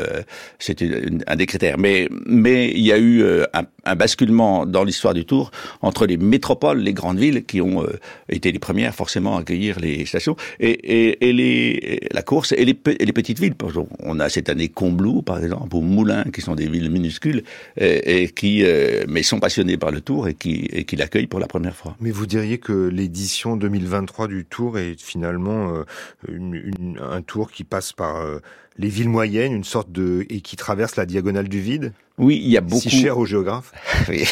c'est 0.58 0.82
un 1.26 1.36
des 1.36 1.46
critères. 1.46 1.78
Mais 1.78 2.08
mais 2.26 2.70
il 2.70 2.84
y 2.84 2.92
a 2.92 2.98
eu 2.98 3.22
un, 3.52 3.64
un 3.84 3.96
basculement 3.96 4.66
dans 4.66 4.84
l'histoire 4.84 5.14
du 5.14 5.24
Tour 5.24 5.50
entre 5.82 6.06
les 6.06 6.16
métropoles, 6.16 6.80
les 6.80 6.94
grandes 6.94 7.18
villes 7.18 7.44
qui 7.44 7.60
ont 7.60 7.84
été 8.28 8.52
les 8.52 8.58
premières 8.58 8.94
forcément 8.94 9.36
à 9.36 9.40
accueillir 9.40 9.78
les 9.80 10.06
stations 10.06 10.36
et, 10.60 10.70
et, 10.70 11.28
et 11.28 11.32
les 11.32 12.00
la 12.12 12.22
course 12.22 12.52
et 12.52 12.64
les, 12.64 12.78
et 12.98 13.04
les 13.04 13.12
petites 13.12 13.40
villes 13.40 13.54
on 14.02 14.20
a 14.20 14.28
cette 14.28 14.48
année 14.48 14.68
Combloux, 14.68 15.22
par 15.22 15.42
exemple, 15.42 15.74
ou 15.76 15.80
Moulins, 15.80 16.24
qui 16.32 16.40
sont 16.40 16.54
des 16.54 16.68
villes 16.68 16.90
minuscules, 16.90 17.42
et, 17.76 18.28
qui, 18.28 18.64
euh, 18.64 19.04
mais 19.08 19.22
sont 19.22 19.40
passionnés 19.40 19.76
par 19.76 19.90
le 19.90 20.00
Tour 20.00 20.28
et 20.28 20.34
qui, 20.34 20.68
et 20.72 20.84
qui 20.84 20.96
l'accueillent 20.96 21.26
pour 21.26 21.40
la 21.40 21.46
première 21.46 21.74
fois. 21.74 21.96
Mais 22.00 22.10
vous 22.10 22.26
diriez 22.26 22.58
que 22.58 22.88
l'édition 22.88 23.56
2023 23.56 24.28
du 24.28 24.44
Tour 24.44 24.78
est 24.78 25.00
finalement 25.00 25.72
euh, 25.74 25.84
une, 26.28 26.98
un 27.00 27.22
Tour 27.22 27.50
qui 27.50 27.64
passe 27.64 27.92
par 27.92 28.16
euh, 28.16 28.38
les 28.78 28.88
villes 28.88 29.08
moyennes, 29.08 29.52
une 29.52 29.64
sorte 29.64 29.90
de 29.90 30.26
et 30.30 30.40
qui 30.40 30.56
traverse 30.56 30.96
la 30.96 31.06
diagonale 31.06 31.48
du 31.48 31.60
vide? 31.60 31.92
Oui, 32.18 32.40
il 32.42 32.50
y 32.50 32.56
a 32.56 32.60
beaucoup. 32.60 32.82
Si 32.82 32.90
cher 32.90 33.16
aux 33.16 33.26
géographes. 33.26 33.72
oui, 34.08 34.24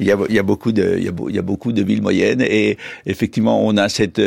il 0.00 0.06
y 0.06 0.12
a, 0.12 0.18
il 0.28 0.34
y 0.34 0.38
a 0.38 0.42
beaucoup 0.42 0.72
de, 0.72 0.96
il 0.96 1.04
y 1.04 1.08
a, 1.08 1.12
il 1.28 1.34
y 1.34 1.38
a 1.38 1.42
beaucoup 1.42 1.72
de 1.72 1.82
villes 1.82 2.00
moyennes 2.00 2.40
et 2.40 2.78
effectivement, 3.04 3.66
on 3.66 3.76
a 3.76 3.88
cette 3.90 4.20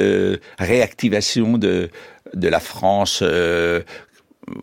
réactivation 0.59 1.57
de 1.57 1.89
de 2.33 2.47
la 2.47 2.59
France 2.59 3.19
euh, 3.21 3.81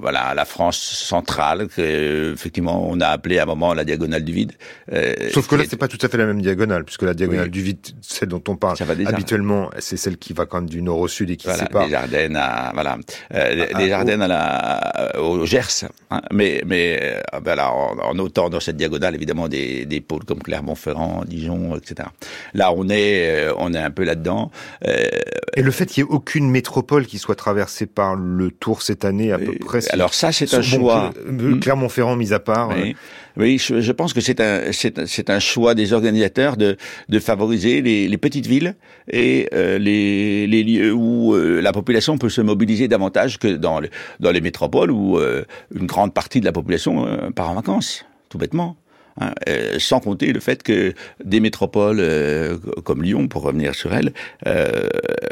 voilà, 0.00 0.34
la 0.34 0.44
France 0.44 0.78
centrale, 0.78 1.68
que, 1.68 2.32
effectivement, 2.32 2.88
on 2.88 3.00
a 3.00 3.08
appelé 3.08 3.38
à 3.38 3.44
un 3.44 3.46
moment 3.46 3.74
la 3.74 3.84
diagonale 3.84 4.24
du 4.24 4.32
vide. 4.32 4.52
Euh, 4.92 5.14
Sauf 5.32 5.46
que 5.48 5.56
là, 5.56 5.64
c'est 5.68 5.76
pas 5.76 5.88
tout 5.88 5.98
à 6.00 6.08
fait 6.08 6.16
la 6.16 6.26
même 6.26 6.40
diagonale, 6.42 6.84
puisque 6.84 7.02
la 7.02 7.14
diagonale 7.14 7.50
du 7.50 7.62
vide, 7.62 7.78
celle 8.00 8.28
dont 8.28 8.42
on 8.48 8.56
parle 8.56 8.76
habituellement, 9.06 9.70
c'est 9.78 9.96
celle 9.96 10.16
qui 10.16 10.32
va 10.32 10.46
quand 10.46 10.58
même 10.58 10.68
du 10.68 10.82
nord 10.82 10.98
au 10.98 11.08
sud 11.08 11.30
et 11.30 11.36
qui 11.36 11.46
voilà, 11.46 11.64
sépare. 11.64 11.88
Des 11.88 11.94
Ardennes 11.94 12.36
à, 12.36 12.70
voilà, 12.74 12.98
euh, 13.34 13.66
des 13.76 13.92
Ardennes 13.92 14.22
à 14.22 14.28
la, 14.28 15.20
au 15.20 15.46
Gers. 15.46 15.86
Hein, 16.10 16.22
mais, 16.32 16.62
mais, 16.66 17.22
ben 17.42 17.58
en, 17.58 17.96
en, 17.98 18.18
autant 18.18 18.50
dans 18.50 18.60
cette 18.60 18.76
diagonale, 18.76 19.14
évidemment, 19.14 19.48
des, 19.48 19.86
des 19.86 20.00
pôles 20.00 20.24
comme 20.24 20.42
Clermont-Ferrand, 20.42 21.24
Dijon, 21.26 21.76
etc. 21.76 22.08
Là, 22.54 22.72
on 22.72 22.88
est, 22.88 23.48
on 23.56 23.72
est 23.72 23.78
un 23.78 23.90
peu 23.90 24.04
là-dedans. 24.04 24.50
et 24.84 25.62
le 25.62 25.70
fait 25.70 25.86
qu'il 25.86 26.04
n'y 26.04 26.10
ait 26.10 26.12
aucune 26.12 26.50
métropole 26.50 27.06
qui 27.06 27.18
soit 27.18 27.34
traversée 27.34 27.86
par 27.86 28.14
le 28.14 28.50
Tour 28.50 28.82
cette 28.82 29.04
année, 29.04 29.32
à 29.32 29.38
peu 29.38 29.54
près, 29.54 29.75
précis. 29.78 29.92
Alors 29.92 30.14
ça, 30.14 30.32
c'est 30.32 30.52
un 30.54 30.58
Bon, 30.58 30.62
choix. 30.62 31.12
Cl- 31.28 31.60
Clermont-Ferrand 31.60 32.16
mis 32.16 32.32
à 32.32 32.38
part. 32.40 32.70
euh, 32.70 32.74
Oui, 32.82 32.96
oui 33.36 33.58
je, 33.58 33.80
je 33.80 33.92
pense 33.92 34.12
que 34.12 34.20
c'est 34.20 34.40
un, 34.40 34.72
c'est, 34.72 34.98
un- 34.98 35.06
c'est 35.06 35.30
un 35.30 35.38
choix 35.38 35.74
des 35.74 35.92
organisateurs 35.92 36.56
de, 36.56 36.76
de 37.08 37.18
favoriser 37.18 37.82
les, 37.82 38.08
les 38.08 38.18
petites 38.18 38.46
villes 38.46 38.74
et 39.10 39.48
euh, 39.52 39.78
les, 39.78 40.46
les 40.46 40.62
lieux 40.64 40.92
où 40.92 41.34
euh, 41.34 41.60
la 41.60 41.72
population 41.72 42.18
peut 42.18 42.28
se 42.30 42.40
mobiliser 42.40 42.88
davantage 42.88 43.38
que 43.38 43.48
dans, 43.48 43.80
le- 43.80 43.88
dans 44.20 44.30
les 44.30 44.40
métropoles 44.40 44.90
où 44.90 45.18
euh, 45.18 45.44
une 45.74 45.86
grande 45.86 46.12
partie 46.14 46.40
de 46.40 46.44
la 46.46 46.52
population 46.52 47.06
euh, 47.06 47.30
part 47.30 47.50
en 47.50 47.54
vacances, 47.54 48.04
tout 48.28 48.38
bêtement. 48.38 48.76
Hein. 49.20 49.32
Euh, 49.48 49.78
sans 49.78 50.00
compter 50.00 50.32
le 50.32 50.40
fait 50.40 50.62
que 50.62 50.92
des 51.24 51.40
métropoles 51.40 51.98
euh, 52.00 52.56
comme 52.84 53.02
Lyon, 53.02 53.28
pour 53.28 53.42
revenir 53.42 53.74
sur 53.74 53.94
elle, 53.94 54.12
euh, 54.46 54.88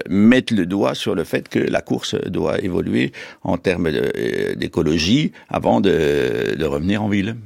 mettent 0.09 0.51
le 0.51 0.67
doigt 0.67 0.95
sur 0.95 1.15
le 1.15 1.25
fait 1.25 1.49
que 1.49 1.59
la 1.59 1.81
course 1.81 2.15
doit 2.27 2.61
évoluer 2.61 3.13
en 3.43 3.57
termes 3.59 3.91
d'écologie 4.57 5.33
avant 5.49 5.81
de, 5.81 6.55
de 6.57 6.65
revenir 6.65 7.03
en 7.03 7.09
ville. 7.09 7.37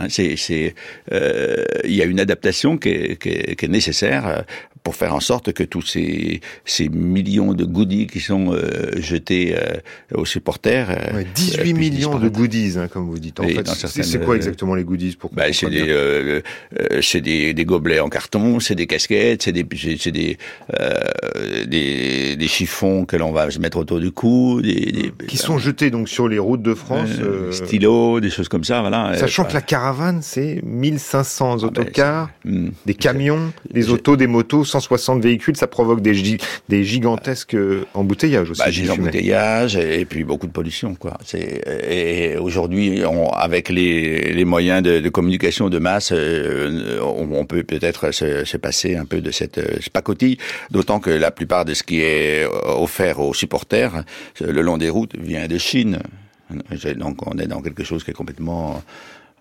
Hein, 0.00 0.06
C'est, 0.08 0.36
c'est, 0.36 0.74
euh, 1.12 1.64
il 1.84 1.94
y 1.94 2.02
a 2.02 2.04
une 2.04 2.20
adaptation 2.20 2.78
qui 2.78 2.88
est, 2.90 3.20
qui 3.20 3.30
est- 3.30 3.56
qui 3.56 3.64
est 3.64 3.68
nécessaire 3.68 4.44
pour 4.88 4.96
faire 4.96 5.14
en 5.14 5.20
sorte 5.20 5.52
que 5.52 5.64
tous 5.64 5.82
ces, 5.82 6.40
ces 6.64 6.88
millions 6.88 7.52
de 7.52 7.66
goodies 7.66 8.06
qui 8.06 8.20
sont 8.20 8.54
euh, 8.54 8.90
jetés 8.96 9.54
euh, 9.54 9.80
aux 10.14 10.24
supporters. 10.24 10.88
euh, 10.88 10.94
ouais, 11.14 11.26
euh, 11.26 11.34
18 11.34 11.60
puissent 11.60 11.74
millions 11.74 12.18
de 12.18 12.30
goodies, 12.30 12.78
hein, 12.78 12.88
comme 12.88 13.04
vous 13.04 13.18
dites. 13.18 13.38
En 13.38 13.46
fait, 13.46 13.68
c'est 13.68 14.24
quoi 14.24 14.36
exactement 14.36 14.74
les 14.74 14.84
goodies 14.84 15.14
pour 15.14 15.30
Ben, 15.30 15.52
c'est 15.52 17.20
des, 17.20 17.64
gobelets 17.66 18.00
en 18.00 18.08
carton, 18.08 18.60
c'est 18.60 18.74
des 18.74 18.86
casquettes, 18.86 19.42
c'est 19.42 19.52
des, 19.52 19.66
c'est 19.76 19.98
c'est 19.98 20.10
des, 20.10 20.38
des, 21.66 22.36
des 22.36 22.48
chiffons 22.48 23.04
que 23.04 23.16
l'on 23.16 23.30
va 23.30 23.50
se 23.50 23.58
mettre 23.58 23.76
autour 23.76 24.00
du 24.00 24.10
cou, 24.10 24.62
des, 24.62 25.12
Qui 25.26 25.36
sont 25.36 25.58
jetés 25.58 25.90
donc 25.90 26.08
sur 26.08 26.28
les 26.28 26.38
routes 26.38 26.62
de 26.62 26.72
France. 26.72 27.10
stylos, 27.50 28.20
des 28.20 28.30
choses 28.30 28.48
comme 28.48 28.64
ça, 28.64 28.80
voilà. 28.80 29.18
Sachant 29.18 29.44
que 29.44 29.52
la 29.52 29.60
caravane, 29.60 30.20
c'est 30.22 30.62
1500 30.64 31.56
ben, 31.56 31.64
autocars, 31.64 32.30
hmm. 32.46 32.68
des 32.86 32.94
camions, 32.94 33.52
des 33.70 33.90
autos, 33.90 34.16
des 34.16 34.26
motos, 34.26 34.64
160 34.80 35.22
véhicules, 35.22 35.56
ça 35.56 35.66
provoque 35.66 36.00
des, 36.00 36.14
gi- 36.14 36.38
des 36.68 36.84
gigantesques 36.84 37.54
euh, 37.54 37.84
embouteillages 37.94 38.50
aussi. 38.50 38.60
Bah, 38.60 38.70
des 38.70 38.90
embouteillages 38.90 39.76
et 39.76 40.04
puis 40.04 40.24
beaucoup 40.24 40.46
de 40.46 40.52
pollution, 40.52 40.94
quoi. 40.94 41.16
Et 41.34 42.36
aujourd'hui, 42.38 43.02
avec 43.34 43.68
les, 43.68 44.32
les 44.32 44.44
moyens 44.44 44.82
de, 44.82 45.00
de 45.00 45.08
communication 45.08 45.68
de 45.68 45.78
masse, 45.78 46.10
euh, 46.12 47.00
on, 47.02 47.28
on 47.32 47.44
peut 47.44 47.62
peut-être 47.62 48.10
se, 48.12 48.44
se 48.44 48.56
passer 48.56 48.96
un 48.96 49.04
peu 49.04 49.20
de 49.20 49.30
cette 49.30 49.58
euh, 49.58 49.78
pacotille. 49.92 50.38
D'autant 50.70 51.00
que 51.00 51.10
la 51.10 51.30
plupart 51.30 51.64
de 51.64 51.74
ce 51.74 51.82
qui 51.82 52.00
est 52.00 52.44
euh, 52.44 52.48
offert 52.76 53.20
aux 53.20 53.34
supporters 53.34 54.04
le 54.40 54.62
long 54.62 54.78
des 54.78 54.90
routes 54.90 55.16
vient 55.18 55.46
de 55.46 55.58
Chine. 55.58 55.98
Donc, 56.96 57.26
on 57.26 57.38
est 57.38 57.46
dans 57.46 57.60
quelque 57.60 57.84
chose 57.84 58.04
qui 58.04 58.10
est 58.10 58.14
complètement 58.14 58.82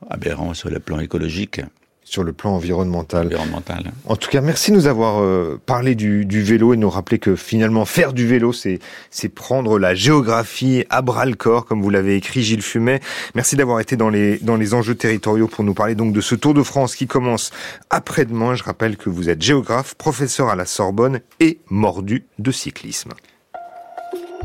aberrant 0.10 0.54
sur 0.54 0.70
le 0.70 0.80
plan 0.80 1.00
écologique, 1.00 1.62
Sur 2.10 2.24
le 2.24 2.32
plan 2.32 2.52
environnemental. 2.52 3.26
environnemental. 3.26 3.92
En 4.06 4.16
tout 4.16 4.30
cas, 4.30 4.40
merci 4.40 4.72
de 4.72 4.78
nous 4.78 4.88
avoir 4.88 5.22
euh, 5.22 5.60
parlé 5.66 5.94
du, 5.94 6.24
du 6.24 6.42
vélo 6.42 6.72
et 6.72 6.78
de 6.78 6.82
nous 6.82 6.90
rappeler 6.90 7.20
que 7.20 7.36
finalement 7.36 7.84
faire 7.84 8.14
du 8.14 8.26
vélo, 8.26 8.54
c'est 8.54 8.80
c'est 9.12 9.28
prendre 9.28 9.78
la 9.78 9.94
géographie 9.94 10.86
à 10.90 11.02
bras 11.02 11.26
le 11.26 11.36
corps, 11.36 11.66
comme 11.66 11.82
vous 11.82 11.90
l'avez 11.90 12.16
écrit 12.16 12.44
Gilles 12.44 12.62
Fumet. 12.62 13.02
Merci 13.36 13.58
d'avoir 13.58 13.82
été 13.82 13.98
dans 13.98 14.08
les 14.08 14.38
dans 14.38 14.56
les 14.56 14.74
enjeux 14.74 14.96
territoriaux 14.96 15.50
pour 15.50 15.66
nous 15.66 15.74
parler 15.74 15.96
donc 15.96 16.14
de 16.14 16.22
ce 16.22 16.34
Tour 16.36 16.54
de 16.54 16.64
France 16.64 16.96
qui 16.96 17.08
commence 17.08 17.52
après-demain. 17.90 18.56
Je 18.56 18.64
rappelle 18.64 18.96
que 18.96 19.10
vous 19.10 19.28
êtes 19.30 19.42
géographe, 19.42 19.96
professeur 19.96 20.48
à 20.48 20.56
la 20.56 20.66
Sorbonne 20.66 21.20
et 21.42 21.60
mordu 21.70 22.26
de 22.40 22.52
cyclisme. 22.52 23.12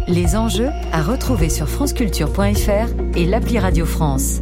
Les 0.08 0.34
enjeux 0.34 0.70
à 0.92 1.00
retrouver 1.00 1.48
sur 1.48 1.68
franceculture.fr 1.68 3.16
et 3.16 3.24
l'appli 3.24 3.60
Radio 3.60 3.86
France. 3.86 4.40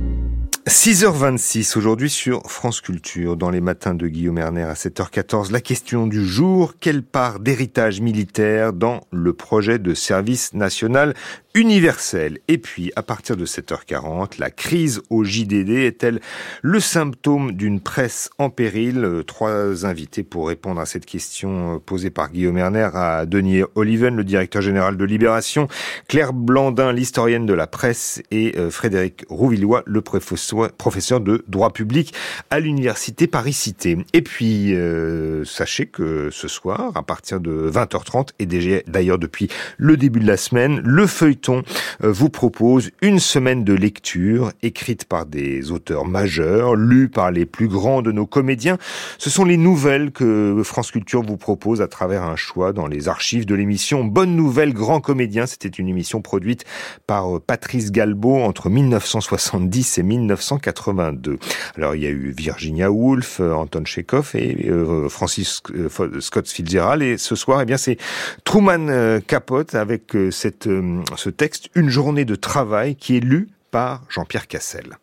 6h26 0.67 1.79
aujourd'hui 1.79 2.11
sur 2.11 2.43
France 2.51 2.83
Culture, 2.83 3.39
dans 3.39 3.49
les 3.49 3.63
matins 3.63 3.95
de 3.95 4.07
Guillaume 4.07 4.37
Erner 4.37 4.65
à 4.65 4.75
7h14. 4.75 5.51
La 5.51 5.63
question 5.63 6.07
du 6.07 6.27
jour, 6.27 6.75
quelle 6.79 7.03
part 7.03 7.41
d'héritage 7.41 8.03
militaire 8.03 8.75
dans 8.75 9.01
le 9.11 9.33
projet 9.33 9.79
de 9.79 9.95
service 9.95 10.53
national 10.53 11.15
universel 11.55 12.39
Et 12.47 12.59
puis, 12.59 12.93
à 12.95 13.03
partir 13.03 13.37
de 13.37 13.45
7h40, 13.45 14.39
la 14.39 14.51
crise 14.51 15.03
au 15.11 15.25
JDD 15.25 15.71
est-elle 15.71 16.21
le 16.63 16.79
symptôme 16.79 17.53
d'une 17.53 17.81
presse 17.81 18.31
en 18.39 18.51
péril? 18.51 19.05
Euh, 19.05 19.23
Trois 19.25 19.85
invités 19.85 20.23
pour 20.23 20.49
répondre 20.49 20.81
à 20.81 20.87
cette 20.87 21.07
question 21.07 21.77
euh, 21.77 21.79
posée 21.79 22.11
par 22.11 22.31
Guillaume 22.31 22.59
Erner 22.59 22.91
à 22.95 23.27
Denis 23.27 23.63
Oliven, 23.75 24.15
le 24.15 24.23
directeur 24.23 24.63
général 24.63 24.97
de 24.97 25.05
Libération, 25.05 25.67
Claire 26.09 26.33
Blandin, 26.33 26.93
l'historienne 26.93 27.47
de 27.47 27.55
la 27.55 27.67
presse, 27.67 28.23
et 28.31 28.57
euh, 28.57 28.71
Frédéric 28.71 29.25
Rouvillois, 29.29 29.83
le 29.87 30.01
professeur, 30.03 31.21
de 31.21 31.45
droit 31.49 31.73
public 31.73 32.15
à 32.51 32.61
l'université 32.61 33.27
Paris-Cité. 33.27 33.99
Et 34.13 34.23
puis, 34.23 34.75
euh, 34.75 35.45
sachez 35.45 35.87
que 35.87 36.31
ce 36.31 36.47
soir, 36.47 36.93
à 36.95 37.03
partir 37.03 37.41
de 37.41 37.71
20h30, 37.71 38.29
et 38.39 38.47
d'ailleurs 38.87 39.19
depuis 39.19 39.49
le 39.79 39.97
début 39.97 40.21
de 40.21 40.27
la 40.27 40.37
semaine, 40.37 40.81
le 40.85 41.07
feuilleton 41.07 41.40
euh, 41.49 41.63
vous 42.03 42.29
propose 42.29 42.91
une 43.03 43.19
semaine 43.19 43.65
de 43.65 43.73
lecture 43.73 44.53
écrite 44.63 45.05
par 45.05 45.27
des 45.27 45.71
auteurs 45.71 46.07
majeurs, 46.07 46.75
lue 46.75 47.09
par 47.09 47.31
les 47.31 47.47
plus 47.47 47.69
grands 47.69 48.03
de 48.03 48.13
nos 48.13 48.27
comédiens. 48.27 48.79
Ce 49.19 49.31
sont 49.31 49.45
les 49.45 49.57
nouvelles 49.57 50.13
que 50.13 50.61
France 50.65 50.91
Culture 50.91 51.23
vous 51.23 51.37
propose 51.37 51.81
à 51.81 51.89
travers 51.89 52.23
un 52.23 52.37
choix 52.37 52.73
dans 52.73 52.87
les 52.87 53.09
archives 53.09 53.47
de 53.47 53.55
l'émission 53.55 54.05
Bonne 54.05 54.37
Nouvelle 54.37 54.73
Grand 54.73 55.01
Comédien. 55.01 55.47
C'était 55.47 55.69
une 55.69 55.89
émission 55.89 56.23
produite 56.23 56.65
par 57.07 57.37
euh, 57.37 57.41
Patrice 57.41 57.91
Galbeau 57.91 58.37
entre 58.37 58.71
1970 58.71 59.99
et 59.99 60.03
1982. 60.03 61.39
Alors 61.77 61.95
il 61.95 62.03
y 62.03 62.07
a 62.07 62.11
eu 62.11 62.35
Virginia 62.37 62.91
Woolf, 62.91 63.41
euh, 63.41 63.53
Anton 63.53 63.85
Chekhov 63.85 64.33
et 64.35 64.71
Francis 65.09 65.63
Scott 66.21 66.49
Fitzgerald. 66.49 67.03
Et 67.03 67.19
ce 67.19 67.35
soir, 67.35 67.61
eh 67.63 67.65
bien 67.65 67.77
c'est 67.77 67.97
Truman 68.45 69.21
Capote 69.27 69.75
avec 69.75 70.15
cette, 70.31 70.67
euh, 70.67 71.03
texte 71.31 71.71
Une 71.75 71.89
journée 71.89 72.25
de 72.25 72.35
travail 72.35 72.97
qui 72.97 73.17
est 73.17 73.21
lu 73.21 73.49
par 73.71 74.05
Jean-Pierre 74.09 74.49
Cassel. 74.49 74.99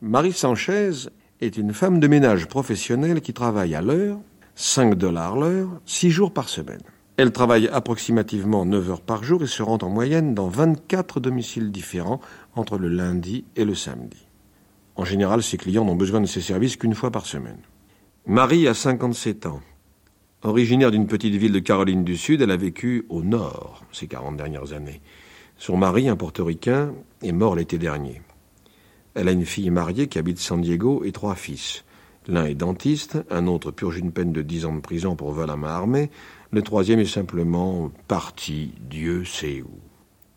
Marie 0.00 0.32
Sanchez 0.32 1.08
est 1.40 1.56
une 1.56 1.72
femme 1.72 2.00
de 2.00 2.08
ménage 2.08 2.46
professionnelle 2.46 3.20
qui 3.20 3.32
travaille 3.32 3.74
à 3.74 3.82
l'heure, 3.82 4.18
5 4.54 4.94
dollars 4.94 5.36
l'heure, 5.36 5.68
6 5.86 6.10
jours 6.10 6.32
par 6.32 6.48
semaine. 6.48 6.82
Elle 7.16 7.32
travaille 7.32 7.68
approximativement 7.68 8.64
9 8.64 8.90
heures 8.90 9.00
par 9.00 9.22
jour 9.22 9.42
et 9.42 9.46
se 9.46 9.62
rend 9.62 9.78
en 9.82 9.90
moyenne 9.90 10.34
dans 10.34 10.48
24 10.48 11.20
domiciles 11.20 11.70
différents 11.70 12.20
entre 12.54 12.78
le 12.78 12.88
lundi 12.88 13.44
et 13.56 13.64
le 13.64 13.74
samedi. 13.74 14.26
En 14.96 15.04
général, 15.04 15.42
ses 15.42 15.56
clients 15.56 15.84
n'ont 15.84 15.96
besoin 15.96 16.20
de 16.20 16.26
ses 16.26 16.40
services 16.40 16.76
qu'une 16.76 16.94
fois 16.94 17.10
par 17.10 17.26
semaine. 17.26 17.60
Marie 18.26 18.68
a 18.68 18.74
57 18.74 19.46
ans. 19.46 19.60
Originaire 20.42 20.90
d'une 20.90 21.06
petite 21.06 21.34
ville 21.34 21.52
de 21.52 21.58
Caroline 21.60 22.04
du 22.04 22.16
Sud, 22.16 22.42
elle 22.42 22.50
a 22.50 22.56
vécu 22.56 23.06
au 23.08 23.22
nord 23.22 23.84
ces 23.92 24.06
40 24.06 24.36
dernières 24.36 24.72
années. 24.72 25.00
Son 25.64 25.76
mari, 25.76 26.08
un 26.08 26.16
portoricain, 26.16 26.92
est 27.22 27.30
mort 27.30 27.54
l'été 27.54 27.78
dernier. 27.78 28.20
Elle 29.14 29.28
a 29.28 29.30
une 29.30 29.46
fille 29.46 29.70
mariée 29.70 30.08
qui 30.08 30.18
habite 30.18 30.40
San 30.40 30.60
Diego 30.60 31.04
et 31.04 31.12
trois 31.12 31.36
fils. 31.36 31.84
L'un 32.26 32.46
est 32.46 32.56
dentiste, 32.56 33.18
un 33.30 33.46
autre 33.46 33.70
purge 33.70 33.96
une 33.96 34.10
peine 34.10 34.32
de 34.32 34.42
dix 34.42 34.66
ans 34.66 34.74
de 34.74 34.80
prison 34.80 35.14
pour 35.14 35.30
vol 35.30 35.48
à 35.48 35.56
main 35.56 35.68
armée, 35.68 36.10
le 36.50 36.62
troisième 36.62 36.98
est 36.98 37.04
simplement 37.04 37.92
parti, 38.08 38.72
Dieu 38.90 39.24
sait 39.24 39.62
où. 39.62 39.78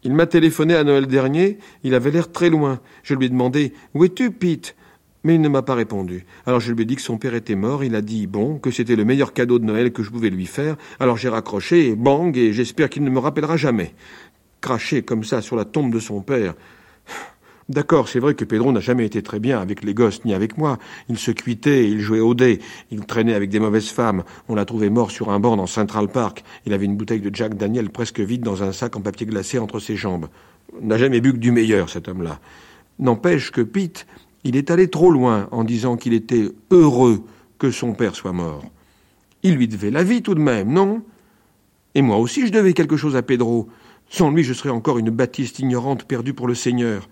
Il 0.03 0.13
m'a 0.13 0.27
téléphoné 0.27 0.75
à 0.75 0.83
Noël 0.83 1.07
dernier, 1.07 1.57
il 1.83 1.95
avait 1.95 2.11
l'air 2.11 2.31
très 2.31 2.51
loin. 2.51 2.79
Je 3.01 3.15
lui 3.15 3.25
ai 3.25 3.29
demandé 3.29 3.73
Où 3.95 4.03
es-tu, 4.03 4.29
Pete? 4.29 4.75
Mais 5.25 5.33
il 5.33 5.41
ne 5.41 5.49
m'a 5.49 5.63
pas 5.63 5.73
répondu. 5.73 6.23
Alors 6.45 6.59
je 6.59 6.71
lui 6.71 6.83
ai 6.83 6.85
dit 6.85 6.95
que 6.95 7.01
son 7.01 7.17
père 7.17 7.33
était 7.33 7.55
mort, 7.55 7.83
il 7.83 7.95
a 7.95 8.01
dit 8.03 8.27
bon, 8.27 8.59
que 8.59 8.69
c'était 8.69 8.95
le 8.95 9.05
meilleur 9.05 9.33
cadeau 9.33 9.57
de 9.57 9.65
Noël 9.65 9.91
que 9.91 10.03
je 10.03 10.11
pouvais 10.11 10.29
lui 10.29 10.45
faire. 10.45 10.75
Alors 10.99 11.17
j'ai 11.17 11.29
raccroché, 11.29 11.95
bang, 11.95 12.37
et 12.37 12.53
j'espère 12.53 12.91
qu'il 12.91 13.03
ne 13.03 13.09
me 13.09 13.17
rappellera 13.17 13.57
jamais. 13.57 13.95
Cracher 14.65 15.03
comme 15.03 15.23
ça 15.23 15.43
sur 15.43 15.55
la 15.55 15.63
tombe 15.63 15.93
de 15.93 15.99
son 15.99 16.21
père. 16.21 16.55
D'accord, 17.69 18.09
c'est 18.09 18.17
vrai 18.17 18.33
que 18.33 18.43
Pedro 18.43 18.71
n'a 18.71 18.79
jamais 18.79 19.05
été 19.05 19.21
très 19.21 19.39
bien 19.39 19.61
avec 19.61 19.83
les 19.83 19.93
gosses 19.93 20.25
ni 20.25 20.33
avec 20.33 20.57
moi. 20.57 20.79
Il 21.07 21.19
se 21.19 21.29
cuitait, 21.29 21.87
il 21.87 21.99
jouait 21.99 22.19
au 22.19 22.33
dé, 22.33 22.59
il 22.89 23.05
traînait 23.05 23.35
avec 23.35 23.51
des 23.51 23.59
mauvaises 23.59 23.89
femmes. 23.89 24.23
On 24.49 24.55
l'a 24.55 24.65
trouvé 24.65 24.89
mort 24.89 25.11
sur 25.11 25.29
un 25.29 25.39
banc 25.39 25.55
dans 25.55 25.67
Central 25.67 26.07
Park. 26.07 26.43
Il 26.65 26.73
avait 26.73 26.85
une 26.85 26.97
bouteille 26.97 27.21
de 27.21 27.29
Jack 27.31 27.53
Daniel 27.53 27.91
presque 27.91 28.19
vide 28.19 28.41
dans 28.41 28.63
un 28.63 28.71
sac 28.71 28.95
en 28.95 29.01
papier 29.01 29.27
glacé 29.27 29.59
entre 29.59 29.79
ses 29.79 29.95
jambes. 29.95 30.29
N'a 30.81 30.97
jamais 30.97 31.21
bu 31.21 31.31
que 31.31 31.37
du 31.37 31.51
meilleur, 31.51 31.91
cet 31.91 32.07
homme-là. 32.07 32.39
N'empêche 32.97 33.51
que 33.51 33.61
Pete, 33.61 34.07
il 34.43 34.55
est 34.55 34.71
allé 34.71 34.87
trop 34.87 35.11
loin 35.11 35.47
en 35.51 35.63
disant 35.63 35.95
qu'il 35.95 36.13
était 36.13 36.49
heureux 36.71 37.23
que 37.59 37.69
son 37.69 37.93
père 37.93 38.15
soit 38.15 38.33
mort. 38.33 38.63
Il 39.43 39.57
lui 39.57 39.67
devait 39.67 39.91
la 39.91 40.01
vie 40.01 40.23
tout 40.23 40.33
de 40.33 40.41
même, 40.41 40.73
non? 40.73 41.03
Et 41.93 42.01
moi 42.01 42.17
aussi 42.17 42.47
je 42.47 42.51
devais 42.51 42.73
quelque 42.73 42.97
chose 42.97 43.15
à 43.15 43.21
Pedro. 43.21 43.69
Sans 44.09 44.31
lui, 44.31 44.43
je 44.43 44.53
serais 44.53 44.69
encore 44.69 44.97
une 44.97 45.09
baptiste 45.09 45.59
ignorante 45.59 46.05
perdue 46.05 46.33
pour 46.33 46.47
le 46.47 46.55
Seigneur. 46.55 47.07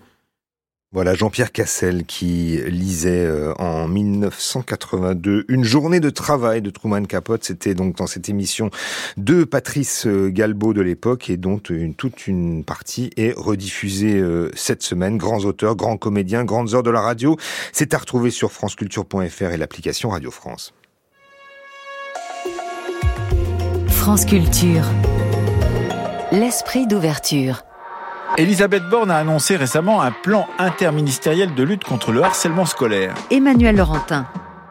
Voilà 0.94 1.16
Jean-Pierre 1.16 1.50
Cassel 1.50 2.04
qui 2.04 2.60
lisait 2.68 3.24
euh, 3.26 3.52
en 3.54 3.88
1982 3.88 5.44
une 5.48 5.64
journée 5.64 5.98
de 5.98 6.08
travail 6.08 6.62
de 6.62 6.70
Truman 6.70 7.02
Capote. 7.02 7.42
C'était 7.42 7.74
donc 7.74 7.96
dans 7.96 8.06
cette 8.06 8.28
émission 8.28 8.70
de 9.16 9.42
Patrice 9.42 10.06
euh, 10.06 10.28
Galbeau 10.28 10.72
de 10.72 10.80
l'époque 10.80 11.30
et 11.30 11.36
dont 11.36 11.58
une, 11.58 11.96
toute 11.96 12.28
une 12.28 12.62
partie 12.62 13.10
est 13.16 13.36
rediffusée 13.36 14.20
euh, 14.20 14.52
cette 14.54 14.84
semaine. 14.84 15.18
Grands 15.18 15.44
auteurs, 15.44 15.74
grands 15.74 15.96
comédiens, 15.96 16.44
grandes 16.44 16.74
heures 16.74 16.84
de 16.84 16.92
la 16.92 17.00
radio. 17.00 17.36
C'est 17.72 17.92
à 17.92 17.98
retrouver 17.98 18.30
sur 18.30 18.52
franceculture.fr 18.52 19.50
et 19.50 19.56
l'application 19.56 20.10
Radio 20.10 20.30
France. 20.30 20.74
France 23.88 24.26
Culture. 24.26 24.84
L'esprit 26.40 26.88
d'ouverture. 26.88 27.62
Elisabeth 28.38 28.82
Borne 28.90 29.12
a 29.12 29.18
annoncé 29.18 29.54
récemment 29.54 30.02
un 30.02 30.10
plan 30.10 30.48
interministériel 30.58 31.54
de 31.54 31.62
lutte 31.62 31.84
contre 31.84 32.10
le 32.10 32.24
harcèlement 32.24 32.66
scolaire. 32.66 33.14
Emmanuel 33.30 33.76
Laurentin. 33.76 34.26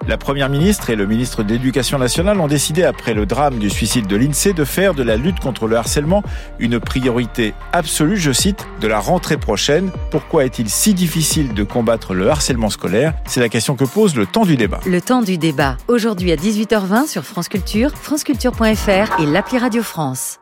La 0.05 0.17
Première 0.17 0.49
ministre 0.49 0.89
et 0.89 0.97
le 0.97 1.05
ministre 1.05 1.41
de 1.43 1.53
l'Éducation 1.53 1.97
nationale 1.97 2.41
ont 2.41 2.47
décidé, 2.47 2.83
après 2.83 3.13
le 3.13 3.25
drame 3.25 3.59
du 3.59 3.69
suicide 3.69 4.07
de 4.07 4.17
l'INSEE, 4.17 4.51
de 4.51 4.65
faire 4.65 4.93
de 4.93 5.03
la 5.03 5.15
lutte 5.15 5.39
contre 5.39 5.67
le 5.67 5.77
harcèlement 5.77 6.21
une 6.59 6.81
priorité 6.81 7.53
absolue, 7.71 8.17
je 8.17 8.33
cite, 8.33 8.67
de 8.81 8.87
la 8.89 8.99
rentrée 8.99 9.37
prochaine. 9.37 9.89
Pourquoi 10.11 10.43
est-il 10.43 10.69
si 10.69 10.93
difficile 10.93 11.53
de 11.53 11.63
combattre 11.63 12.13
le 12.13 12.29
harcèlement 12.29 12.71
scolaire? 12.71 13.13
C'est 13.25 13.39
la 13.39 13.47
question 13.47 13.77
que 13.77 13.85
pose 13.85 14.17
le 14.17 14.25
temps 14.25 14.43
du 14.43 14.57
débat. 14.57 14.81
Le 14.85 14.99
temps 14.99 15.21
du 15.21 15.37
débat, 15.37 15.77
aujourd'hui 15.87 16.33
à 16.33 16.35
18h20 16.35 17.07
sur 17.07 17.23
France 17.23 17.47
Culture, 17.47 17.91
franceculture.fr 17.91 19.21
et 19.21 19.25
l'appli 19.25 19.57
Radio 19.57 19.81
France. 19.81 20.39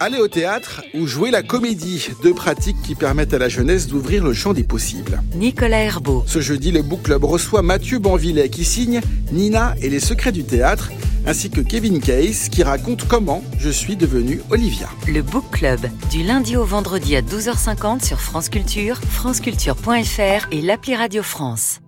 Aller 0.00 0.18
au 0.18 0.28
théâtre 0.28 0.82
ou 0.94 1.08
jouer 1.08 1.32
la 1.32 1.42
comédie, 1.42 2.10
deux 2.22 2.32
pratiques 2.32 2.80
qui 2.82 2.94
permettent 2.94 3.34
à 3.34 3.38
la 3.38 3.48
jeunesse 3.48 3.88
d'ouvrir 3.88 4.22
le 4.22 4.32
champ 4.32 4.52
des 4.52 4.62
possibles. 4.62 5.20
Nicolas 5.34 5.80
Herbeau. 5.80 6.22
Ce 6.24 6.40
jeudi, 6.40 6.70
le 6.70 6.82
Book 6.82 7.02
Club 7.02 7.24
reçoit 7.24 7.62
Mathieu 7.62 7.98
Banvillet 7.98 8.48
qui 8.48 8.64
signe 8.64 9.00
Nina 9.32 9.74
et 9.82 9.90
les 9.90 9.98
secrets 9.98 10.30
du 10.30 10.44
théâtre, 10.44 10.90
ainsi 11.26 11.50
que 11.50 11.60
Kevin 11.60 12.00
Case 12.00 12.48
qui 12.48 12.62
raconte 12.62 13.08
comment 13.08 13.42
je 13.58 13.70
suis 13.70 13.96
devenue 13.96 14.40
Olivia. 14.50 14.88
Le 15.08 15.20
Book 15.22 15.50
Club, 15.50 15.80
du 16.10 16.22
lundi 16.22 16.56
au 16.56 16.64
vendredi 16.64 17.16
à 17.16 17.20
12h50 17.20 18.04
sur 18.04 18.20
France 18.20 18.50
Culture, 18.50 18.98
franceculture.fr 18.98 20.46
et 20.52 20.62
l'appli 20.62 20.94
Radio 20.94 21.24
France. 21.24 21.80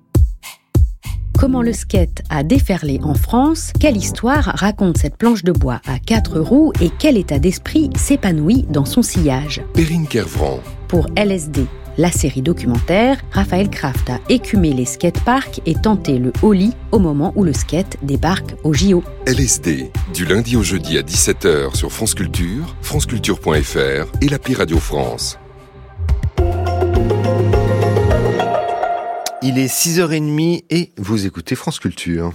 Comment 1.40 1.62
le 1.62 1.72
skate 1.72 2.20
a 2.28 2.42
déferlé 2.42 3.00
en 3.02 3.14
France 3.14 3.72
Quelle 3.80 3.96
histoire 3.96 4.52
raconte 4.56 4.98
cette 4.98 5.16
planche 5.16 5.42
de 5.42 5.52
bois 5.52 5.80
à 5.86 5.98
quatre 5.98 6.38
roues 6.38 6.70
et 6.82 6.90
quel 6.98 7.16
état 7.16 7.38
d'esprit 7.38 7.88
s'épanouit 7.96 8.66
dans 8.68 8.84
son 8.84 9.00
sillage 9.00 9.62
Perrine 9.72 10.06
Kervran. 10.06 10.60
Pour 10.86 11.06
LSD, 11.16 11.64
la 11.96 12.10
série 12.10 12.42
documentaire, 12.42 13.22
Raphaël 13.30 13.70
Kraft 13.70 14.10
a 14.10 14.18
écumé 14.28 14.74
les 14.74 14.84
skateparks 14.84 15.62
et 15.64 15.76
tenté 15.76 16.18
le 16.18 16.30
holly 16.42 16.74
au 16.92 16.98
moment 16.98 17.32
où 17.36 17.42
le 17.42 17.54
skate 17.54 17.96
débarque 18.02 18.54
au 18.62 18.74
JO. 18.74 19.02
LSD, 19.26 19.90
du 20.12 20.26
lundi 20.26 20.56
au 20.56 20.62
jeudi 20.62 20.98
à 20.98 21.00
17h 21.00 21.74
sur 21.74 21.90
France 21.90 22.14
Culture, 22.14 22.76
franceculture.fr 22.82 24.12
et 24.20 24.28
l'appli 24.28 24.54
Radio 24.54 24.76
France. 24.76 25.38
Il 29.42 29.58
est 29.58 29.72
6h30 29.72 30.64
et 30.68 30.92
vous 30.98 31.24
écoutez 31.24 31.54
France 31.54 31.78
Culture. 31.78 32.34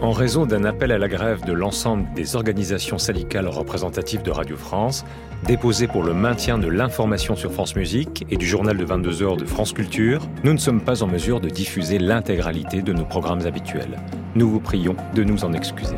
En 0.00 0.12
raison 0.12 0.46
d'un 0.46 0.64
appel 0.64 0.90
à 0.92 0.98
la 0.98 1.08
grève 1.08 1.44
de 1.44 1.52
l'ensemble 1.52 2.06
des 2.14 2.36
organisations 2.36 2.96
syndicales 2.96 3.46
représentatives 3.48 4.22
de 4.22 4.30
Radio 4.30 4.56
France, 4.56 5.04
déposé 5.46 5.88
pour 5.88 6.02
le 6.02 6.14
maintien 6.14 6.56
de 6.56 6.68
l'information 6.68 7.36
sur 7.36 7.52
France 7.52 7.76
Musique 7.76 8.24
et 8.30 8.38
du 8.38 8.46
journal 8.46 8.78
de 8.78 8.84
22 8.86 9.22
heures 9.22 9.36
de 9.36 9.44
France 9.44 9.74
Culture, 9.74 10.26
nous 10.42 10.54
ne 10.54 10.58
sommes 10.58 10.80
pas 10.80 11.02
en 11.02 11.06
mesure 11.06 11.38
de 11.38 11.50
diffuser 11.50 11.98
l'intégralité 11.98 12.80
de 12.80 12.94
nos 12.94 13.04
programmes 13.04 13.46
habituels. 13.46 13.98
Nous 14.36 14.48
vous 14.48 14.60
prions 14.60 14.96
de 15.14 15.22
nous 15.22 15.44
en 15.44 15.52
excuser. 15.52 15.96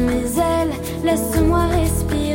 Mes 0.00 0.38
ailes, 0.38 0.74
laisse-moi 1.04 1.66
respirer. 1.66 2.29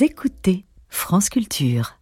Écoutez 0.00 0.64
France 0.88 1.28
Culture. 1.28 1.98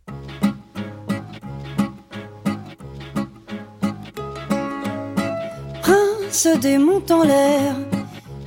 Prince 5.83 6.47
des 6.61 6.79
Monts-en-l'Air 6.79 7.75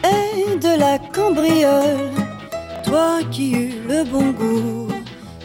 et 0.04 0.58
de 0.58 0.80
la 0.80 0.98
cambriole, 0.98 2.10
toi 2.86 3.20
qui 3.30 3.54
eus 3.54 3.74
le 3.88 4.04
bon 4.06 4.32
goût 4.32 4.88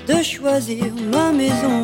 de 0.06 0.22
choisir 0.22 0.86
ma 1.12 1.32
maison, 1.32 1.82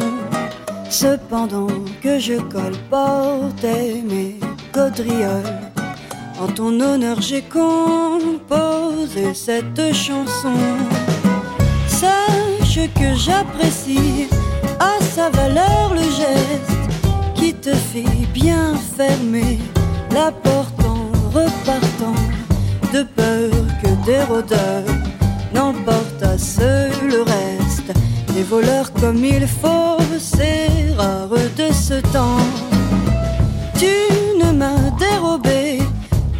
cependant 0.88 1.66
que 2.02 2.18
je 2.18 2.34
colportais 2.34 4.00
mes 4.02 4.36
gaudrioles. 4.72 5.60
En 6.40 6.46
ton 6.46 6.80
honneur, 6.80 7.20
j'ai 7.20 7.42
composé 7.42 9.34
cette 9.34 9.92
chanson. 9.92 10.54
Que 12.76 13.14
j'apprécie 13.14 14.28
à 14.78 15.02
sa 15.02 15.30
valeur 15.30 15.94
le 15.94 16.02
geste 16.02 17.00
qui 17.34 17.54
te 17.54 17.74
fait 17.74 18.26
bien 18.34 18.74
fermer 18.96 19.58
la 20.12 20.30
porte 20.30 20.78
en 20.84 21.10
repartant, 21.30 22.20
de 22.92 23.02
peur 23.02 23.50
que 23.82 24.04
des 24.04 24.22
rôdeurs 24.24 24.84
n'emportent 25.54 26.22
à 26.22 26.36
seul 26.36 26.92
le 27.08 27.22
reste. 27.22 27.94
Des 28.34 28.42
voleurs 28.42 28.92
comme 28.92 29.24
il 29.24 29.46
faut, 29.48 29.96
c'est 30.18 30.68
rare 30.98 31.30
de 31.30 31.72
ce 31.72 31.94
temps. 32.12 32.46
Tu 33.78 33.96
ne 34.38 34.52
m'as 34.52 34.90
dérobé 34.98 35.78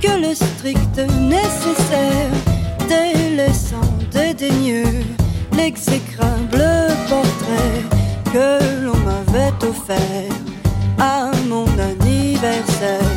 que 0.03 0.21
le 0.21 0.35
strict 0.35 0.99
nécessaire, 1.19 2.31
délaissant 2.89 3.91
dédaigneux 4.13 5.16
l'exécrable 5.67 6.65
portrait 7.09 7.83
que 8.33 8.85
l'on 8.85 8.99
m'avait 9.07 9.53
offert 9.67 10.33
à 10.97 11.33
mon 11.49 11.67
anniversaire. 11.91 13.11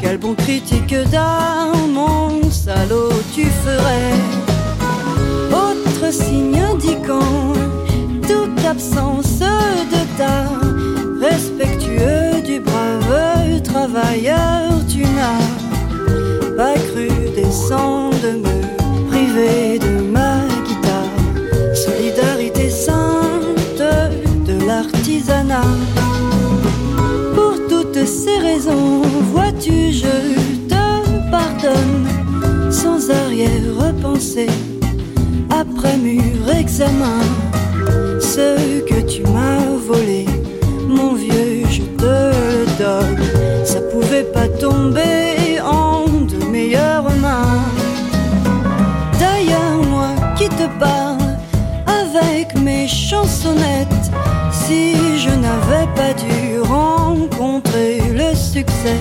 Quel 0.00 0.16
bon 0.16 0.34
critique 0.34 0.94
d'âme, 1.12 1.92
mon 1.92 2.50
salaud, 2.50 3.12
tu 3.34 3.44
ferais. 3.64 4.16
Autre 5.64 6.10
signe 6.10 6.58
indiquant 6.72 7.52
toute 8.26 8.64
absence 8.64 9.40
de 9.94 10.02
ta 10.16 10.36
respectueux 11.20 12.40
du 12.42 12.60
brave 12.60 13.60
travailleur, 13.62 14.70
tu 14.88 15.02
n'as 15.16 16.56
pas 16.56 16.76
cru 16.88 17.10
décent 17.36 18.08
de 18.24 18.30
me 18.44 18.56
priver 19.10 19.78
de 19.78 19.99
Pour 27.34 27.54
toutes 27.68 28.06
ces 28.06 28.38
raisons, 28.38 29.02
vois-tu, 29.32 29.92
je 29.92 30.06
te 30.68 31.30
pardonne 31.30 32.08
sans 32.70 33.10
arrière-pensée. 33.10 34.48
Après 35.50 35.96
mûr 35.98 36.48
examen, 36.58 37.20
ce 38.20 38.80
que 38.80 39.00
tu 39.02 39.22
m'as 39.22 39.76
volé, 39.86 40.24
mon 40.88 41.14
vieux, 41.14 41.64
je 41.70 41.82
te 41.82 42.82
donne. 42.82 43.18
Ça 43.64 43.80
pouvait 43.92 44.24
pas 44.32 44.48
tomber 44.48 45.60
en 45.60 46.04
de 46.06 46.44
meilleures 46.46 47.10
mains. 47.20 47.60
D'ailleurs, 49.18 49.82
moi 49.90 50.10
qui 50.36 50.48
te 50.48 50.66
parle 50.78 51.36
avec 51.86 52.54
mes 52.58 52.88
chansonnettes, 52.88 53.69
pas 55.94 56.12
dû 56.14 56.60
rencontrer 56.60 58.00
le 58.12 58.34
succès, 58.34 58.98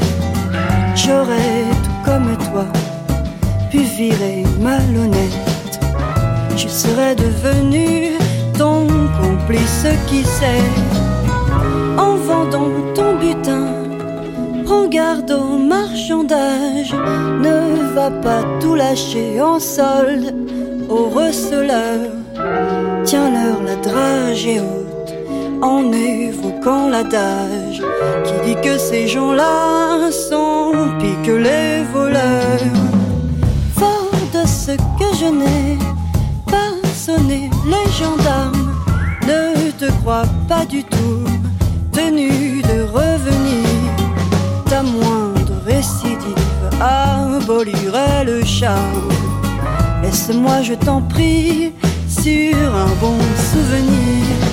j'aurais 0.96 1.66
tout 1.84 2.00
comme 2.06 2.38
toi 2.52 2.66
pu 3.72 3.80
virer 3.80 4.44
malhonnête. 4.60 5.80
Je 6.56 6.68
serais 6.68 7.16
devenu 7.16 8.12
ton 8.58 8.88
complice 9.22 9.86
qui 10.08 10.24
sait 10.24 10.64
en 11.98 12.16
vendant 12.16 12.72
ton 12.94 13.16
butin. 13.16 13.68
Prends 14.66 14.88
garde 14.88 15.32
au 15.32 15.58
marchandage, 15.58 16.94
ne 17.42 17.94
va 17.96 18.12
pas 18.12 18.44
tout 18.60 18.76
lâcher 18.76 19.42
en 19.42 19.60
solde 19.60 20.36
au 20.90 21.10
receleur. 21.10 22.12
Tiens-leur 23.06 23.58
la 23.64 24.34
est 24.34 24.60
haute 24.60 24.89
en 25.62 25.92
évoquant 25.92 26.88
l'adage 26.90 27.82
qui 28.24 28.34
dit 28.46 28.62
que 28.62 28.78
ces 28.78 29.08
gens-là 29.08 30.12
sont 30.12 30.72
pis 31.00 31.16
que 31.26 31.32
les 31.32 31.84
voleurs. 31.94 32.78
Fort 33.76 34.12
de 34.34 34.48
ce 34.48 34.72
que 34.72 35.10
je 35.20 35.26
n'ai 35.26 35.78
pas 36.46 36.72
sonné 36.94 37.50
les 37.66 37.92
gendarmes, 37.92 38.74
ne 39.28 39.72
te 39.72 39.92
crois 40.02 40.26
pas 40.48 40.66
du 40.66 40.84
tout 40.84 41.24
tenu 41.92 42.62
de 42.62 42.82
revenir. 42.84 43.68
Ta 44.70 44.84
moindre 44.84 45.54
récidive 45.66 46.36
abolirait 46.80 48.24
le 48.26 48.44
charme. 48.46 49.10
Laisse-moi, 50.02 50.62
je 50.62 50.74
t'en 50.76 51.02
prie, 51.02 51.74
sur 52.08 52.76
un 52.76 52.94
bon 53.02 53.18
souvenir. 53.52 54.49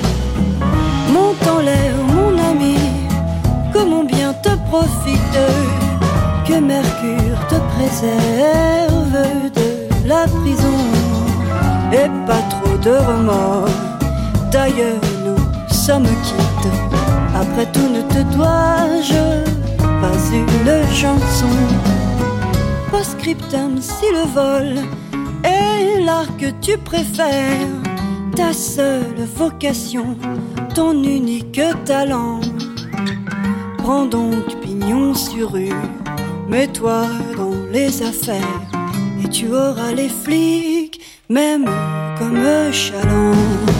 Profite 4.70 5.38
que 6.46 6.60
Mercure 6.60 7.38
te 7.48 7.58
préserve 7.74 9.16
de 9.54 10.08
la 10.08 10.26
prison 10.26 10.78
et 11.92 12.08
pas 12.26 12.42
trop 12.50 12.76
de 12.78 12.90
remords. 12.90 13.68
D'ailleurs, 14.50 15.00
nous 15.24 15.74
sommes 15.74 16.10
quittes. 16.24 16.72
Après 17.34 17.66
tout, 17.72 17.88
ne 17.88 18.02
te 18.02 18.22
dois-je 18.34 19.24
pas 19.78 20.18
une 20.32 20.94
chanson? 20.94 21.54
Postscriptum, 22.90 23.80
si 23.80 24.06
le 24.12 24.24
vol 24.32 24.84
est 25.44 26.00
l'art 26.04 26.36
que 26.38 26.50
tu 26.60 26.78
préfères, 26.78 27.68
ta 28.34 28.52
seule 28.52 29.26
vocation, 29.36 30.16
ton 30.74 30.92
unique 31.02 31.60
talent. 31.84 32.40
Prends 33.86 34.06
donc 34.06 34.60
pignon 34.62 35.14
sur 35.14 35.52
rue, 35.52 35.70
mets-toi 36.48 37.06
dans 37.36 37.54
les 37.70 38.02
affaires, 38.02 38.60
et 39.24 39.28
tu 39.28 39.46
auras 39.46 39.92
les 39.92 40.08
flics, 40.08 41.00
même 41.28 41.66
comme 42.18 42.72
chaland. 42.72 43.75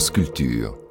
France 0.00 0.12
Culture. 0.12 0.89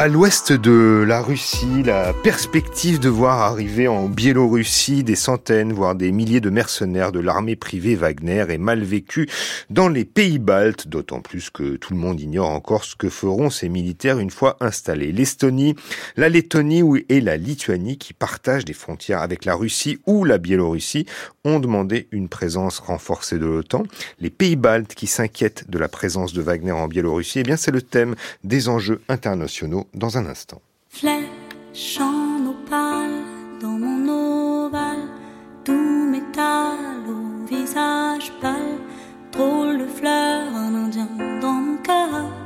À 0.00 0.08
l'ouest 0.08 0.54
de 0.54 1.04
la 1.06 1.20
Russie, 1.20 1.82
la 1.84 2.14
perspective 2.14 3.00
de 3.00 3.10
voir 3.10 3.40
arriver 3.40 3.86
en 3.86 4.08
Biélorussie 4.08 5.04
des 5.04 5.14
centaines, 5.14 5.74
voire 5.74 5.94
des 5.94 6.10
milliers 6.10 6.40
de 6.40 6.48
mercenaires 6.48 7.12
de 7.12 7.20
l'armée 7.20 7.54
privée 7.54 7.96
Wagner 7.96 8.46
est 8.48 8.56
mal 8.56 8.82
vécue 8.82 9.28
dans 9.68 9.90
les 9.90 10.06
pays 10.06 10.38
baltes, 10.38 10.88
d'autant 10.88 11.20
plus 11.20 11.50
que 11.50 11.76
tout 11.76 11.92
le 11.92 11.98
monde 11.98 12.18
ignore 12.18 12.48
encore 12.48 12.84
ce 12.84 12.96
que 12.96 13.10
feront 13.10 13.50
ces 13.50 13.68
militaires 13.68 14.18
une 14.18 14.30
fois 14.30 14.56
installés. 14.60 15.12
L'Estonie, 15.12 15.76
la 16.16 16.30
Lettonie 16.30 16.82
et 17.10 17.20
la 17.20 17.36
Lituanie, 17.36 17.98
qui 17.98 18.14
partagent 18.14 18.64
des 18.64 18.72
frontières 18.72 19.20
avec 19.20 19.44
la 19.44 19.54
Russie 19.54 19.98
ou 20.06 20.24
la 20.24 20.38
Biélorussie, 20.38 21.04
ont 21.44 21.60
demandé 21.60 22.08
une 22.10 22.30
présence 22.30 22.78
renforcée 22.78 23.38
de 23.38 23.44
l'OTAN. 23.44 23.82
Les 24.18 24.30
pays 24.30 24.56
baltes 24.56 24.94
qui 24.94 25.06
s'inquiètent 25.06 25.68
de 25.68 25.78
la 25.78 25.88
présence 25.88 26.32
de 26.32 26.40
Wagner 26.40 26.72
en 26.72 26.88
Biélorussie, 26.88 27.40
eh 27.40 27.42
bien 27.42 27.58
c'est 27.58 27.70
le 27.70 27.82
thème 27.82 28.14
des 28.44 28.70
enjeux 28.70 29.02
internationaux 29.10 29.86
dans 29.94 30.16
un 30.18 30.26
instant. 30.26 30.60
Fléchant 30.88 32.46
opale 32.46 33.24
dans 33.60 33.78
mon 33.78 34.66
ovale, 34.66 35.08
tout 35.64 36.08
métal 36.10 36.78
au 37.08 37.46
visage 37.46 38.32
pâle, 38.40 38.78
drôle 39.32 39.78
de 39.78 39.86
fleur, 39.86 40.54
un 40.54 40.74
indien 40.74 41.08
dans 41.40 41.52
mon 41.52 41.76
cœur. 41.78 42.39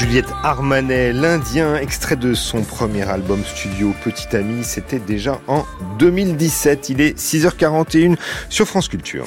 Juliette 0.00 0.32
Armanet, 0.42 1.12
l'Indien, 1.12 1.76
extrait 1.76 2.16
de 2.16 2.32
son 2.32 2.62
premier 2.62 3.06
album 3.06 3.44
studio 3.44 3.94
Petit 4.02 4.34
Ami, 4.34 4.64
c'était 4.64 4.98
déjà 4.98 5.42
en 5.46 5.66
2017. 5.98 6.88
Il 6.88 7.02
est 7.02 7.18
6h41 7.18 8.16
sur 8.48 8.66
France 8.66 8.88
Culture. 8.88 9.26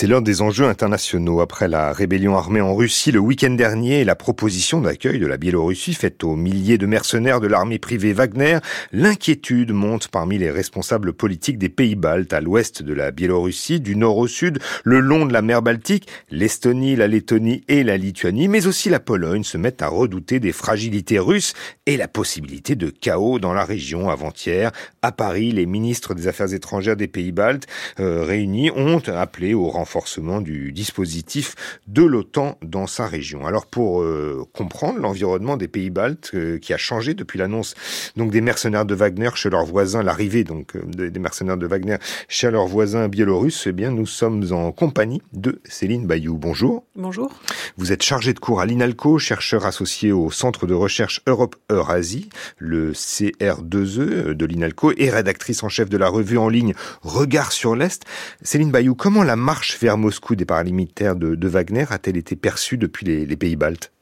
C'est 0.00 0.06
l'un 0.06 0.20
des 0.20 0.42
enjeux 0.42 0.66
internationaux. 0.66 1.40
Après 1.40 1.66
la 1.66 1.92
rébellion 1.92 2.36
armée 2.36 2.60
en 2.60 2.72
Russie 2.72 3.10
le 3.10 3.18
week-end 3.18 3.50
dernier 3.50 4.02
et 4.02 4.04
la 4.04 4.14
proposition 4.14 4.80
d'accueil 4.80 5.18
de 5.18 5.26
la 5.26 5.38
Biélorussie 5.38 5.92
faite 5.92 6.22
aux 6.22 6.36
milliers 6.36 6.78
de 6.78 6.86
mercenaires 6.86 7.40
de 7.40 7.48
l'armée 7.48 7.80
privée 7.80 8.12
Wagner, 8.12 8.60
l'inquiétude 8.92 9.72
monte 9.72 10.06
parmi 10.06 10.38
les 10.38 10.52
responsables 10.52 11.12
politiques 11.14 11.58
des 11.58 11.68
pays 11.68 11.96
baltes 11.96 12.32
à 12.32 12.40
l'ouest 12.40 12.80
de 12.80 12.94
la 12.94 13.10
Biélorussie, 13.10 13.80
du 13.80 13.96
nord 13.96 14.18
au 14.18 14.28
sud, 14.28 14.60
le 14.84 15.00
long 15.00 15.26
de 15.26 15.32
la 15.32 15.42
mer 15.42 15.62
Baltique. 15.62 16.06
L'Estonie, 16.30 16.94
la 16.94 17.08
Lettonie 17.08 17.64
et 17.66 17.82
la 17.82 17.96
Lituanie, 17.96 18.46
mais 18.46 18.68
aussi 18.68 18.90
la 18.90 19.00
Pologne 19.00 19.42
se 19.42 19.58
mettent 19.58 19.82
à 19.82 19.88
redouter 19.88 20.38
des 20.38 20.52
fragilités 20.52 21.18
russes 21.18 21.54
et 21.86 21.96
la 21.96 22.06
possibilité 22.06 22.76
de 22.76 22.90
chaos 22.90 23.40
dans 23.40 23.52
la 23.52 23.64
région 23.64 24.10
avant-hier. 24.10 24.70
À 25.02 25.10
Paris, 25.10 25.50
les 25.50 25.66
ministres 25.66 26.14
des 26.14 26.28
Affaires 26.28 26.54
étrangères 26.54 26.94
des 26.94 27.08
pays 27.08 27.32
baltes 27.32 27.66
euh, 27.98 28.22
réunis 28.22 28.70
ont 28.70 29.02
appelé 29.08 29.54
au 29.54 29.68
renforcement 29.88 30.42
du 30.42 30.70
dispositif 30.70 31.54
de 31.86 32.02
l'OTAN 32.02 32.58
dans 32.62 32.86
sa 32.86 33.06
région. 33.06 33.46
Alors 33.46 33.64
pour 33.64 34.02
euh, 34.02 34.44
comprendre 34.52 34.98
l'environnement 34.98 35.56
des 35.56 35.66
pays 35.66 35.88
baltes 35.88 36.32
euh, 36.34 36.58
qui 36.58 36.74
a 36.74 36.76
changé 36.76 37.14
depuis 37.14 37.38
l'annonce 37.38 37.74
donc 38.14 38.30
des 38.30 38.42
mercenaires 38.42 38.84
de 38.84 38.94
Wagner 38.94 39.30
chez 39.34 39.48
leurs 39.48 39.64
voisins, 39.64 40.02
l'arrivée 40.02 40.44
donc 40.44 40.76
euh, 40.76 41.08
des 41.08 41.18
mercenaires 41.18 41.56
de 41.56 41.66
Wagner 41.66 41.96
chez 42.28 42.50
leurs 42.50 42.66
voisins 42.66 43.08
biélorusses, 43.08 43.66
eh 43.66 43.72
bien 43.72 43.90
nous 43.90 44.04
sommes 44.04 44.52
en 44.52 44.72
compagnie 44.72 45.22
de 45.32 45.58
Céline 45.64 46.06
Bayou. 46.06 46.36
Bonjour. 46.36 46.84
Bonjour. 46.94 47.32
Vous 47.78 47.90
êtes 47.90 48.02
chargé 48.02 48.34
de 48.34 48.38
cours 48.38 48.60
à 48.60 48.66
l'INALCO, 48.66 49.18
chercheur 49.18 49.64
associé 49.64 50.12
au 50.12 50.30
Centre 50.30 50.66
de 50.66 50.74
recherche 50.74 51.22
Europe-Eurasie, 51.26 52.28
le 52.58 52.92
CR2E 52.92 54.32
de 54.34 54.46
l'INALCO, 54.46 54.92
et 54.98 55.08
rédactrice 55.08 55.62
en 55.62 55.70
chef 55.70 55.88
de 55.88 55.96
la 55.96 56.08
revue 56.08 56.36
en 56.36 56.50
ligne 56.50 56.74
Regard 57.00 57.52
sur 57.52 57.74
l'Est. 57.74 58.02
Céline 58.42 58.70
Bayou, 58.70 58.94
comment 58.94 59.22
la 59.22 59.36
marche 59.36 59.77
vers 59.80 59.98
Moscou 59.98 60.36
des 60.36 60.44
paramilitaires 60.44 61.16
de, 61.16 61.48
Wagner 61.48 61.86
a-t-elle 61.90 62.16
été 62.16 62.36
perçue 62.36 62.78
depuis 62.78 63.04
les 63.26 63.36
pays 63.36 63.56
baltes? 63.56 63.92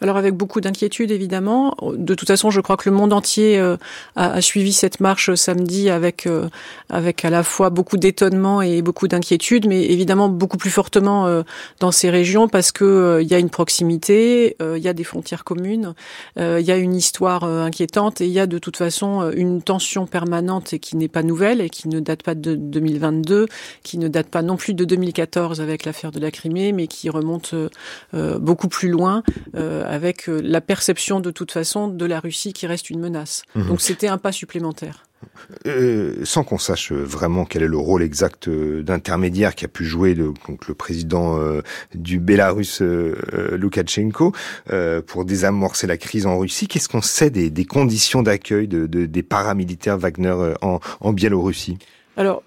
Alors 0.00 0.16
avec 0.16 0.34
beaucoup 0.34 0.60
d'inquiétude 0.60 1.10
évidemment. 1.10 1.76
De 1.92 2.14
toute 2.14 2.28
façon, 2.28 2.50
je 2.50 2.60
crois 2.60 2.76
que 2.76 2.88
le 2.88 2.94
monde 2.94 3.12
entier 3.12 3.58
euh, 3.58 3.76
a, 4.16 4.32
a, 4.32 4.40
suivi 4.40 4.72
cette 4.72 5.00
marche 5.00 5.28
euh, 5.28 5.36
samedi 5.36 5.90
avec 5.90 6.26
euh, 6.26 6.48
avec 6.88 7.24
à 7.24 7.30
la 7.30 7.42
fois 7.42 7.70
beaucoup 7.70 7.96
d'étonnement 7.96 8.62
et 8.62 8.82
beaucoup 8.82 9.08
d'inquiétude, 9.08 9.66
mais 9.66 9.84
évidemment 9.84 10.28
beaucoup 10.28 10.56
plus 10.56 10.70
fortement 10.70 11.26
euh, 11.26 11.42
dans 11.80 11.92
ces 11.92 12.10
régions 12.10 12.48
parce 12.48 12.72
que 12.72 13.20
il 13.22 13.28
y 13.28 13.34
a 13.34 13.38
une 13.38 13.50
proximité, 13.50 14.56
il 14.60 14.82
y 14.82 14.88
a 14.88 14.92
des 14.92 15.04
frontières 15.04 15.44
communes, 15.44 15.94
il 16.36 16.60
y 16.60 16.70
a 16.70 16.76
une 16.76 16.94
histoire 16.94 17.44
inquiétante 17.44 18.20
et 18.20 18.26
il 18.26 18.32
y 18.32 18.40
a 18.40 18.46
de 18.46 18.58
toute 18.58 18.76
façon 18.76 19.30
une 19.34 19.62
tension 19.62 20.06
permanente 20.06 20.72
et 20.72 20.78
qui 20.78 20.96
n'est 20.96 21.08
pas 21.08 21.22
nouvelle 21.22 21.60
et 21.60 21.68
qui 21.68 21.88
ne 21.88 22.00
date 22.00 22.22
pas 22.22 22.34
de 22.34 22.54
2022, 22.54 23.46
qui 23.82 23.98
ne 23.98 24.08
date 24.08 24.28
pas 24.28 24.42
non 24.42 24.56
plus 24.56 24.74
de 24.74 24.84
2014 24.84 25.60
avec 25.60 25.84
l'affaire 25.84 26.12
de 26.12 26.20
la 26.20 26.30
Crimée, 26.30 26.72
mais 26.72 26.86
qui 26.86 27.10
remonte 27.10 27.54
beaucoup 28.12 28.68
plus 28.68 28.88
loin 28.88 29.22
avec 29.90 30.28
euh, 30.28 30.40
la 30.42 30.60
perception 30.60 31.20
de 31.20 31.30
toute 31.30 31.52
façon 31.52 31.88
de 31.88 32.06
la 32.06 32.20
Russie 32.20 32.52
qui 32.52 32.66
reste 32.66 32.90
une 32.90 33.00
menace. 33.00 33.42
Mmh. 33.54 33.68
Donc 33.68 33.80
c'était 33.80 34.08
un 34.08 34.18
pas 34.18 34.32
supplémentaire. 34.32 35.04
Euh, 35.66 36.24
sans 36.24 36.44
qu'on 36.44 36.56
sache 36.56 36.92
vraiment 36.92 37.44
quel 37.44 37.62
est 37.62 37.68
le 37.68 37.76
rôle 37.76 38.02
exact 38.02 38.48
euh, 38.48 38.82
d'intermédiaire 38.82 39.54
qui 39.54 39.66
a 39.66 39.68
pu 39.68 39.84
jouer 39.84 40.14
le, 40.14 40.32
donc 40.48 40.66
le 40.66 40.74
président 40.74 41.38
euh, 41.38 41.60
du 41.94 42.18
Bélarus 42.18 42.80
euh, 42.80 43.14
Loukachenko 43.58 44.32
pour 45.06 45.24
désamorcer 45.26 45.86
la 45.86 45.98
crise 45.98 46.24
en 46.24 46.38
Russie, 46.38 46.68
qu'est-ce 46.68 46.88
qu'on 46.88 47.02
sait 47.02 47.28
des, 47.28 47.50
des 47.50 47.66
conditions 47.66 48.22
d'accueil 48.22 48.66
de, 48.66 48.86
de, 48.86 49.04
des 49.04 49.22
paramilitaires 49.22 49.98
Wagner 49.98 50.54
en, 50.62 50.80
en 51.00 51.12
Biélorussie? 51.12 51.76
Alors, 52.16 52.42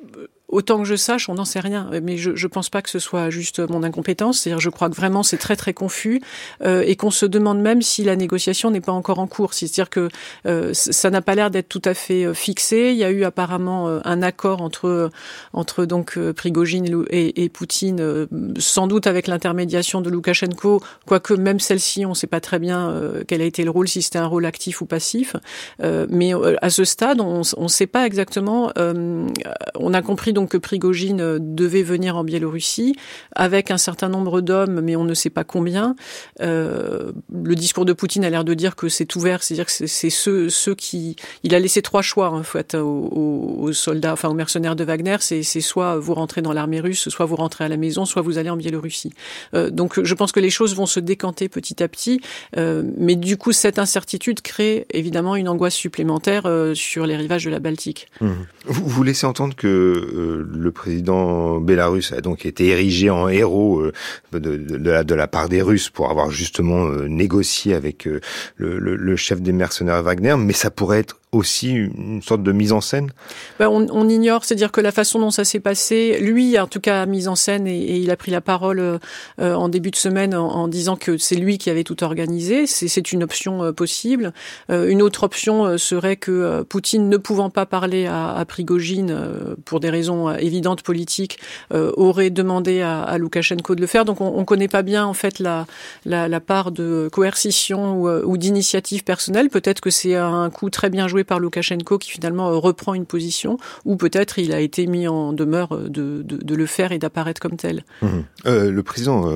Autant 0.54 0.78
que 0.78 0.84
je 0.86 0.96
sache, 0.96 1.30
on 1.30 1.34
n'en 1.34 1.46
sait 1.46 1.60
rien, 1.60 1.90
mais 2.04 2.16
je 2.18 2.30
ne 2.30 2.48
pense 2.48 2.70
pas 2.70 2.84
que 2.84 2.90
ce 2.92 3.00
soit 3.00 3.32
juste 3.32 3.60
mon 3.60 3.82
incompétence. 3.82 4.42
C'est-à-dire, 4.42 4.60
je 4.60 4.70
crois 4.70 4.88
que 4.88 4.96
vraiment 4.96 5.24
c'est 5.24 5.38
très 5.38 5.56
très 5.56 5.74
confus 5.74 6.22
euh, 6.64 6.84
et 6.86 6.96
qu'on 6.96 7.10
se 7.10 7.26
demande 7.26 7.60
même 7.60 7.82
si 7.82 8.04
la 8.04 8.16
négociation 8.16 8.70
n'est 8.70 8.80
pas 8.80 8.92
encore 8.92 9.18
en 9.18 9.26
cours. 9.26 9.56
C'est-à-dire 9.56 9.90
que 9.90 10.10
euh, 10.46 10.70
ça 10.74 11.10
n'a 11.10 11.22
pas 11.22 11.34
l'air 11.34 11.50
d'être 11.50 11.70
tout 11.70 11.82
à 11.86 11.96
fait 11.96 12.26
euh, 12.26 12.36
fixé. 12.36 12.92
Il 12.92 12.98
y 12.98 13.04
a 13.04 13.10
eu 13.10 13.24
apparemment 13.24 13.88
euh, 13.88 14.00
un 14.04 14.22
accord 14.22 14.62
entre 14.62 15.10
entre 15.54 15.86
donc 15.86 16.18
euh, 16.18 16.34
Prigogine 16.34 17.06
et, 17.10 17.50
Poutine, 17.50 18.00
euh, 18.00 18.28
sans 18.58 18.86
doute 18.86 19.08
avec 19.08 19.28
l'intermédiation 19.28 20.02
de 20.02 20.10
Loukachenko, 20.12 20.82
quoique 21.08 21.34
même 21.34 21.60
celle-ci, 21.60 22.06
on 22.06 22.10
ne 22.10 22.14
sait 22.14 22.28
pas 22.28 22.42
très 22.42 22.60
bien 22.60 22.94
quel 23.28 23.42
a 23.42 23.46
été 23.46 23.64
le 23.64 23.72
rôle, 23.72 23.88
si 23.88 24.02
c'était 24.02 24.20
un 24.20 24.28
rôle 24.28 24.46
actif 24.46 24.82
ou 24.82 24.86
passif. 24.86 25.36
mais 25.82 26.32
à 26.62 26.70
ce 26.70 26.84
stade, 26.84 27.22
on 27.22 27.40
ne 27.40 27.68
sait 27.68 27.88
pas 27.88 28.06
exactement. 28.06 28.72
on 28.78 29.94
a 29.94 30.02
compris 30.02 30.34
donc 30.34 30.43
que 30.48 30.58
Prigogine 30.58 31.22
euh, 31.22 31.38
devait 31.40 31.84
venir 31.84 32.18
en 32.18 32.24
Biélorussie 32.24 32.96
avec 33.36 33.72
un 33.72 33.78
certain 33.78 34.10
nombre 34.10 34.42
d'hommes, 34.42 34.82
mais 34.82 34.96
on 34.96 35.04
ne 35.04 35.14
sait 35.14 35.30
pas 35.30 35.44
combien. 35.44 35.96
Euh, 36.42 37.12
le 37.34 37.56
discours 37.56 37.86
de 37.86 37.94
Poutine 37.94 38.26
a 38.26 38.30
l'air 38.30 38.44
de 38.44 38.54
dire 38.54 38.76
que 38.76 38.90
c'est 38.90 39.16
ouvert, 39.16 39.44
c'est-à-dire 39.44 39.66
que 39.66 39.72
c'est 39.72 40.10
ceux, 40.10 40.50
ceux 40.50 40.76
qui... 40.76 41.16
Il 41.44 41.56
a 41.56 41.60
laissé 41.60 41.82
trois 41.82 42.02
choix 42.02 42.42
fait 42.44 42.76
aux, 42.76 43.72
soldats, 43.74 44.14
enfin 44.14 44.30
aux 44.30 44.34
mercenaires 44.34 44.76
de 44.76 44.84
Wagner, 44.84 45.18
c'est 45.20 45.44
soit 45.44 45.98
vous 45.98 46.14
rentrez 46.14 46.42
dans 46.42 46.54
l'armée 46.54 46.80
russe, 46.80 47.10
soit 47.10 47.26
vous 47.26 47.36
rentrez 47.36 47.64
à 47.64 47.68
la 47.68 47.78
maison, 47.78 48.06
soit 48.06 48.22
vous 48.22 48.38
allez 48.38 48.50
en 48.50 48.58
Biélorussie. 48.58 49.12
Euh, 49.56 49.70
donc 49.70 50.02
je 50.02 50.14
pense 50.14 50.32
que 50.32 50.40
les 50.40 50.50
choses 50.50 50.76
vont 50.76 50.86
se 50.86 51.00
décanter 51.00 51.50
petit 51.50 51.82
à 51.84 51.88
petit, 51.88 52.22
mais 52.56 53.16
du 53.16 53.38
coup 53.38 53.52
cette 53.52 53.80
incertitude 53.80 54.42
crée 54.42 54.86
évidemment 54.92 55.36
une 55.36 55.48
angoisse 55.48 55.76
supplémentaire 55.76 56.50
sur 56.74 57.06
les 57.06 57.16
rivages 57.16 57.46
de 57.46 57.50
la 57.50 57.60
Baltique. 57.60 58.08
Mmh. 58.22 58.32
Vous, 58.66 58.88
vous 58.88 59.04
laissez 59.04 59.26
entendre 59.26 59.56
que 59.56 60.33
le 60.34 60.72
président 60.72 61.60
bélarus 61.60 62.12
a 62.14 62.22
donc 62.22 62.46
été 62.46 62.68
érigé 62.68 63.10
en 63.10 63.28
héros 63.30 63.82
euh, 63.82 63.92
de, 64.32 65.14
la, 65.14 65.28
part 65.28 65.50
des 65.50 65.62
Russes 65.62 65.90
pour 65.90 66.10
avoir 66.10 66.32
justement 66.32 66.86
euh, 66.88 67.08
négocié 67.08 67.74
avec 67.74 68.08
euh, 68.08 68.20
le, 68.58 69.16
chef 69.16 69.42
des 69.42 69.52
mercenaires 69.52 70.02
Wagner, 70.04 70.36
mais 70.38 70.54
ça 70.54 70.72
pourrait 70.72 71.00
être 71.00 71.20
aussi 71.34 71.72
une 71.72 72.22
sorte 72.22 72.44
de 72.44 72.52
mise 72.52 72.72
en 72.72 72.82
scène 72.82 73.12
ben 73.60 73.68
on, 73.68 73.88
on, 73.92 74.10
ignore, 74.10 74.46
c'est-à-dire 74.46 74.72
que 74.72 74.82
la 74.82 74.92
façon 74.92 75.20
dont 75.20 75.32
ça 75.32 75.44
s'est 75.44 75.60
passé, 75.60 76.18
lui 76.20 76.58
en 76.60 76.68
tout 76.68 76.80
cas 76.80 77.02
a 77.02 77.06
mis 77.06 77.28
en 77.28 77.36
scène 77.36 77.68
et, 77.68 77.78
et 77.78 77.98
il 77.98 78.12
a 78.12 78.16
pris 78.16 78.32
la 78.32 78.42
parole 78.42 78.80
euh, 78.80 79.00
en 79.40 79.70
début 79.70 79.92
de 79.92 79.96
semaine 79.96 80.36
en, 80.36 80.48
en 80.48 80.68
disant 80.68 80.96
que 80.96 81.18
c'est 81.18 81.36
lui 81.36 81.58
qui 81.58 81.70
avait 81.70 81.84
tout 81.84 82.04
organisé, 82.04 82.68
c'est 82.68 83.12
une 83.12 83.24
option 83.24 83.64
euh, 83.64 83.72
possible. 83.72 84.34
Euh, 84.70 84.88
une 84.88 85.02
autre 85.02 85.24
option 85.24 85.66
euh, 85.66 85.78
serait 85.78 86.16
que 86.16 86.32
euh, 86.32 86.64
Poutine, 86.64 87.10
ne 87.10 87.18
pouvant 87.18 87.50
pas 87.50 87.66
parler 87.66 88.06
à, 88.06 88.36
à 88.36 88.46
Prigogine 88.46 89.12
euh, 89.12 89.56
pour 89.66 89.80
des 89.80 89.90
raisons 89.90 90.32
évidentes 90.36 90.84
politiques, 90.84 91.40
aurait 91.72 92.30
demandé 92.30 92.82
à, 92.82 93.04
à, 93.04 93.18
de 93.18 93.82
le 93.82 93.88
faire. 93.88 94.06
Donc 94.06 94.22
on 94.22 94.40
ne 94.40 94.46
connaît 94.46 94.68
pas 94.68 94.82
bien 94.82 95.06
en 95.06 95.14
fait 95.14 95.40
la, 95.40 95.66
la, 96.06 96.28
la 96.28 96.40
part 96.40 96.72
de 96.72 97.10
coercition 97.12 97.96
ou, 97.96 98.10
ou 98.10 98.38
d'initiative 98.38 99.04
personnelle. 99.04 99.50
Peut-être 99.50 99.82
que 99.82 99.90
c'est 99.90 100.16
un 100.16 100.50
coup 100.50 100.70
très 100.70 100.90
bien 100.90 101.08
joué 101.08 101.23
par 101.24 101.40
Loukachenko 101.40 101.98
qui 101.98 102.12
finalement 102.12 102.50
euh, 102.50 102.58
reprend 102.58 102.94
une 102.94 103.06
position, 103.06 103.58
ou 103.86 103.96
peut-être 103.96 104.40
il 104.40 104.54
a 104.54 104.60
été 104.60 104.88
mis 104.88 105.08
en 105.08 105.34
demeure 105.34 105.76
euh, 105.76 105.90
de, 105.90 106.22
de, 106.24 106.56
le 106.56 106.66
faire 106.66 106.92
et 106.92 107.00
d'apparaître 107.00 107.42
comme 107.42 107.58
tel. 107.58 107.84
Mmh. 108.02 108.08
Euh, 108.46 108.72
le 108.72 108.84
président 108.84 109.28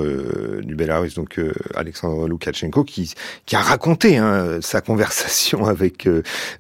du 0.62 0.76
Belarus, 0.76 1.16
donc 1.16 1.40
Alexandre 1.74 2.28
Loukachenko, 2.28 2.84
qui, 2.84 3.14
qui 3.46 3.56
a 3.56 3.62
raconté 3.62 4.18
hein, 4.18 4.60
sa 4.62 4.82
conversation 4.82 5.66
avec 5.68 6.08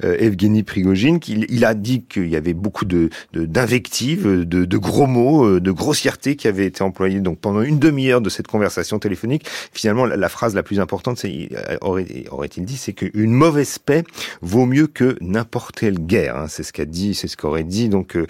Evgeny 0.01 0.63
Prigogine, 0.63 1.19
qu'il 1.19 1.45
il 1.49 1.65
a 1.65 1.73
dit 1.73 2.03
qu'il 2.03 2.27
y 2.27 2.35
avait 2.35 2.53
beaucoup 2.53 2.85
de 2.85 3.09
d'invectives, 3.33 4.45
de, 4.45 4.77
gros 4.77 5.07
mots, 5.07 5.59
de 5.59 5.71
grossièreté 5.71 6.35
qui 6.35 6.47
avaient 6.47 6.65
été 6.65 6.83
employés 6.83 7.19
donc 7.19 7.39
pendant 7.39 7.61
une 7.61 7.79
demi-heure 7.79 8.21
de 8.21 8.29
cette 8.29 8.47
conversation 8.47 8.99
téléphonique. 8.99 9.45
Finalement, 9.71 10.05
la, 10.05 10.29
phrase 10.29 10.55
la 10.55 10.63
plus 10.63 10.79
importante, 10.79 11.23
aurait-il 11.81 12.29
aurait 12.29 12.49
dit, 12.49 12.77
c'est 12.77 12.93
qu'une 12.93 13.31
mauvaise 13.31 13.77
paix 13.79 14.03
vaut 14.41 14.65
mieux 14.65 14.87
que 14.87 15.16
n'importe 15.21 15.79
quelle 15.79 15.99
guerre. 15.99 16.37
Hein, 16.37 16.45
c'est 16.47 16.63
ce 16.63 16.73
qu'a 16.73 16.85
dit, 16.85 17.13
c'est 17.13 17.27
ce 17.27 17.37
qu'aurait 17.37 17.63
dit 17.63 17.89
donc 17.89 18.15
euh, 18.15 18.25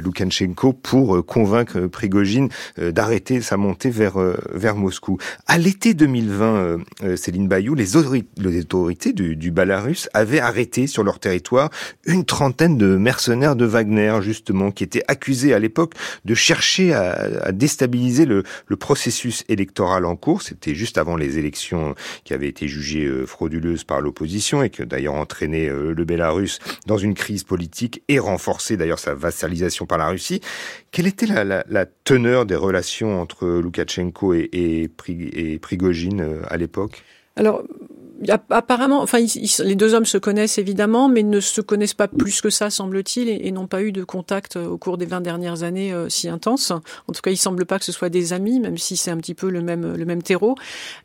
Loukachenko 0.00 0.72
pour 0.72 1.16
euh, 1.16 1.22
convaincre 1.22 1.86
Prigogine 1.86 2.48
euh, 2.78 2.92
d'arrêter 2.92 3.40
sa 3.40 3.56
montée 3.56 3.90
vers 3.90 4.20
euh, 4.20 4.36
vers 4.52 4.76
Moscou. 4.76 5.18
À 5.46 5.58
l'été 5.58 5.94
2020, 5.94 6.78
euh, 7.02 7.16
Céline 7.16 7.48
Bayou, 7.48 7.74
les, 7.74 7.96
autorités, 7.96 9.12
du, 9.12 9.36
du 9.36 9.50
Belarus 9.50 10.08
avaient 10.14 10.40
arrêté 10.40 10.86
sur 10.86 11.02
leur 11.04 11.18
territoire 11.18 11.70
une 12.04 12.24
trentaine 12.24 12.78
de 12.78 12.96
mercenaires 12.96 13.56
de 13.56 13.64
Wagner 13.64 14.18
justement 14.20 14.70
qui 14.70 14.84
étaient 14.84 15.04
accusés 15.08 15.54
à 15.54 15.58
l'époque 15.58 15.94
de 16.24 16.34
chercher 16.34 16.92
à, 16.92 17.12
à 17.42 17.52
déstabiliser 17.52 18.26
le, 18.26 18.42
le, 18.66 18.76
processus 18.76 19.44
électoral 19.48 20.04
en 20.04 20.16
cours. 20.16 20.42
C'était 20.42 20.74
juste 20.74 20.98
avant 20.98 21.16
les 21.16 21.38
élections 21.38 21.94
qui 22.24 22.34
avaient 22.34 22.48
été 22.48 22.68
jugées 22.68 23.10
frauduleuses 23.26 23.84
par 23.84 24.00
l'opposition 24.00 24.62
et 24.62 24.70
que 24.70 24.82
d'ailleurs 24.82 25.14
entraîné 25.14 25.68
le 25.68 26.04
Belarus 26.04 26.25
Bélarus 26.26 26.58
dans 26.86 26.98
une 26.98 27.14
crise 27.14 27.44
politique 27.44 28.02
et 28.08 28.18
renforcer 28.18 28.76
d'ailleurs 28.76 28.98
sa 28.98 29.14
vassalisation 29.14 29.86
par 29.86 29.98
la 29.98 30.08
Russie. 30.08 30.40
Quelle 30.90 31.06
était 31.06 31.26
la, 31.26 31.86
teneur 32.04 32.46
des 32.46 32.56
relations 32.56 33.20
entre 33.20 33.46
Loukachenko 33.46 34.34
et, 34.34 34.90
Prigogine 35.60 36.20
euh, 36.20 36.42
à 36.48 36.56
l'époque? 36.56 37.02
Apparemment, 38.50 39.02
enfin, 39.02 39.18
les 39.64 39.74
deux 39.74 39.94
hommes 39.94 40.06
se 40.06 40.18
connaissent 40.18 40.58
évidemment, 40.58 41.08
mais 41.08 41.22
ne 41.22 41.40
se 41.40 41.60
connaissent 41.60 41.94
pas 41.94 42.08
plus 42.08 42.40
que 42.40 42.50
ça, 42.50 42.70
semble-t-il, 42.70 43.28
et, 43.28 43.50
n'ont 43.50 43.66
pas 43.66 43.82
eu 43.82 43.92
de 43.92 44.04
contact 44.04 44.56
euh, 44.56 44.66
au 44.66 44.78
cours 44.78 44.98
des 44.98 45.06
20 45.06 45.20
dernières 45.20 45.62
années 45.62 45.92
euh, 45.92 46.08
si 46.08 46.28
intense. 46.28 46.70
En 46.70 47.12
tout 47.12 47.20
cas, 47.22 47.30
il 47.30 47.36
semble 47.36 47.66
pas 47.66 47.78
que 47.78 47.84
ce 47.84 47.92
soit 47.92 48.08
des 48.08 48.32
amis, 48.32 48.60
même 48.60 48.78
si 48.78 48.96
c'est 48.96 49.10
un 49.10 49.16
petit 49.16 49.34
peu 49.34 49.50
le 49.50 49.60
même 49.60 49.96
le 49.96 50.04
même 50.04 50.22
terreau. 50.22 50.56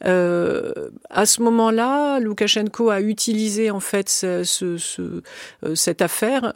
Euh, 0.05 0.89
à 1.09 1.26
ce 1.26 1.41
moment-là, 1.41 2.20
Loukachenko 2.20 2.89
a 2.89 3.01
utilisé 3.01 3.72
en 3.72 3.80
fait 3.80 4.09
ce, 4.09 4.43
ce, 4.43 5.22
euh, 5.64 5.76
cette 5.76 6.01
affaire 6.01 6.53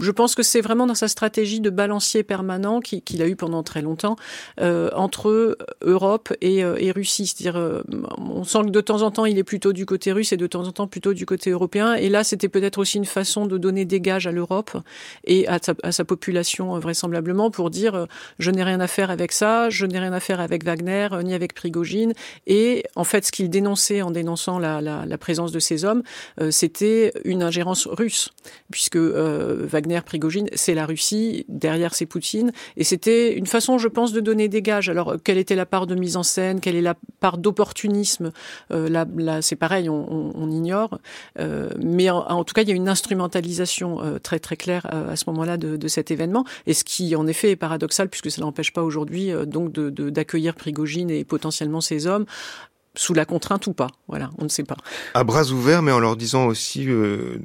je 0.00 0.10
pense 0.10 0.34
que 0.34 0.42
c'est 0.42 0.60
vraiment 0.60 0.86
dans 0.86 0.94
sa 0.94 1.08
stratégie 1.08 1.60
de 1.60 1.70
balancier 1.70 2.22
permanent 2.22 2.80
qu'il 2.80 3.22
a 3.22 3.28
eu 3.28 3.36
pendant 3.36 3.62
très 3.62 3.82
longtemps 3.82 4.16
euh, 4.60 4.90
entre 4.94 5.56
Europe 5.82 6.32
et, 6.40 6.64
euh, 6.64 6.76
et 6.78 6.90
Russie. 6.90 7.26
C'est-à-dire, 7.26 7.56
euh, 7.56 7.82
on 8.18 8.44
sent 8.44 8.62
que 8.64 8.70
de 8.70 8.80
temps 8.80 9.02
en 9.02 9.10
temps, 9.10 9.24
il 9.24 9.38
est 9.38 9.44
plutôt 9.44 9.72
du 9.72 9.86
côté 9.86 10.12
russe 10.12 10.32
et 10.32 10.36
de 10.36 10.46
temps 10.46 10.66
en 10.66 10.72
temps 10.72 10.86
plutôt 10.86 11.14
du 11.14 11.26
côté 11.26 11.50
européen. 11.50 11.94
Et 11.94 12.08
là, 12.08 12.24
c'était 12.24 12.48
peut-être 12.48 12.78
aussi 12.78 12.98
une 12.98 13.04
façon 13.04 13.46
de 13.46 13.58
donner 13.58 13.84
des 13.84 14.00
gages 14.00 14.26
à 14.26 14.32
l'Europe 14.32 14.76
et 15.24 15.46
à 15.48 15.58
sa, 15.60 15.74
à 15.82 15.92
sa, 15.92 16.04
population 16.04 16.78
vraisemblablement 16.78 17.50
pour 17.50 17.70
dire 17.70 18.06
je 18.38 18.50
n'ai 18.50 18.62
rien 18.62 18.78
à 18.80 18.86
faire 18.86 19.10
avec 19.10 19.32
ça, 19.32 19.70
je 19.70 19.86
n'ai 19.86 19.98
rien 19.98 20.12
à 20.12 20.20
faire 20.20 20.38
avec 20.38 20.64
Wagner 20.64 21.08
ni 21.24 21.32
avec 21.32 21.54
Prigogine. 21.54 22.12
Et 22.46 22.84
en 22.94 23.04
fait, 23.04 23.24
ce 23.24 23.32
qu'il 23.32 23.48
dénonçait 23.48 24.02
en 24.02 24.10
dénonçant 24.10 24.58
la, 24.58 24.82
la, 24.82 25.06
la, 25.06 25.18
présence 25.18 25.50
de 25.50 25.58
ces 25.58 25.86
hommes, 25.86 26.02
c'était 26.50 27.12
une 27.24 27.42
ingérence 27.42 27.86
russe, 27.86 28.30
puisque 28.70 28.98
Wagner, 29.64 30.00
Prigogine, 30.04 30.48
c'est 30.54 30.74
la 30.74 30.86
Russie, 30.86 31.44
derrière 31.48 31.94
c'est 31.94 32.06
Poutine, 32.06 32.52
et 32.76 32.84
c'était 32.84 33.34
une 33.34 33.46
façon, 33.46 33.78
je 33.78 33.88
pense, 33.88 34.12
de 34.12 34.20
donner 34.20 34.48
des 34.48 34.62
gages. 34.62 34.88
Alors, 34.88 35.16
quelle 35.22 35.38
était 35.38 35.56
la 35.56 35.66
part 35.66 35.86
de 35.86 35.94
mise 35.94 36.16
en 36.16 36.22
scène, 36.22 36.60
quelle 36.60 36.76
est 36.76 36.82
la 36.82 36.94
part 37.20 37.38
d'opportunisme? 37.38 38.32
Euh, 38.72 38.88
Là, 38.88 39.06
là 39.16 39.42
c'est 39.42 39.56
pareil, 39.56 39.88
on, 39.88 40.12
on, 40.12 40.32
on 40.34 40.50
ignore, 40.50 40.98
euh, 41.38 41.70
mais 41.82 42.10
en, 42.10 42.18
en, 42.18 42.44
tout 42.44 42.54
cas, 42.54 42.62
il 42.62 42.68
y 42.68 42.72
a 42.72 42.74
une 42.74 42.88
instrumentalisation 42.88 44.02
euh, 44.02 44.18
très 44.18 44.38
très 44.38 44.56
claire 44.56 44.86
euh, 44.92 45.12
à 45.12 45.16
ce 45.16 45.24
moment-là 45.28 45.56
de, 45.56 45.76
de, 45.76 45.88
cet 45.88 46.10
événement, 46.10 46.44
et 46.66 46.74
ce 46.74 46.84
qui 46.84 47.16
en 47.16 47.26
effet 47.26 47.50
est 47.50 47.56
paradoxal 47.56 48.08
puisque 48.08 48.30
ça 48.30 48.40
n'empêche 48.40 48.72
pas 48.72 48.82
aujourd'hui 48.82 49.30
euh, 49.30 49.44
donc 49.44 49.72
d'accueillir 49.72 50.54
de, 50.54 50.58
Prigogine 50.58 51.10
et 51.10 51.24
potentiellement 51.24 51.80
ses 51.80 52.06
hommes 52.06 52.26
sous 52.96 53.14
la 53.14 53.24
contrainte 53.24 53.66
ou 53.66 53.72
pas. 53.72 53.88
Voilà, 54.08 54.30
on 54.38 54.44
ne 54.44 54.48
sait 54.48 54.64
pas. 54.64 54.76
À 55.14 55.24
bras 55.24 55.50
ouverts, 55.50 55.82
mais 55.82 55.92
en 55.92 56.00
leur 56.00 56.16
disant 56.16 56.46
aussi 56.46 56.88
euh, 56.88 57.38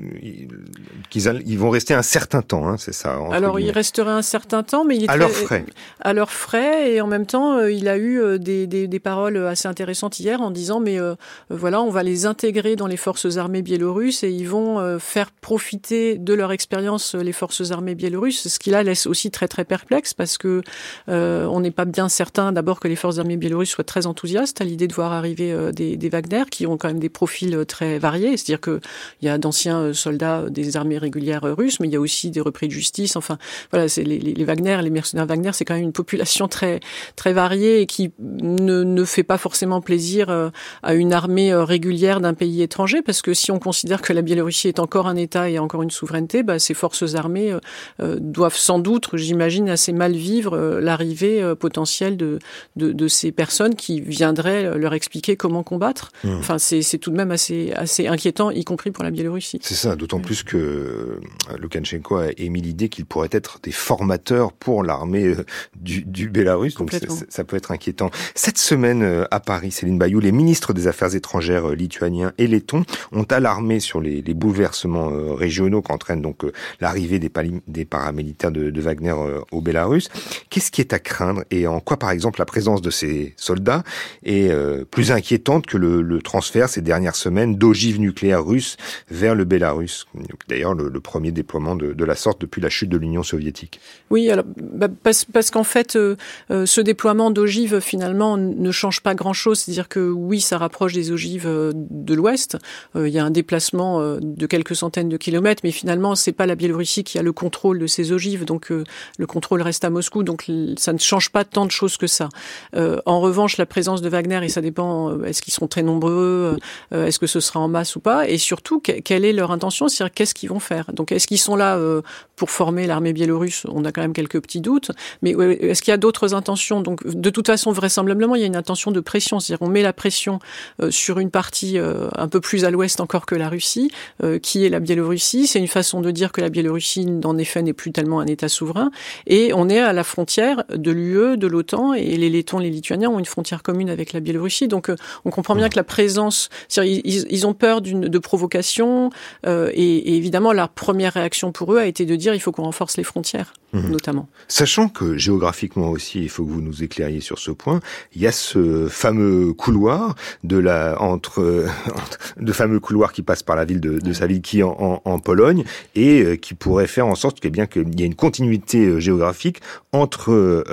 qu'ils 1.09 1.43
ils 1.45 1.57
vont 1.57 1.69
rester 1.69 1.93
un 1.93 2.01
certain 2.01 2.41
temps, 2.41 2.67
hein, 2.67 2.77
c'est 2.77 2.93
ça. 2.93 3.17
Alors, 3.31 3.55
guillemets. 3.55 3.69
il 3.69 3.73
resterait 3.73 4.11
un 4.11 4.21
certain 4.21 4.63
temps, 4.63 4.85
mais 4.85 4.97
il 4.97 5.05
est 5.05 5.09
à 5.09 5.17
leurs 5.17 5.31
frais. 5.31 5.65
À 6.01 6.13
leurs 6.13 6.31
frais, 6.31 6.93
et 6.93 7.01
en 7.01 7.07
même 7.07 7.25
temps, 7.25 7.57
euh, 7.57 7.71
il 7.71 7.87
a 7.87 7.97
eu 7.97 8.21
euh, 8.21 8.37
des, 8.37 8.67
des, 8.67 8.87
des, 8.87 8.99
paroles 8.99 9.37
assez 9.37 9.67
intéressantes 9.67 10.19
hier 10.19 10.41
en 10.41 10.51
disant, 10.51 10.79
mais 10.79 10.99
euh, 10.99 11.15
voilà, 11.49 11.81
on 11.81 11.89
va 11.89 12.03
les 12.03 12.25
intégrer 12.25 12.75
dans 12.75 12.87
les 12.87 12.97
forces 12.97 13.37
armées 13.37 13.61
biélorusses 13.61 14.23
et 14.23 14.29
ils 14.29 14.47
vont 14.47 14.99
faire 14.99 15.31
profiter 15.31 16.17
de 16.17 16.33
leur 16.33 16.51
expérience 16.51 17.15
les 17.15 17.31
forces 17.31 17.71
armées 17.71 17.95
biélorusses, 17.95 18.47
ce 18.47 18.59
qui 18.59 18.69
là 18.69 18.83
laisse 18.83 19.07
aussi 19.07 19.31
très 19.31 19.47
très 19.47 19.65
perplexe 19.65 20.13
parce 20.13 20.37
que 20.37 20.61
euh, 21.07 21.45
on 21.45 21.59
n'est 21.59 21.71
pas 21.71 21.85
bien 21.85 22.09
certain 22.09 22.51
d'abord 22.51 22.79
que 22.79 22.87
les 22.87 22.95
forces 22.95 23.19
armées 23.19 23.37
biélorusses 23.37 23.69
soient 23.69 23.83
très 23.83 24.05
enthousiastes 24.05 24.61
à 24.61 24.63
l'idée 24.63 24.87
de 24.87 24.93
voir 24.93 25.11
arriver 25.11 25.38
euh, 25.41 25.71
des, 25.71 25.97
des, 25.97 26.09
Wagner 26.09 26.43
qui 26.49 26.65
ont 26.67 26.77
quand 26.77 26.87
même 26.87 26.99
des 26.99 27.09
profils 27.09 27.55
euh, 27.55 27.65
très 27.65 27.99
variés. 27.99 28.37
C'est-à-dire 28.37 28.61
qu'il 28.61 28.79
y 29.21 29.29
a 29.29 29.37
d'anciens 29.37 29.79
euh, 29.79 29.93
soldats 29.93 30.45
des 30.49 30.77
armées 30.77 30.97
régulières 30.97 31.43
russes, 31.43 31.79
mais 31.79 31.87
il 31.87 31.93
y 31.93 31.95
a 31.95 31.99
aussi 31.99 32.31
des 32.31 32.41
repris 32.41 32.67
de 32.67 32.71
justice. 32.71 33.15
Enfin, 33.15 33.37
voilà, 33.71 33.87
c'est 33.87 34.03
les, 34.03 34.19
les, 34.19 34.43
Wagner, 34.43 34.79
les 34.81 34.89
mercenaires 34.89 35.25
Wagner, 35.25 35.51
c'est 35.53 35.65
quand 35.65 35.75
même 35.75 35.83
une 35.83 35.93
population 35.93 36.47
très 36.49 36.79
très 37.15 37.33
variée 37.33 37.81
et 37.81 37.85
qui 37.85 38.11
ne, 38.19 38.83
ne 38.83 39.03
fait 39.05 39.23
pas 39.23 39.37
forcément 39.37 39.81
plaisir 39.81 40.51
à 40.83 40.93
une 40.93 41.13
armée 41.13 41.53
régulière 41.53 42.21
d'un 42.21 42.33
pays 42.33 42.61
étranger, 42.61 43.01
parce 43.01 43.21
que 43.21 43.33
si 43.33 43.51
on 43.51 43.59
considère 43.59 44.01
que 44.01 44.13
la 44.13 44.21
Biélorussie 44.21 44.67
est 44.67 44.79
encore 44.79 45.07
un 45.07 45.15
État 45.15 45.49
et 45.49 45.59
encore 45.59 45.83
une 45.83 45.91
souveraineté, 45.91 46.43
bah, 46.43 46.59
ces 46.59 46.73
forces 46.73 47.15
armées 47.15 47.55
doivent 47.99 48.55
sans 48.55 48.79
doute, 48.79 49.09
j'imagine, 49.13 49.69
assez 49.69 49.91
mal 49.91 50.13
vivre 50.13 50.79
l'arrivée 50.79 51.53
potentielle 51.59 52.17
de, 52.17 52.39
de, 52.75 52.91
de, 52.91 53.07
ces 53.07 53.31
personnes 53.31 53.75
qui 53.75 54.01
viendraient 54.01 54.77
leur 54.77 54.93
expliquer 54.93 55.28
comment 55.35 55.63
combattre. 55.63 56.11
Mmh. 56.23 56.37
Enfin, 56.39 56.57
c'est 56.57 56.97
tout 56.97 57.11
de 57.11 57.15
même 57.15 57.31
assez, 57.31 57.71
assez 57.75 58.07
inquiétant, 58.07 58.51
y 58.51 58.63
compris 58.63 58.91
pour 58.91 59.03
la 59.03 59.11
Biélorussie. 59.11 59.59
C'est 59.61 59.75
ça, 59.75 59.95
d'autant 59.95 60.19
mmh. 60.19 60.23
plus 60.23 60.43
que 60.43 61.19
Loukachenko 61.57 62.15
a 62.17 62.27
émis 62.37 62.61
l'idée 62.61 62.89
qu'il 62.89 63.05
pourrait 63.05 63.29
être 63.31 63.59
des 63.63 63.71
formateurs 63.71 64.53
pour 64.53 64.83
l'armée 64.83 65.33
du, 65.79 66.03
du 66.03 66.29
Bélarus, 66.29 66.75
donc 66.75 66.91
ça 67.29 67.43
peut 67.43 67.55
être 67.55 67.71
inquiétant. 67.71 68.09
Cette 68.35 68.57
semaine 68.57 69.25
à 69.31 69.39
Paris, 69.39 69.71
Céline 69.71 69.97
Bayou, 69.97 70.19
les 70.19 70.31
ministres 70.31 70.73
des 70.73 70.87
Affaires 70.87 71.15
étrangères 71.15 71.69
lituaniens 71.69 72.33
et 72.37 72.47
lettons 72.47 72.83
ont 73.11 73.23
alarmé 73.23 73.79
sur 73.79 74.01
les, 74.01 74.21
les 74.21 74.33
bouleversements 74.33 75.35
régionaux 75.35 75.81
qu'entraîne 75.81 76.21
donc 76.21 76.43
l'arrivée 76.79 77.19
des, 77.19 77.31
des, 77.67 77.85
paramilitaires 77.85 78.51
de, 78.51 78.69
de 78.69 78.81
Wagner 78.81 79.15
au 79.51 79.61
Bélarus. 79.61 80.09
Qu'est-ce 80.49 80.71
qui 80.71 80.81
est 80.81 80.93
à 80.93 80.99
craindre 80.99 81.43
et 81.51 81.67
en 81.67 81.79
quoi, 81.79 81.97
par 81.97 82.11
exemple, 82.11 82.39
la 82.39 82.45
présence 82.45 82.81
de 82.81 82.89
ces 82.89 83.33
soldats 83.37 83.83
est 84.23 84.49
euh, 84.49 84.85
plus 84.85 85.11
inquiétante 85.11 85.18
que 85.21 85.77
le, 85.77 86.01
le, 86.01 86.21
transfert 86.21 86.69
ces 86.69 86.81
dernières 86.81 87.15
semaines 87.15 87.55
d'ogives 87.55 87.99
nucléaires 87.99 88.45
russes 88.45 88.77
vers 89.09 89.35
le 89.35 89.45
Bélarus. 89.45 90.05
D'ailleurs, 90.47 90.73
le, 90.73 90.89
le, 90.89 90.99
premier 90.99 91.31
déploiement 91.31 91.75
de, 91.75 91.93
de, 91.93 92.05
la 92.05 92.15
sorte 92.15 92.41
depuis 92.41 92.61
la 92.61 92.69
chute 92.69 92.89
de 92.89 92.97
l'Union 92.97 93.23
soviétique. 93.23 93.79
Oui, 94.09 94.29
alors 94.29 94.45
bah, 94.57 94.87
parce, 95.03 95.25
parce 95.25 95.51
qu'en 95.51 95.63
fait, 95.63 95.95
euh, 95.95 96.15
euh, 96.51 96.65
ce 96.65 96.81
déploiement 96.81 97.31
d'ogives 97.31 97.79
finalement 97.79 98.37
ne 98.37 98.71
change 98.71 99.01
pas 99.01 99.15
grand-chose. 99.15 99.59
C'est-à-dire 99.59 99.87
que 99.87 100.09
oui, 100.09 100.41
ça 100.41 100.57
rapproche 100.57 100.93
des 100.93 101.11
ogives 101.11 101.47
euh, 101.47 101.71
de 101.75 102.13
l'Ouest. 102.13 102.57
Euh, 102.95 103.07
il 103.07 103.13
y 103.13 103.19
a 103.19 103.25
un 103.25 103.31
déplacement 103.31 104.01
euh, 104.01 104.19
de 104.21 104.45
quelques 104.45 104.75
centaines 104.75 105.09
de 105.09 105.17
kilomètres, 105.17 105.61
mais 105.63 105.71
finalement, 105.71 106.15
c'est 106.15 106.31
pas 106.31 106.45
la 106.45 106.55
Biélorussie 106.55 107.03
qui 107.03 107.17
a 107.17 107.23
le 107.23 107.31
contrôle 107.31 107.79
de 107.79 107.87
ces 107.87 108.11
ogives, 108.11 108.45
donc 108.45 108.71
euh, 108.71 108.83
le 109.17 109.27
contrôle 109.27 109.61
reste 109.61 109.83
à 109.83 109.89
Moscou. 109.89 110.23
Donc 110.23 110.49
ça 110.77 110.93
ne 110.93 110.97
change 110.97 111.31
pas 111.31 111.43
tant 111.43 111.65
de 111.65 111.71
choses 111.71 111.97
que 111.97 112.07
ça. 112.07 112.29
en 112.75 113.19
revanche, 113.19 113.57
la 113.57 113.65
présence 113.65 114.01
de 114.01 114.09
Wagner 114.09 114.39
et 114.43 114.49
ça 114.49 114.61
dépend. 114.61 115.08
Est-ce 115.25 115.41
qu'ils 115.41 115.53
seront 115.53 115.67
très 115.67 115.83
nombreux 115.83 116.57
euh, 116.93 117.05
Est-ce 117.05 117.19
que 117.19 117.27
ce 117.27 117.39
sera 117.39 117.59
en 117.59 117.67
masse 117.67 117.95
ou 117.95 117.99
pas 117.99 118.27
Et 118.27 118.37
surtout, 118.37 118.79
quelle 118.79 119.25
est 119.25 119.33
leur 119.33 119.51
intention 119.51 119.87
C'est-à-dire 119.87 120.13
qu'est-ce 120.13 120.33
qu'ils 120.33 120.49
vont 120.49 120.59
faire 120.59 120.91
Donc, 120.93 121.11
est-ce 121.11 121.27
qu'ils 121.27 121.39
sont 121.39 121.55
là 121.55 121.77
euh, 121.77 122.01
pour 122.35 122.49
former 122.49 122.87
l'armée 122.87 123.13
biélorusse? 123.13 123.65
On 123.69 123.85
a 123.85 123.91
quand 123.91 124.01
même 124.01 124.13
quelques 124.13 124.41
petits 124.41 124.61
doutes. 124.61 124.91
Mais 125.21 125.31
est-ce 125.31 125.81
qu'il 125.81 125.91
y 125.91 125.93
a 125.93 125.97
d'autres 125.97 126.33
intentions? 126.33 126.81
Donc, 126.81 127.05
de 127.05 127.29
toute 127.29 127.47
façon, 127.47 127.71
vraisemblablement, 127.71 128.35
il 128.35 128.41
y 128.41 128.43
a 128.43 128.47
une 128.47 128.55
intention 128.55 128.91
de 128.91 128.99
pression. 128.99 129.39
C'est-à-dire, 129.39 129.65
on 129.65 129.69
met 129.69 129.81
la 129.81 129.93
pression 129.93 130.39
euh, 130.81 130.91
sur 130.91 131.19
une 131.19 131.31
partie 131.31 131.77
euh, 131.77 132.07
un 132.15 132.27
peu 132.27 132.41
plus 132.41 132.65
à 132.65 132.71
l'ouest 132.71 132.99
encore 132.99 133.25
que 133.25 133.35
la 133.35 133.49
Russie, 133.49 133.91
euh, 134.23 134.39
qui 134.39 134.65
est 134.65 134.69
la 134.69 134.79
Biélorussie. 134.79 135.47
C'est 135.47 135.59
une 135.59 135.67
façon 135.67 136.01
de 136.01 136.11
dire 136.11 136.31
que 136.31 136.41
la 136.41 136.49
Biélorussie, 136.49 137.07
en 137.23 137.37
effet, 137.37 137.61
n'est 137.61 137.73
plus 137.73 137.91
tellement 137.91 138.19
un 138.19 138.27
État 138.27 138.49
souverain. 138.49 138.91
Et 139.27 139.51
on 139.53 139.69
est 139.69 139.79
à 139.79 139.93
la 139.93 140.03
frontière 140.03 140.63
de 140.73 140.91
l'UE, 140.91 141.37
de 141.37 141.47
l'OTAN, 141.47 141.93
et 141.93 142.17
les 142.17 142.29
Lettons, 142.29 142.59
les 142.59 142.69
Lituaniens 142.69 143.09
ont 143.09 143.19
une 143.19 143.25
frontière 143.25 143.63
commune 143.63 143.89
avec 143.89 144.13
la 144.13 144.19
Biélorussie. 144.19 144.67
Donc, 144.67 144.91
on 145.25 145.29
comprend 145.29 145.55
bien 145.55 145.69
que 145.69 145.75
la 145.75 145.83
présence, 145.83 146.49
ils, 146.77 147.01
ils, 147.05 147.47
ont 147.47 147.53
peur 147.53 147.81
de 147.81 148.19
provocation, 148.19 149.09
euh, 149.45 149.71
et, 149.73 149.97
et, 149.97 150.15
évidemment, 150.15 150.53
la 150.53 150.67
première 150.67 151.13
réaction 151.13 151.51
pour 151.51 151.73
eux 151.73 151.77
a 151.77 151.85
été 151.85 152.05
de 152.05 152.15
dire 152.15 152.33
il 152.33 152.39
faut 152.39 152.51
qu'on 152.51 152.63
renforce 152.63 152.97
les 152.97 153.03
frontières, 153.03 153.53
mmh. 153.73 153.89
notamment. 153.89 154.27
Sachant 154.47 154.89
que 154.89 155.17
géographiquement 155.17 155.89
aussi, 155.89 156.21
il 156.21 156.29
faut 156.29 156.45
que 156.45 156.51
vous 156.51 156.61
nous 156.61 156.83
éclairiez 156.83 157.21
sur 157.21 157.39
ce 157.39 157.51
point, 157.51 157.79
il 158.15 158.21
y 158.21 158.27
a 158.27 158.31
ce 158.31 158.87
fameux 158.87 159.53
couloir 159.53 160.15
de 160.43 160.57
la 160.57 161.01
entre, 161.01 161.65
entre 161.87 162.17
de 162.39 162.51
fameux 162.53 162.79
couloir 162.79 163.13
qui 163.13 163.21
passe 163.21 163.43
par 163.43 163.55
la 163.55 163.65
ville 163.65 163.81
de, 163.81 163.99
de 163.99 164.13
Saviki 164.13 164.63
en, 164.63 164.75
en, 164.79 165.01
en, 165.05 165.19
Pologne 165.19 165.65
et 165.95 166.21
euh, 166.21 166.35
qui 166.37 166.53
pourrait 166.53 166.87
faire 166.87 167.07
en 167.07 167.15
sorte 167.15 167.39
qu'il 167.39 167.51
bien 167.51 167.65
qu'il 167.65 167.99
y 167.99 168.03
ait 168.03 168.05
une 168.05 168.15
continuité 168.15 168.85
euh, 168.85 168.99
géographique 168.99 169.61
entre 169.91 170.31
euh, 170.31 170.63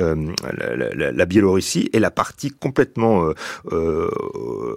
la, 0.57 0.95
la, 0.95 1.13
la, 1.13 1.27
Biélorussie 1.27 1.89
et 1.93 1.99
la 1.99 2.11
partie 2.11 2.51
complètement 2.51 3.33
euh, 3.73 4.06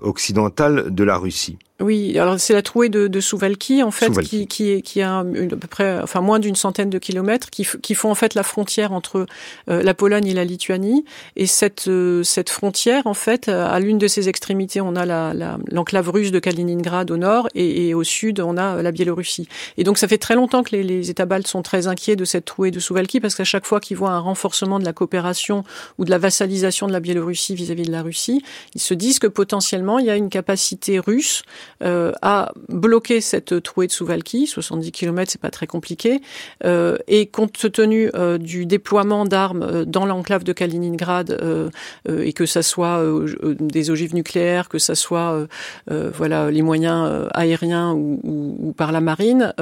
occidentale 0.02 0.94
de 0.94 1.04
la 1.04 1.18
Russie. 1.18 1.58
Oui, 1.82 2.20
alors 2.20 2.38
c'est 2.42 2.54
la 2.54 2.62
trouée 2.62 2.90
de, 2.90 3.08
de 3.08 3.20
Souvalki 3.22 3.84
en 3.84 3.92
fait 3.92 4.08
Souvalki. 4.08 4.30
qui 4.30 4.48
qui 4.48 4.70
est 4.72 4.82
qui 4.82 5.02
a 5.02 5.24
une, 5.34 5.54
à 5.54 5.56
peu 5.56 5.68
près 5.68 6.02
enfin 6.02 6.20
moins 6.20 6.40
d'une 6.40 6.58
centaine 6.58 6.90
de 6.90 7.00
kilomètres 7.00 7.50
qui 7.50 7.66
qui 7.82 7.96
font 7.96 8.12
en 8.12 8.16
fait 8.16 8.34
la 8.34 8.44
frontière 8.44 8.92
entre 8.92 9.26
euh, 9.70 9.82
la 9.82 9.94
Pologne 9.94 10.28
et 10.28 10.34
la 10.34 10.44
Lituanie 10.44 11.06
et 11.38 11.48
cette 11.48 11.88
euh, 11.88 12.22
cette 12.24 12.50
frontière 12.50 13.08
en 13.08 13.14
fait 13.14 13.48
à 13.48 13.80
l'une 13.80 13.98
de 13.98 14.08
ses 14.10 14.28
extrémités 14.28 14.82
on 14.82 14.98
a 14.98 15.06
la 15.06 15.34
l'enclave 15.72 16.08
la, 16.08 16.12
russe 16.12 16.32
de 16.32 16.40
Kaliningrad 16.40 17.12
au 17.12 17.18
nord 17.18 17.48
et, 17.56 17.88
et, 17.88 17.94
au 17.94 18.04
sud 18.04 18.42
on 18.42 18.58
a 18.58 18.82
la 18.82 18.92
Biélorussie 18.92 19.48
et 19.78 19.86
donc 19.86 19.98
ça 19.98 20.10
fait 20.10 20.18
très 20.18 20.36
longtemps 20.36 20.64
que 20.64 20.76
les, 20.76 20.84
les 20.84 21.10
États 21.10 21.26
baltes 21.26 21.48
sont 21.48 21.62
très 21.62 21.88
inquiets 21.88 22.18
de 22.18 22.26
cette 22.26 22.44
trouée 22.44 22.72
de 22.72 22.80
Souvalki 22.82 23.22
parce 23.22 23.36
qu'à 23.36 23.46
chaque 23.46 23.66
fois 23.66 23.80
qu'ils 23.80 23.96
voient 23.96 24.12
un 24.12 24.20
renforcement 24.20 24.80
de 24.80 24.86
la 24.86 24.92
coopération 24.92 25.64
ou 25.98 26.04
de 26.04 26.10
la 26.10 26.18
vassalisation 26.18 26.88
de 26.88 26.92
la 26.92 27.00
Biélorussie 27.00 27.56
vis-à-vis 27.56 27.84
-vis 27.84 27.88
de 27.88 27.92
la 27.94 28.02
Russie 28.02 28.44
ils 28.76 28.82
se 28.82 28.94
disent 28.94 29.20
que 29.20 29.28
potentiellement 29.28 29.98
il 30.00 30.08
y 30.08 30.10
a 30.10 30.18
une 30.18 30.30
capacité 30.30 31.00
russe 31.00 31.44
euh, 31.84 32.12
a 32.22 32.52
bloqué 32.68 33.22
cette 33.22 33.62
trouée 33.64 33.88
de 33.88 33.92
Souvalki, 33.92 34.48
70 34.48 34.92
km, 34.92 35.32
c'est 35.32 35.42
pas 35.42 35.52
très 35.52 35.68
compliqué, 35.68 36.22
euh, 36.66 36.98
et 37.08 37.26
compte 37.28 37.72
tenu 37.72 38.10
euh, 38.16 38.38
du 38.38 38.66
déploiement 38.66 39.26
d'armes 39.26 39.64
euh, 39.64 39.86
dans 39.86 40.06
l'enclave 40.06 40.44
de 40.44 40.54
Kaliningrad, 40.54 41.32
euh, 41.42 41.70
et 42.08 42.34
que 42.34 42.46
ça 42.46 42.62
soit 42.62 43.04
des 43.60 43.90
ogives 43.90 44.14
nucléaires, 44.14 44.70
que 44.70 44.80
ça 44.80 44.96
soit 44.96 45.48
voilà 45.88 46.52
les 46.52 46.62
moyens 46.62 47.28
aériens 47.34 47.94
ou, 47.94 48.20
ou, 48.24 48.58
ou, 48.60 48.74
par 48.74 48.92
la 48.92 49.02
marine, 49.02 49.54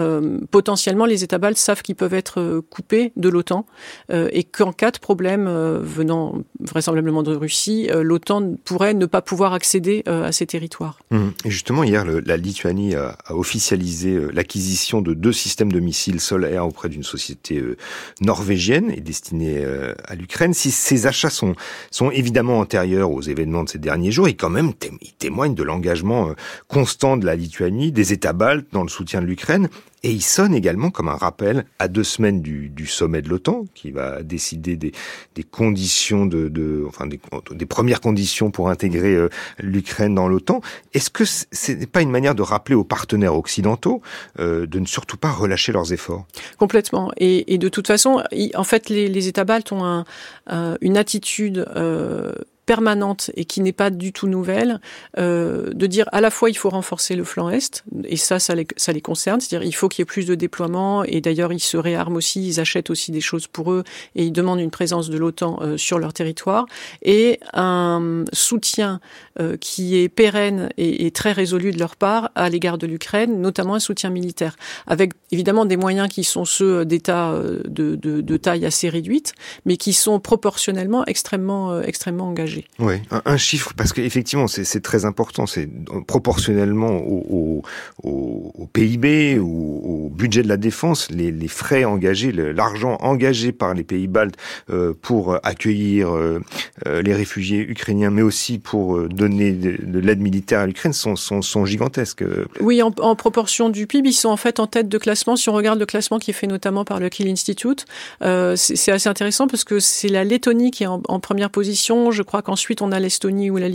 potentiellement 0.52 1.06
les 1.06 1.24
États 1.24 1.38
baltes 1.38 1.58
savent 1.58 1.82
qu'ils 1.82 1.96
peuvent 1.96 2.14
être 2.14 2.62
coupés 2.70 3.12
de 3.16 3.30
l'OTAN 3.30 3.66
et 4.12 4.44
qu'en 4.44 4.72
cas 4.72 4.92
de 4.92 5.00
problème 5.00 5.48
venant 5.82 6.36
vraisemblablement 6.60 7.24
de 7.24 7.36
Russie, 7.36 7.90
l'OTAN 7.94 8.56
pourrait 8.64 8.94
ne 8.94 9.06
pas 9.06 9.22
pouvoir 9.22 9.54
accéder 9.54 10.04
à 10.06 10.32
ces 10.32 10.46
territoires. 10.46 11.00
Mmh. 11.12 11.28
Justement, 11.46 11.84
la 12.06 12.38
Lituanie 12.38 12.96
a, 12.96 13.18
officialisé 13.30 14.20
l'acquisition 14.34 15.02
de 15.02 15.14
deux 15.14 15.34
systèmes 15.34 15.72
de 15.72 15.80
missiles 15.80 16.20
sol-air 16.20 16.66
auprès 16.66 16.90
d'une 16.90 17.04
société 17.04 17.60
euh, 17.60 17.78
norvégienne 18.22 18.92
et 18.92 19.02
destinée 19.02 19.64
euh, 19.64 19.94
à 20.06 20.16
l'Ukraine. 20.16 20.54
Si 20.54 20.72
ces 20.72 21.08
achats 21.08 21.30
sont, 21.30 21.56
sont 21.92 22.12
évidemment 22.12 22.60
antérieurs 22.60 23.12
aux 23.12 23.22
événements 23.22 23.64
de 23.64 23.70
ces 23.70 23.80
derniers 23.80 24.12
jours, 24.12 24.28
ils 24.30 24.38
quand 24.38 24.50
même 24.50 24.74
ils 25.02 25.14
témoignent 25.14 25.56
de 25.56 25.64
l'engagement 25.64 26.30
euh, 26.30 26.34
constant 26.68 27.18
de 27.18 27.26
la 27.26 27.36
Lituanie, 27.36 27.92
des 27.92 28.14
États 28.14 28.34
baltes 28.34 28.68
dans 28.72 28.84
le 28.84 28.90
soutien 28.90 29.22
de 29.22 29.26
l'Ukraine 29.26 29.70
et 30.04 30.12
il 30.12 30.22
sonne 30.22 30.54
également 30.54 30.92
comme 30.92 31.08
un 31.08 31.16
rappel 31.16 31.66
à 31.80 31.88
deux 31.88 32.04
semaines 32.04 32.42
du, 32.42 32.70
du 32.70 32.86
sommet 32.86 33.22
de 33.22 33.30
l'OTAN, 33.30 33.66
qui 33.74 33.92
va 33.92 34.22
décider 34.22 34.76
des, 34.76 34.92
des 35.36 35.44
conditions 35.44 36.26
de, 36.26 36.50
de 36.50 36.86
enfin 36.88 37.08
des, 37.08 37.20
des, 37.52 37.66
premières 37.66 38.00
conditions 38.00 38.52
pour 38.52 38.70
intégrer 38.70 39.16
euh, 39.16 39.30
l'Ukraine 39.60 40.14
dans 40.14 40.28
l'OTAN. 40.28 40.62
Est-ce 40.94 41.10
que 41.10 41.26
ce 41.26 41.72
n'est 41.72 41.88
pas 41.88 42.02
une 42.02 42.12
manière 42.12 42.36
de 42.36 42.44
rappeler 42.44 42.76
aux 42.76 42.84
partenaires 42.84 43.36
occidentaux 43.36 44.02
euh, 44.40 44.68
de 44.68 44.80
ne 44.80 44.86
surtout 44.86 45.18
pas 45.18 45.32
relâcher 45.32 45.72
leurs 45.72 45.92
efforts? 45.92 46.26
Complètement. 46.58 47.12
Et, 47.18 47.54
et 47.54 47.58
de 47.58 47.70
toute 47.70 47.88
façon, 47.88 48.24
en 48.54 48.64
fait, 48.64 48.90
les, 48.90 49.08
les 49.08 49.28
États 49.28 49.46
baltes 49.46 49.72
ont 49.72 49.84
un, 49.84 50.06
un, 50.46 50.78
une 50.82 50.98
attitude 50.98 51.66
euh, 51.76 52.34
permanente 52.68 53.32
et 53.36 53.46
qui 53.46 53.62
n'est 53.62 53.72
pas 53.72 53.90
du 53.90 54.14
tout 54.14 54.28
nouvelle, 54.28 54.80
euh, 55.18 55.72
de 55.74 55.88
dire 55.88 56.08
à 56.12 56.22
la 56.22 56.30
fois 56.30 56.52
il 56.52 56.58
faut 56.58 56.70
renforcer 56.70 57.16
le 57.16 57.24
flanc 57.24 57.50
est, 57.50 57.84
et 58.04 58.18
ça, 58.18 58.38
ça 58.38 58.54
les, 58.54 58.68
ça 58.76 58.92
les 58.92 59.02
concerne, 59.02 59.40
c'est-à-dire 59.40 59.68
il 59.68 59.74
faut 59.74 59.88
qu'il 59.88 60.02
y 60.02 60.04
ait 60.04 60.06
plus 60.06 60.28
de 60.28 60.36
déploiement, 60.36 61.04
et 61.04 61.22
d'ailleurs 61.22 61.54
ils 61.54 61.62
se 61.62 61.78
réarment 61.78 62.18
aussi, 62.18 62.46
ils 62.46 62.60
achètent 62.60 62.92
aussi 62.92 63.12
des 63.12 63.22
choses 63.22 63.48
pour 63.48 63.72
eux, 63.72 63.84
et 64.16 64.26
ils 64.26 64.34
demandent 64.34 64.60
une 64.60 64.70
présence 64.70 65.10
de 65.10 65.18
l'OTAN 65.18 65.60
euh, 65.62 65.78
sur 65.78 65.98
leur 65.98 66.14
territoire, 66.14 66.66
et 67.02 67.40
un 67.54 68.26
soutien 68.34 69.00
euh, 69.40 69.58
qui 69.58 69.98
est 69.98 70.10
pérenne 70.10 70.70
et, 70.78 71.12
très 71.12 71.32
résolu 71.32 71.72
de 71.72 71.80
leur 71.80 71.96
part 71.96 72.32
à 72.36 72.50
l'égard 72.50 72.78
de 72.78 72.88
l'Ukraine, 72.88 73.42
notamment 73.42 73.76
un 73.76 73.80
soutien 73.80 74.10
militaire, 74.10 74.56
avec 74.86 75.14
évidemment 75.32 75.66
des 75.66 75.78
moyens 75.78 76.10
qui 76.10 76.24
sont 76.24 76.46
ceux 76.46 76.86
d'États 76.86 77.32
euh, 77.32 77.62
de, 77.66 78.38
taille 78.38 78.66
assez 78.66 78.90
réduite, 78.90 79.34
mais 79.66 79.78
qui 79.78 79.94
sont 79.94 80.20
proportionnellement 80.20 81.06
extrêmement, 81.06 81.72
euh, 81.72 81.82
extrêmement 81.82 82.28
engagés. 82.28 82.66
Oui, 82.80 82.96
un, 83.12 83.38
chiffre, 83.38 83.74
parce 83.76 83.94
qu'effectivement, 83.94 84.48
c'est 84.48 84.82
très 84.82 85.06
important, 85.06 85.46
c'est 85.46 85.70
proportionnellement 86.08 86.98
au, 86.98 87.64
au, 88.04 88.54
au, 88.56 88.68
PIB 88.68 89.40
ou 89.40 90.06
au 90.06 90.10
budget 90.10 90.44
de 90.44 90.48
la 90.48 90.58
défense, 90.58 91.10
les, 91.10 91.48
frais 91.48 91.86
engagés, 91.86 92.32
l'argent 92.32 92.98
engagé 93.02 93.52
par 93.52 93.74
les 93.74 93.84
pays 93.84 94.08
baltes 94.08 94.36
euh, 94.70 94.94
pour 95.02 95.38
accueillir 95.44 96.14
euh, 96.16 96.40
euh, 96.86 97.02
les 97.02 97.14
réfugiés 97.14 97.62
ukrainiens, 97.62 98.12
mais 98.12 98.22
aussi 98.22 98.60
pour 98.60 98.98
euh, 98.98 99.08
donner 99.28 99.52
de, 99.52 99.78
de 99.82 100.56
à 100.56 100.66
l'Ukraine, 100.66 100.94
sont, 100.94 101.66
gigantesques. 101.66 102.24
Oui, 102.60 102.82
en, 102.82 102.92
proportion 103.16 103.70
du 103.70 103.88
PIB, 103.88 104.10
ils 104.10 104.14
sont 104.14 104.30
en 104.30 104.38
fait 104.38 104.60
en 104.60 104.68
tête 104.68 104.90
de 104.90 104.98
classement. 104.98 105.36
Si 105.36 105.50
on 105.50 105.54
regarde 105.54 105.80
le 105.80 105.86
classement 105.86 106.20
qui 106.20 106.32
est 106.32 106.34
fait 106.34 106.48
notamment 106.48 106.86
par 106.86 107.00
le 107.00 107.10
Kiel 107.10 107.28
Institute, 107.30 107.86
euh, 108.22 108.56
c'est 108.56 108.92
assez 108.92 109.10
intéressant 109.10 109.48
parce 109.48 109.64
que 109.64 109.80
c'est 109.80 110.08
la 110.08 110.24
Lettonie 110.24 110.72
qui 110.72 110.84
est 110.84 110.88
en, 110.88 111.20
première 111.20 111.50
position. 111.50 112.12
Je 112.12 112.24
crois 112.24 112.42
qu'ensuite 112.42 112.82
on 112.82 112.92
a 112.92 113.00
l'Estonie 113.00 113.50
ou 113.50 113.58
la, 113.58 113.70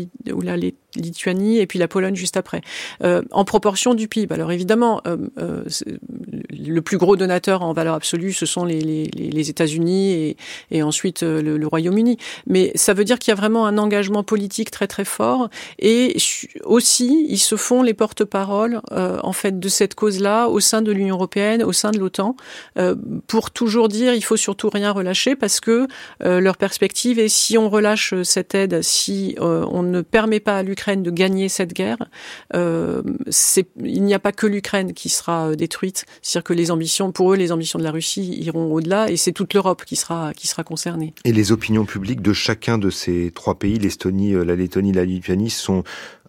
Lituanie 0.96 1.58
et 1.58 1.66
puis 1.66 1.78
la 1.78 1.88
Pologne 1.88 2.14
juste 2.14 2.36
après, 2.36 2.60
euh, 3.02 3.22
en 3.30 3.44
proportion 3.44 3.94
du 3.94 4.08
PIB. 4.08 4.34
Alors 4.34 4.52
évidemment, 4.52 5.00
euh, 5.06 5.16
euh, 5.38 5.64
le 6.50 6.80
plus 6.80 6.98
gros 6.98 7.16
donateur 7.16 7.62
en 7.62 7.72
valeur 7.72 7.94
absolue, 7.94 8.32
ce 8.32 8.46
sont 8.46 8.64
les, 8.64 9.50
États-Unis 9.50 10.36
et, 10.70 10.82
ensuite 10.82 11.22
euh, 11.22 11.42
le 11.42 11.66
Royaume-Uni. 11.66 12.18
Mais 12.46 12.72
ça 12.74 12.94
veut 12.94 13.04
dire 13.04 13.18
qu'il 13.18 13.30
y 13.30 13.32
a 13.32 13.36
vraiment 13.36 13.66
un 13.66 13.78
engagement 13.78 14.22
politique 14.22 14.70
très 14.70 14.86
très 14.86 15.04
fort 15.04 15.41
et 15.78 16.16
aussi 16.64 17.26
ils 17.28 17.38
se 17.38 17.56
font 17.56 17.82
les 17.82 17.94
porte-parole 17.94 18.80
euh, 18.92 19.18
en 19.22 19.32
fait 19.32 19.58
de 19.58 19.68
cette 19.68 19.94
cause-là 19.94 20.48
au 20.48 20.60
sein 20.60 20.82
de 20.82 20.92
l'Union 20.92 21.16
européenne, 21.16 21.62
au 21.62 21.72
sein 21.72 21.90
de 21.90 21.98
l'OTAN, 21.98 22.36
euh, 22.78 22.94
pour 23.26 23.50
toujours 23.50 23.88
dire 23.88 24.14
il 24.14 24.24
faut 24.24 24.36
surtout 24.36 24.70
rien 24.70 24.90
relâcher 24.90 25.36
parce 25.36 25.60
que 25.60 25.86
leur 26.20 26.56
perspective 26.56 27.18
est 27.18 27.28
si 27.28 27.58
on 27.58 27.68
relâche 27.68 28.14
cette 28.22 28.54
aide, 28.54 28.82
si 28.82 29.36
on 29.38 29.82
ne 29.82 30.00
permet 30.00 30.40
pas 30.40 30.58
à 30.58 30.62
l'Ukraine 30.62 31.02
de 31.02 31.10
gagner 31.10 31.48
cette 31.48 31.72
guerre, 31.72 31.98
euh, 32.54 33.02
il 33.82 34.02
n'y 34.02 34.14
a 34.14 34.18
pas 34.18 34.32
que 34.32 34.46
l'Ukraine 34.46 34.92
qui 34.92 35.08
sera 35.08 35.54
détruite. 35.56 36.04
C'est-à-dire 36.22 36.44
que 36.44 36.52
les 36.52 36.70
ambitions, 36.70 37.12
pour 37.12 37.32
eux, 37.32 37.36
les 37.36 37.52
ambitions 37.52 37.78
de 37.78 37.84
la 37.84 37.90
Russie 37.90 38.36
iront 38.40 38.72
au-delà 38.72 39.10
et 39.10 39.16
c'est 39.16 39.32
toute 39.32 39.54
l'Europe 39.54 39.84
qui 39.84 39.96
sera, 39.96 40.32
qui 40.34 40.46
sera 40.46 40.64
concernée. 40.64 41.14
Et 41.24 41.32
les 41.32 41.52
opinions 41.52 41.84
publiques 41.84 42.22
de 42.22 42.32
chacun 42.32 42.78
de 42.78 42.90
ces 42.90 43.30
trois 43.34 43.58
pays, 43.58 43.78
l'Estonie, 43.78 44.32
la 44.32 44.56
Lettonie, 44.56 44.92
la 44.92 45.04
Lituanie, 45.04 45.31
sont 45.50 45.78
euh, 45.80 46.21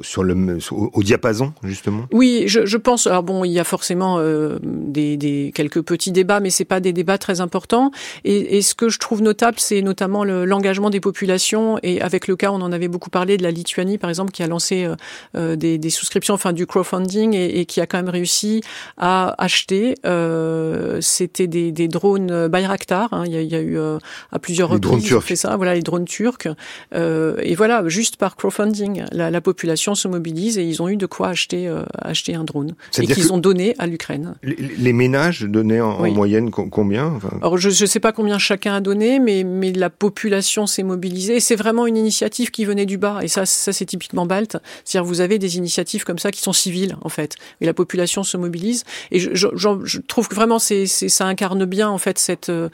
sur 0.00 0.22
le 0.22 0.58
au, 0.70 0.90
au, 0.92 1.02
diapason 1.02 1.52
justement? 1.62 2.06
Oui, 2.12 2.44
je, 2.46 2.66
je, 2.66 2.76
pense. 2.76 3.06
Alors 3.06 3.22
bon, 3.22 3.44
il 3.44 3.52
y 3.52 3.58
a 3.58 3.64
forcément 3.64 4.18
euh, 4.18 4.58
des, 4.62 5.16
des, 5.16 5.52
quelques 5.54 5.82
petits 5.82 6.12
débats, 6.12 6.40
mais 6.40 6.50
c'est 6.50 6.64
pas 6.64 6.80
des 6.80 6.92
débats 6.92 7.18
très 7.18 7.40
importants. 7.40 7.90
Et, 8.24 8.56
et 8.56 8.62
ce 8.62 8.74
que 8.74 8.88
je 8.88 8.98
trouve 8.98 9.22
notable, 9.22 9.58
c'est 9.58 9.82
notamment 9.82 10.24
l'engagement 10.24 10.88
le, 10.88 10.92
des 10.92 11.00
populations. 11.00 11.78
Et 11.82 12.00
avec 12.00 12.26
le 12.26 12.36
cas, 12.36 12.50
on 12.50 12.60
en 12.60 12.72
avait 12.72 12.88
beaucoup 12.88 13.10
parlé 13.10 13.36
de 13.36 13.42
la 13.42 13.50
Lituanie, 13.50 13.98
par 13.98 14.10
exemple, 14.10 14.32
qui 14.32 14.42
a 14.42 14.46
lancé 14.46 14.84
euh, 14.84 14.94
euh 15.36 15.56
des, 15.56 15.78
des, 15.78 15.90
souscriptions, 15.90 16.34
enfin 16.34 16.52
du 16.52 16.66
crowdfunding, 16.66 17.34
et, 17.34 17.60
et, 17.60 17.66
qui 17.66 17.80
a 17.80 17.86
quand 17.86 17.98
même 17.98 18.08
réussi 18.08 18.62
à 18.96 19.34
acheter. 19.42 19.94
Euh, 20.06 20.98
C'était 21.00 21.46
des, 21.46 21.72
des, 21.72 21.88
drones 21.88 22.48
Bayraktar. 22.48 23.12
Hein, 23.12 23.24
il, 23.26 23.32
y 23.32 23.36
a, 23.36 23.42
il, 23.42 23.50
y 23.50 23.56
a, 23.56 23.60
eu 23.60 23.78
euh, 23.78 23.98
à 24.30 24.38
plusieurs 24.38 24.70
les 24.70 24.74
reprises 24.74 25.18
fait 25.20 25.36
ça. 25.36 25.56
Voilà, 25.56 25.74
les 25.74 25.82
drones 25.82 26.04
turcs. 26.04 26.48
et 26.94 27.54
voilà, 27.54 27.86
juste 27.88 28.16
par 28.16 28.36
crowdfunding, 28.36 29.04
la, 29.12 29.30
la 29.30 29.40
population 29.42 29.94
se 29.94 30.08
mobilise 30.08 30.58
et 30.58 30.64
ils 30.64 30.82
ont 30.82 30.88
eu 30.88 30.96
de 30.96 31.06
quoi 31.06 31.28
acheter, 31.28 31.68
euh, 31.68 31.82
acheter 31.98 32.34
un 32.34 32.44
drone. 32.44 32.74
Et 32.98 33.06
qu'ils 33.06 33.32
ont 33.32 33.38
donné 33.38 33.74
à 33.78 33.86
l'Ukraine. 33.86 34.34
Les, 34.42 34.56
les, 34.56 34.92
ménages 34.92 35.42
donnaient 35.42 35.80
en, 35.80 36.00
oui. 36.00 36.10
en 36.10 36.14
moyenne 36.14 36.50
combien 36.50 37.06
enfin... 37.06 37.30
Alors 37.40 37.58
je 37.58 37.68
ne 37.68 37.86
sais 37.86 38.00
pas 38.00 38.12
combien 38.12 38.38
chacun 38.38 38.74
a 38.74 38.80
donné, 38.80 39.18
mais, 39.18 39.44
mais 39.44 39.72
la 39.72 39.90
population 39.90 40.66
s'est 40.66 40.82
mobilisée. 40.82 41.36
Et 41.36 41.40
c'est 41.40 41.56
vraiment 41.56 41.86
une 41.86 41.96
initiative 41.96 42.50
qui 42.50 42.64
venait 42.64 42.86
du 42.86 42.98
bas. 42.98 43.20
Et 43.22 43.28
ça, 43.28 43.46
ça 43.46 43.72
c'est 43.72 43.84
typiquement 43.84 44.26
balte. 44.26 44.56
C'est-à-dire 44.84 45.06
vous 45.06 45.20
avez 45.20 45.38
des 45.38 45.56
initiatives 45.56 46.04
comme 46.04 46.18
ça 46.18 46.30
qui 46.30 46.40
sont 46.40 46.52
civiles, 46.52 46.96
en 47.02 47.08
fait. 47.08 47.36
Et 47.60 47.66
la 47.66 47.74
population 47.74 48.22
se 48.22 48.36
mobilise. 48.36 48.84
Et 49.10 49.18
je, 49.18 49.30
je, 49.34 49.48
je 49.84 49.98
trouve 50.00 50.28
que 50.28 50.34
vraiment 50.34 50.58
c'est, 50.58 50.86
ça 50.86 51.26
incarne 51.26 51.64
bien, 51.64 51.88
en 51.88 51.98
fait, 51.98 52.18
cette 52.18 52.50
euh, 52.50 52.68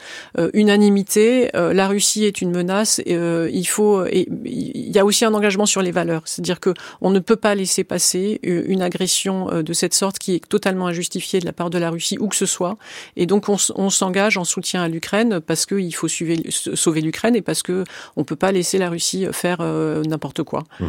unanimité. 0.55 1.51
Euh, 1.55 1.73
la 1.73 1.89
Russie 1.89 2.25
est 2.25 2.41
une 2.41 2.51
menace. 2.51 3.01
Et, 3.01 3.19
il 3.53 3.67
faut. 3.67 4.07
Il 4.07 4.91
y 4.95 4.99
a 4.99 5.05
aussi 5.05 5.25
un 5.25 5.35
engagement 5.35 5.67
sur 5.67 5.83
les 5.83 5.91
valeurs. 5.91 6.23
C'est-à-dire 6.25 6.58
on 7.01 7.11
ne 7.11 7.19
peut 7.19 7.37
pas 7.37 7.55
laisser 7.55 7.85
passer 7.85 8.41
une 8.43 8.83
agression 8.83 9.63
de 9.63 9.73
cette 9.73 9.95
sorte 9.95 10.19
qui 10.19 10.35
est 10.35 10.49
totalement 10.49 10.87
injustifiée 10.87 11.41
de 11.41 11.47
la 11.47 11.53
part 11.53 11.71
de 11.71 11.79
la 11.79 11.91
Russie 11.91 12.19
où 12.19 12.29
que 12.29 12.37
ce 12.37 12.47
soit. 12.47 12.77
Et 13.17 13.27
donc 13.27 13.49
on, 13.49 13.91
s'engage 13.91 14.37
en 14.37 14.45
soutien 14.45 14.83
à 14.83 14.89
l'Ukraine 14.89 15.41
parce 15.41 15.67
qu'il 15.67 15.95
faut 15.95 16.09
sauver 16.09 17.01
l'Ukraine 17.01 17.37
et 17.37 17.43
parce 17.43 17.63
que 17.63 17.85
on 18.17 18.25
peut 18.25 18.37
pas 18.37 18.53
laisser 18.53 18.79
la 18.79 18.91
Russie 18.91 19.27
faire 19.33 19.59
euh, 19.61 20.03
n'importe 20.05 20.43
quoi. 20.43 20.65
Mmh. 20.81 20.87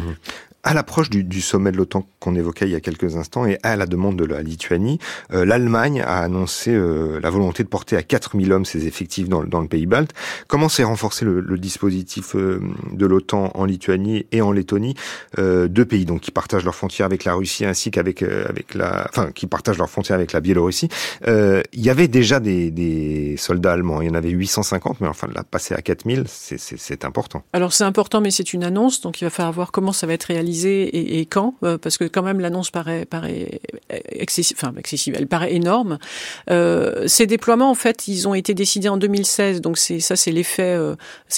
À 0.62 0.74
l'approche 0.74 1.10
du, 1.10 1.24
du, 1.24 1.40
sommet 1.40 1.72
de 1.72 1.76
l'OTAN 1.76 2.06
qu'on 2.18 2.34
évoquait 2.34 2.66
il 2.66 2.72
y 2.72 2.74
a 2.74 2.80
quelques 2.80 3.16
instants 3.16 3.46
et 3.46 3.58
à 3.62 3.76
la 3.76 3.86
demande 3.86 4.16
de 4.16 4.24
la 4.24 4.42
Lituanie, 4.42 4.98
euh, 5.32 5.44
l'Allemagne 5.44 6.02
a 6.02 6.20
annoncé 6.20 6.70
euh, 6.74 7.18
la 7.22 7.30
volonté 7.30 7.62
de 7.62 7.68
porter 7.68 7.96
à 7.96 8.02
4000 8.02 8.52
hommes 8.52 8.64
ses 8.64 8.86
effectifs 8.86 9.28
dans, 9.28 9.42
dans 9.44 9.60
le 9.60 9.68
pays 9.68 9.86
balte. 9.86 10.12
Comment 10.48 10.68
s'est 10.68 10.84
renforcé 10.84 11.24
le, 11.24 11.40
le 11.40 11.58
dispositif 11.58 12.36
euh, 12.36 12.60
de 12.92 13.06
l'OTAN 13.06 13.50
en 13.54 13.64
Lituanie 13.64 14.26
et 14.32 14.42
en 14.42 14.52
Lettonie, 14.52 14.94
euh, 15.38 15.68
deux 15.68 15.84
pays 15.84 16.04
donc 16.04 16.20
qui 16.20 16.30
partagent 16.30 16.64
leurs 16.64 16.74
frontières 16.74 17.06
avec 17.06 17.24
la 17.24 17.34
Russie 17.34 17.64
ainsi 17.64 17.90
qu'avec 17.90 18.22
euh, 18.22 18.44
avec 18.48 18.74
la, 18.74 19.06
enfin 19.08 19.30
qui 19.32 19.46
partagent 19.46 19.78
leurs 19.78 19.90
frontières 19.90 20.16
avec 20.16 20.32
la 20.32 20.40
Biélorussie. 20.40 20.88
Euh, 21.26 21.62
il 21.72 21.80
y 21.80 21.90
avait 21.90 22.08
déjà 22.08 22.40
des, 22.40 22.70
des, 22.70 23.36
soldats 23.36 23.72
allemands, 23.72 24.02
il 24.02 24.08
y 24.08 24.10
en 24.10 24.14
avait 24.14 24.30
850, 24.30 25.00
mais 25.00 25.08
enfin 25.08 25.28
de 25.28 25.34
la 25.34 25.44
passer 25.44 25.74
à 25.74 25.82
4000, 25.82 26.24
c'est 26.28 27.04
important. 27.04 27.42
Alors 27.52 27.72
c'est 27.72 27.84
important, 27.84 28.20
mais 28.20 28.30
c'est 28.30 28.52
une 28.52 28.64
annonce, 28.64 29.00
donc 29.00 29.20
il 29.20 29.24
va 29.24 29.30
falloir 29.30 29.52
voir 29.52 29.72
comment 29.72 29.92
ça 29.92 30.06
va 30.06 30.12
être 30.12 30.24
réalisé 30.24 30.49
et, 30.66 31.26
quand 31.30 31.54
Parce 31.60 31.98
que 31.98 32.04
quand 32.04 32.22
même 32.22 32.40
l'annonce 32.40 32.70
paraît, 32.70 33.06
excessive, 34.10 34.56
enfin 34.60 34.72
excessive, 34.78 35.14
elle 35.16 35.26
paraît 35.26 35.54
énorme. 35.54 35.98
ces 36.48 37.26
déploiements, 37.26 37.70
en 37.70 37.74
fait, 37.74 38.08
ils 38.08 38.28
ont 38.28 38.34
été 38.34 38.54
décidés 38.54 38.88
en 38.88 38.96
2016, 38.96 39.60
donc 39.60 39.78
ça, 39.78 40.16
c'est 40.16 40.32
l'effet, 40.32 40.78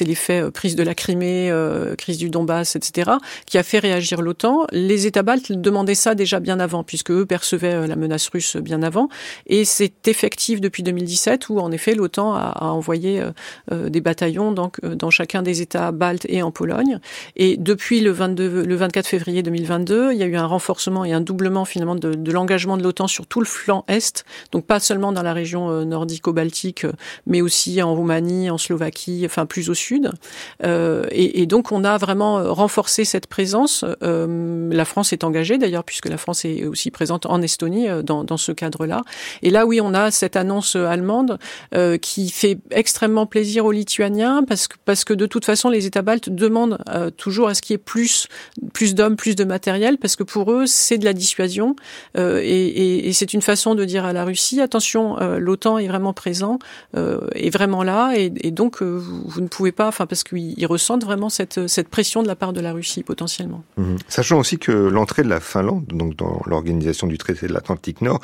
l'effet 0.01 0.51
prise 0.53 0.77
de 0.77 0.83
la 0.83 0.95
Crimée, 0.95 1.53
crise 1.99 2.19
du 2.19 2.31
Donbass, 2.31 2.77
etc., 2.77 3.13
qui 3.47 3.59
a 3.59 3.63
fait 3.63 3.79
réagir 3.79 4.23
l'OTAN. 4.23 4.67
Les 4.73 5.07
États 5.07 5.23
baltes 5.23 5.53
demandaient 5.53 5.95
ça 5.95 6.15
déjà 6.15 6.41
bien 6.41 6.61
avant, 6.61 6.85
puisque 6.85 7.11
eux 7.11 7.27
percevaient 7.27 7.87
la 7.87 7.97
menace 7.97 8.29
russe 8.29 8.57
bien 8.57 8.83
avant, 8.83 9.09
et 9.47 9.65
c'est 9.65 10.09
effectif 10.09 10.61
depuis 10.61 10.83
2017 10.83 11.49
où 11.49 11.59
en 11.59 11.73
effet 11.73 11.95
l'OTAN 11.95 12.35
a, 12.35 12.71
envoyé 12.73 13.23
des 13.71 14.01
bataillons 14.01 14.53
dans 14.53 15.11
chacun 15.11 15.43
des 15.43 15.63
États 15.63 15.93
baltes 15.93 16.27
et 16.29 16.43
en 16.43 16.51
Pologne. 16.51 16.99
Et 17.37 17.57
depuis 17.57 18.01
le, 18.01 18.11
22, 18.11 18.65
le 18.65 18.75
24 18.77 19.02
février 19.07 19.43
2022, 19.43 20.13
il 20.13 20.19
y 20.19 20.23
a 20.23 20.27
eu 20.27 20.37
un 20.37 20.47
renforcement 20.47 21.05
et 21.05 21.13
un 21.13 21.21
doublement 21.21 21.65
finalement 21.65 21.95
de, 21.95 22.33
l'engagement 22.33 22.77
de 22.77 22.83
l'OTAN 22.83 23.07
sur 23.07 23.27
tout 23.27 23.41
le 23.41 23.47
flanc 23.47 23.85
est, 23.89 24.25
donc 24.51 24.67
pas 24.67 24.81
seulement 24.81 25.13
dans 25.13 25.23
la 25.23 25.33
région 25.33 25.71
euh, 25.71 25.85
nordico-baltique, 25.85 26.85
euh, 26.85 26.93
mais 27.27 27.41
aussi 27.41 27.83
en 27.83 27.95
Roumanie, 27.95 28.51
en 28.51 28.59
Slovaquie, 28.59 29.23
enfin 29.25 29.47
plus 29.47 29.71
au 29.71 29.75
sud. 29.75 30.11
Euh, 30.65 31.07
et, 31.11 31.47
donc 31.47 31.73
on 31.73 31.85
a 31.85 31.99
vraiment 31.99 32.55
renforcé 32.55 33.05
cette 33.05 33.27
présence. 33.27 33.85
La 34.01 34.85
France 34.85 35.13
est 35.13 35.25
engagée 35.25 35.59
d'ailleurs, 35.59 35.85
puisque 35.85 36.09
la 36.09 36.17
France 36.17 36.45
est 36.45 36.65
aussi 36.65 36.91
présente 36.91 37.27
en 37.27 37.43
Estonie 37.43 37.89
dans, 38.05 38.37
ce 38.37 38.53
cadre-là. 38.53 39.03
Et 39.43 39.51
là, 39.51 39.67
oui, 39.67 39.81
on 39.81 39.93
a 39.93 40.11
cette 40.11 40.37
annonce 40.37 40.77
allemande 40.77 41.39
qui 42.01 42.31
fait 42.31 42.59
extrêmement 42.71 43.27
plaisir 43.27 43.65
aux 43.67 43.73
Lituaniens 43.73 44.45
parce 44.45 44.69
que, 44.69 44.77
parce 44.85 45.05
que 45.05 45.13
de 45.13 45.27
toute 45.27 45.45
façon, 45.45 45.69
les 45.69 45.87
États 45.87 46.03
baltes 46.03 46.31
demandent 46.31 46.79
toujours 47.17 47.49
à 47.49 47.55
ce 47.55 47.61
qu'il 47.61 47.75
y 47.75 47.77
ait 47.77 47.79
plus, 47.79 48.29
plus 48.73 48.92
d'hommes, 48.95 49.17
plus 49.17 49.37
de 49.37 49.45
matériel, 49.45 49.99
parce 49.99 50.17
que 50.17 50.23
pour 50.23 50.53
eux, 50.53 50.67
c'est 50.67 50.99
de 50.99 51.05
la 51.05 51.13
dissuasion. 51.13 51.77
Euh, 52.17 52.41
et, 52.43 52.47
et, 52.47 53.09
et 53.09 53.13
c'est 53.13 53.33
une 53.35 53.43
façon 53.43 53.75
de 53.75 53.85
dire 53.85 54.05
à 54.05 54.13
la 54.13 54.25
Russie, 54.25 54.61
attention, 54.61 55.21
euh, 55.21 55.39
l'OTAN 55.39 55.79
est 55.79 55.89
vraiment 55.89 56.13
présent, 56.13 56.59
euh, 56.97 57.21
est 57.35 57.51
vraiment 57.51 57.83
là, 57.83 58.13
et, 58.17 58.33
et 58.41 58.51
donc 58.51 58.83
euh, 58.83 58.97
vous, 58.97 59.23
vous, 59.25 59.41
ne 59.41 59.49
pouvez 59.49 59.73
pas, 59.73 59.89
enfin 59.89 60.07
parce 60.07 60.25
qu'ils 60.25 60.67
ressentent 60.67 61.05
vraiment 61.05 61.29
cette, 61.29 61.67
cette 61.69 61.89
pression 61.89 62.23
de 62.23 62.29
la 62.29 62.37
part 62.37 62.53
de 62.53 62.61
la 62.61 62.73
Russie 62.73 63.03
potentiellement. 63.03 63.63
Mmh. 63.77 63.97
Sachant 64.09 64.39
aussi 64.39 64.59
que 64.59 64.73
l'entrée 64.73 65.23
de 65.23 65.29
la 65.29 65.41
Finlande, 65.41 65.85
donc 65.89 66.17
dans 66.17 66.43
l'organisation 66.47 67.07
du 67.07 67.19
traité 67.19 67.47
de 67.47 67.53
l'Atlantique 67.53 68.01
Nord, 68.03 68.21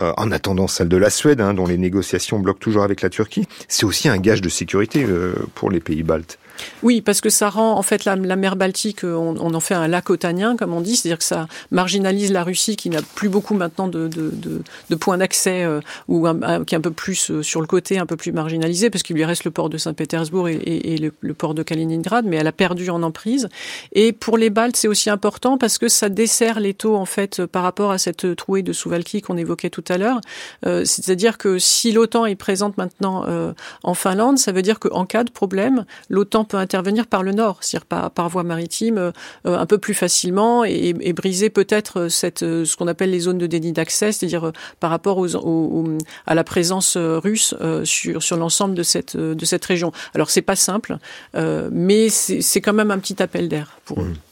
euh, 0.00 0.12
en 0.16 0.30
attendant 0.30 0.66
celle 0.66 0.88
de 0.88 0.96
la 0.96 1.10
Suède, 1.10 1.40
hein, 1.40 1.54
dont 1.54 1.66
les 1.66 1.78
négociations 1.78 2.38
bloquent 2.38 2.60
toujours 2.60 2.82
avec 2.82 3.02
la 3.02 3.10
Turquie, 3.10 3.46
c'est 3.68 3.84
aussi 3.84 4.08
un 4.08 4.18
gage 4.18 4.40
de 4.40 4.48
sécurité 4.48 5.06
pour 5.54 5.70
les 5.70 5.80
pays 5.80 6.02
baltes. 6.02 6.38
Oui, 6.82 7.00
parce 7.00 7.20
que 7.20 7.30
ça 7.30 7.50
rend 7.50 7.78
en 7.78 7.82
fait 7.82 8.04
la, 8.04 8.16
mer 8.16 8.56
Baltique, 8.56 9.04
on, 9.04 9.36
on, 9.38 9.54
en 9.54 9.60
fait 9.60 9.74
un 9.74 9.88
lac 9.88 10.10
otanien, 10.10 10.56
comme 10.56 10.72
on 10.72 10.80
dit, 10.80 10.96
c'est-à-dire 10.96 11.18
que 11.18 11.24
ça 11.24 11.46
marginalise 11.70 12.32
la 12.32 12.44
Russie 12.44 12.76
qui 12.76 12.90
n'a 12.90 13.00
plus 13.14 13.28
beaucoup 13.28 13.54
maintenant 13.54 13.88
de, 13.88 14.08
de, 14.08 14.30
de, 14.30 14.62
de 14.90 14.94
points 14.94 15.18
d'accès 15.18 15.64
euh, 15.64 15.80
ou 16.08 16.26
un, 16.26 16.64
qui 16.64 16.74
est 16.74 16.78
un 16.78 16.82
peu 16.82 16.90
plus 16.90 17.30
euh, 17.30 17.42
sur 17.42 17.60
le 17.60 17.66
côté, 17.66 17.98
un 17.98 18.06
peu 18.06 18.16
plus 18.16 18.32
marginalisé, 18.32 18.90
parce 18.90 19.02
qu'il 19.02 19.16
lui 19.16 19.24
reste 19.24 19.44
le 19.44 19.50
port 19.50 19.70
de 19.70 19.78
Saint-Pétersbourg 19.78 20.48
et, 20.48 20.96
le, 20.98 21.34
port 21.34 21.54
de 21.54 21.62
Kaliningrad, 21.62 22.24
mais 22.24 22.36
elle 22.36 22.46
a 22.46 22.52
perdu 22.52 22.90
en 22.90 23.02
emprise. 23.02 23.48
Et 23.92 24.12
pour 24.12 24.36
les 24.38 24.50
Baltes, 24.50 24.76
c'est 24.76 24.88
aussi 24.88 25.10
important 25.10 25.58
parce 25.58 25.78
que 25.78 25.88
ça 25.88 26.08
dessert 26.08 26.60
les 26.60 26.74
taux 26.74 26.96
en 26.96 27.06
fait 27.06 27.44
par 27.46 27.62
rapport 27.62 27.90
à 27.90 27.98
cette 27.98 28.36
trouée 28.36 28.62
de 28.62 28.72
Souvalki 28.72 29.22
qu'on 29.22 29.36
évoquait 29.36 29.70
tout 29.70 29.84
à 29.88 29.98
l'heure. 29.98 30.20
Euh, 30.66 30.84
c'est-à-dire 30.84 31.38
que 31.38 31.58
si 31.58 31.92
l'OTAN 31.92 32.26
est 32.26 32.36
présente 32.36 32.76
maintenant 32.76 33.24
euh, 33.26 33.52
en 33.82 33.94
Finlande, 33.94 34.38
ça 34.38 34.52
veut 34.52 34.62
dire 34.62 34.78
qu'en 34.78 35.06
cas 35.06 35.24
de 35.24 35.30
problème, 35.30 35.84
l'OTAN 36.08 36.44
peut 36.52 36.58
intervenir 36.58 37.06
par 37.06 37.22
le 37.22 37.32
nord, 37.32 37.58
c'est-à-dire 37.62 37.86
par, 37.86 38.10
par, 38.10 38.28
voie 38.28 38.42
maritime, 38.42 38.98
euh, 38.98 39.12
un 39.46 39.64
peu 39.64 39.78
plus 39.78 39.94
facilement 39.94 40.64
et, 40.64 40.92
briser 41.14 41.48
peut-être 41.48 42.08
cette 42.08 42.42
euh, 42.42 42.64
ce 42.66 42.76
qu'on 42.76 42.88
appelle 42.88 43.10
les 43.10 43.20
zones 43.20 43.38
de 43.38 43.46
déni 43.46 43.72
d'accès, 43.72 44.12
c'est-à-dire 44.12 44.48
euh, 44.48 44.52
par 44.80 44.90
rapport 44.90 45.16
aux, 45.18 45.84
à 46.26 46.34
la 46.34 46.44
présence 46.44 46.96
euh, 46.96 47.18
russe 47.18 47.54
sur 47.84 48.22
sur 48.22 48.36
l'ensemble 48.36 48.74
de 48.74 48.82
cette 48.82 49.16
de 49.16 49.44
cette 49.44 49.64
région. 49.64 49.92
Alors 50.14 50.28
c'est 50.30 50.42
pas 50.42 50.56
simple, 50.56 50.98
mais 51.34 52.08
c'est 52.10 52.60
quand 52.60 52.74
même 52.74 52.90
un 52.90 52.98
petit 52.98 53.22
appel 53.22 53.48
d'air 53.48 53.78
pour 53.84 54.00
mmh. 54.00 54.08
eux. 54.08 54.31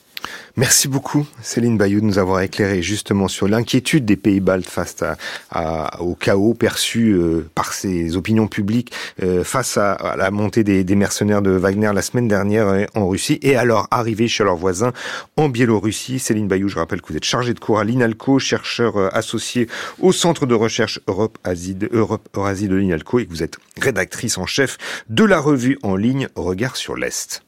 Merci 0.57 0.89
beaucoup, 0.89 1.27
Céline 1.43 1.79
Bayou, 1.79 2.01
de 2.01 2.05
nous 2.05 2.19
avoir 2.19 2.41
éclairé 2.41 2.83
justement 2.83 3.29
sur 3.29 3.49
l'inquiétude 3.49 4.05
des 4.05 4.17
pays 4.17 4.41
baltes 4.41 4.69
face 4.69 5.03
à, 5.03 5.17
à, 5.51 6.03
au 6.03 6.15
chaos 6.15 6.55
perçu 6.55 7.13
euh, 7.13 7.49
par 7.55 7.73
ces 7.73 8.17
opinions 8.17 8.49
publiques 8.49 8.93
euh, 9.23 9.45
face 9.45 9.77
à, 9.77 9.93
à, 9.93 10.17
la 10.17 10.31
montée 10.31 10.65
des, 10.65 10.97
mercenaires 10.97 11.41
de 11.41 11.51
Wagner 11.51 11.91
la 11.95 12.03
semaine 12.03 12.29
dernière 12.29 12.69
euh, 12.69 12.85
en 12.95 13.09
Russie 13.09 13.39
et 13.43 13.57
alors 13.57 13.87
arriver 13.91 14.29
chez 14.29 14.45
leurs 14.45 14.57
voisins 14.57 14.93
en 15.37 15.49
Biélorussie. 15.49 16.19
Céline 16.19 16.49
Bayou, 16.49 16.69
je 16.69 16.79
rappelle 16.79 17.01
que 17.01 17.09
vous 17.09 17.17
êtes 17.17 17.25
chargée 17.25 17.55
de 17.55 17.61
cours 17.61 17.79
à 17.79 17.85
l'INALCO, 17.85 18.39
chercheur 18.39 19.15
associé 19.15 19.69
au 20.01 20.13
Centre 20.13 20.47
de 20.47 20.55
recherche 20.55 21.01
Europe-Asie 21.07 21.75
de, 21.75 21.89
Europe, 21.93 22.29
Eurasie 22.37 22.69
de 22.69 22.77
l'INALCO 22.77 23.21
et 23.21 23.27
que 23.27 23.31
vous 23.31 23.43
êtes 23.43 23.57
rédactrice 23.81 24.37
en 24.37 24.47
chef 24.47 24.79
de 25.09 25.25
la 25.25 25.39
revue 25.39 25.79
en 25.83 25.97
ligne 25.97 26.29
Regard 26.35 26.77
sur 26.77 26.97
l'Est. 26.97 27.43